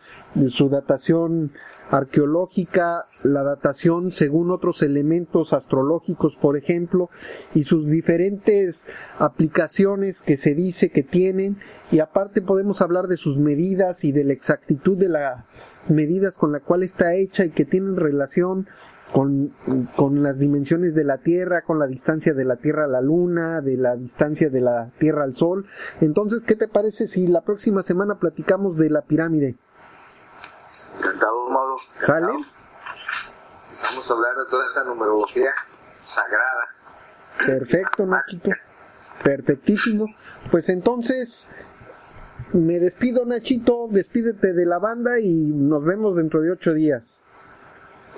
su 0.50 0.68
datación 0.68 1.52
arqueológica, 1.90 3.04
la 3.24 3.42
datación 3.42 4.12
según 4.12 4.50
otros 4.50 4.82
elementos 4.82 5.54
astrológicos, 5.54 6.36
por 6.36 6.58
ejemplo, 6.58 7.08
y 7.54 7.64
sus 7.64 7.88
diferentes 7.88 8.86
aplicaciones 9.18 10.20
que 10.20 10.36
se 10.36 10.54
dice 10.54 10.90
que 10.90 11.02
tienen, 11.02 11.56
y 11.90 12.00
aparte 12.00 12.42
podemos 12.42 12.82
hablar 12.82 13.08
de 13.08 13.16
sus 13.16 13.38
medidas 13.38 14.04
y 14.04 14.12
de 14.12 14.24
la 14.24 14.34
exactitud 14.34 14.98
de 14.98 15.08
las 15.08 15.46
medidas 15.88 16.36
con 16.36 16.52
la 16.52 16.60
cual 16.60 16.82
está 16.82 17.14
hecha 17.14 17.46
y 17.46 17.50
que 17.50 17.64
tienen 17.64 17.96
relación 17.96 18.66
con, 19.14 19.54
con, 19.94 20.24
las 20.24 20.40
dimensiones 20.40 20.96
de 20.96 21.04
la 21.04 21.18
Tierra, 21.18 21.62
con 21.62 21.78
la 21.78 21.86
distancia 21.86 22.34
de 22.34 22.44
la 22.44 22.56
Tierra 22.56 22.86
a 22.86 22.88
la 22.88 23.00
Luna, 23.00 23.60
de 23.60 23.76
la 23.76 23.94
distancia 23.94 24.50
de 24.50 24.60
la 24.60 24.90
Tierra 24.98 25.22
al 25.22 25.36
Sol. 25.36 25.68
Entonces, 26.00 26.42
¿qué 26.42 26.56
te 26.56 26.66
parece 26.66 27.06
si 27.06 27.28
la 27.28 27.42
próxima 27.42 27.84
semana 27.84 28.16
platicamos 28.16 28.76
de 28.76 28.90
la 28.90 29.02
pirámide? 29.02 29.56
Encantado, 30.98 31.48
Mauro. 31.48 31.76
¿Sale? 32.00 32.26
Vamos 32.26 34.10
a 34.10 34.12
hablar 34.12 34.36
de 34.36 34.50
toda 34.50 34.66
esa 34.66 34.82
numerología 34.82 35.50
sagrada. 36.02 36.64
Perfecto, 37.46 38.06
Nachito. 38.06 38.50
Perfectísimo. 39.22 40.06
Pues 40.50 40.68
entonces, 40.68 41.46
me 42.52 42.80
despido, 42.80 43.24
Nachito. 43.24 43.86
Despídete 43.92 44.52
de 44.54 44.66
la 44.66 44.80
banda 44.80 45.20
y 45.20 45.32
nos 45.32 45.84
vemos 45.84 46.16
dentro 46.16 46.40
de 46.40 46.50
ocho 46.50 46.74
días 46.74 47.23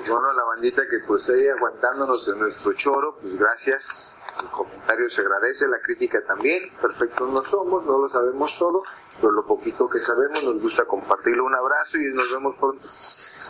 bueno, 0.08 0.32
la 0.32 0.44
bandita 0.44 0.82
que 0.82 0.98
pues 1.06 1.24
sigue 1.24 1.50
aguantándonos 1.50 2.28
en 2.28 2.40
nuestro 2.40 2.72
choro, 2.74 3.16
pues 3.20 3.36
gracias. 3.36 4.18
El 4.40 4.50
comentario 4.50 5.08
se 5.08 5.22
agradece, 5.22 5.66
la 5.68 5.80
crítica 5.80 6.18
también. 6.26 6.62
Perfectos 6.80 7.30
no 7.30 7.42
somos, 7.44 7.84
no 7.86 7.98
lo 7.98 8.08
sabemos 8.08 8.58
todo, 8.58 8.82
pero 9.20 9.32
lo 9.32 9.46
poquito 9.46 9.88
que 9.88 10.00
sabemos 10.00 10.44
nos 10.44 10.60
gusta 10.60 10.84
compartirlo. 10.84 11.46
Un 11.46 11.54
abrazo 11.54 11.96
y 11.96 12.12
nos 12.12 12.32
vemos 12.32 12.54
pronto. 12.56 12.86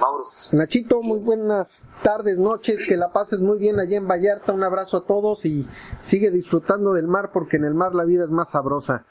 Mauro. 0.01 0.25
Nachito, 0.53 1.03
muy 1.03 1.19
buenas 1.21 1.83
tardes, 2.03 2.39
noches, 2.39 2.85
que 2.87 2.97
la 2.97 3.13
pases 3.13 3.41
muy 3.41 3.59
bien 3.59 3.81
allá 3.81 3.97
en 3.97 4.07
Vallarta. 4.07 4.53
Un 4.53 4.63
abrazo 4.63 4.99
a 4.99 5.07
todos 5.07 5.45
y 5.45 5.67
sigue 6.03 6.31
disfrutando 6.31 6.93
del 6.93 7.09
mar 7.09 7.31
porque 7.33 7.57
en 7.57 7.65
el 7.65 7.75
mar 7.75 7.95
la 7.95 8.05
vida 8.05 8.25
es 8.25 8.31
más 8.31 8.51
sabrosa. 8.51 9.05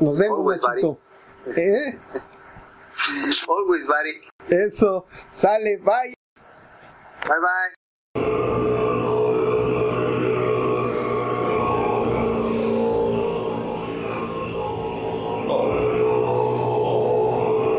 Nos 0.00 0.18
vemos, 0.18 0.40
Always 0.40 0.62
Nachito. 0.62 0.98
¿Eh? 1.56 1.98
Always, 3.48 3.86
buddy. 3.86 4.20
Eso, 4.50 5.06
sale, 5.34 5.78
bye. 5.78 6.17
Bye 7.26 7.40
bye. 7.40 7.78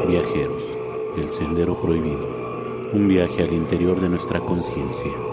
Viajeros, 0.08 0.64
el 1.18 1.30
sendero 1.30 1.80
prohibido. 1.80 2.28
Un 2.94 3.08
viaje 3.08 3.44
al 3.44 3.54
interior 3.54 4.00
de 4.02 4.10
nuestra 4.10 4.40
conciencia. 4.40 5.29